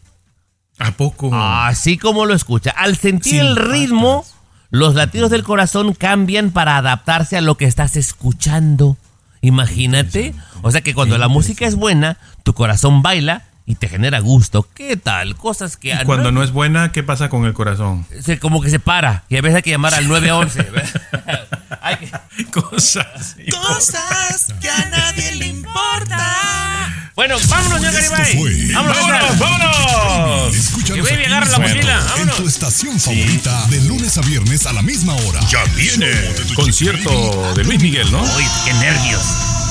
¿A 0.78 0.92
poco? 0.92 1.34
Así 1.34 1.98
como 1.98 2.26
lo 2.26 2.34
escucha. 2.34 2.70
Al 2.70 2.96
sentir 2.96 3.32
Sí, 3.32 3.38
el 3.40 3.56
ritmo, 3.56 4.24
los 4.70 4.94
latidos 4.94 5.32
del 5.32 5.42
corazón 5.42 5.94
cambian 5.94 6.52
para 6.52 6.76
adaptarse 6.76 7.36
a 7.36 7.40
lo 7.40 7.56
que 7.56 7.64
estás 7.64 7.96
escuchando. 7.96 8.96
Imagínate. 9.40 10.34
O 10.62 10.70
sea 10.70 10.80
que 10.80 10.94
cuando 10.94 11.18
la 11.18 11.28
música 11.28 11.66
es 11.66 11.76
buena, 11.76 12.16
tu 12.42 12.54
corazón 12.54 13.02
baila 13.02 13.44
y 13.66 13.74
te 13.74 13.88
genera 13.88 14.18
gusto. 14.20 14.66
¿Qué 14.74 14.96
tal? 14.96 15.36
Cosas 15.36 15.76
que... 15.76 15.92
a- 15.92 16.04
Cuando 16.04 16.32
no 16.32 16.42
es 16.42 16.52
buena, 16.52 16.90
¿qué 16.92 17.02
pasa 17.02 17.28
con 17.28 17.44
el 17.44 17.52
corazón? 17.52 18.06
se- 18.20 18.38
como 18.38 18.62
que 18.62 18.70
se 18.70 18.78
para. 18.78 19.24
Y 19.28 19.36
a 19.36 19.42
veces 19.42 19.56
hay 19.56 19.62
que 19.62 19.70
llamar 19.70 19.94
al 19.94 20.08
911. 20.08 20.66
Hay 21.82 21.96
que- 21.96 22.44
Cosas. 22.50 23.36
Cosas 23.50 24.46
que 24.60 24.68
a 24.68 24.84
nadie 24.90 25.32
le 25.36 25.46
importa. 25.46 27.10
Bueno, 27.14 27.36
vámonos, 27.48 27.80
señor 27.80 27.94
Esto 27.94 28.12
Garibay. 28.14 28.72
Vámonos, 28.72 28.96
¡Vámonos, 29.08 29.38
vámonos! 29.38 30.54
Escúchanos 30.54 31.06
Que 31.08 31.14
baby, 31.16 31.26
la 31.28 31.40
mochila, 31.58 31.98
En 31.98 32.06
vámonos. 32.06 32.36
tu 32.36 32.48
estación 32.48 33.00
favorita, 33.00 33.66
de 33.70 33.80
lunes 33.82 34.16
a 34.18 34.20
viernes 34.22 34.66
a 34.66 34.72
la 34.72 34.82
misma 34.82 35.14
hora. 35.14 35.40
Ya 35.48 35.64
viene 35.74 36.10
concierto 36.54 37.54
de 37.54 37.64
Luis 37.64 37.80
Miguel, 37.80 38.10
¿no? 38.12 38.22
Uy, 38.22 38.44
qué 38.64 38.72
nervios. 38.74 39.22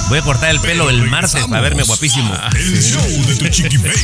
Voy 0.09 0.19
a 0.19 0.21
cortar 0.23 0.49
el 0.49 0.59
pelo 0.59 0.89
el 0.89 1.09
martes 1.09 1.45
para 1.47 1.61
verme 1.61 1.83
guapísimo. 1.83 2.33
El 2.55 2.81
show 2.83 3.01
de 3.27 3.35
tu 3.35 3.47
chiqui 3.47 3.77
baby. 3.77 3.95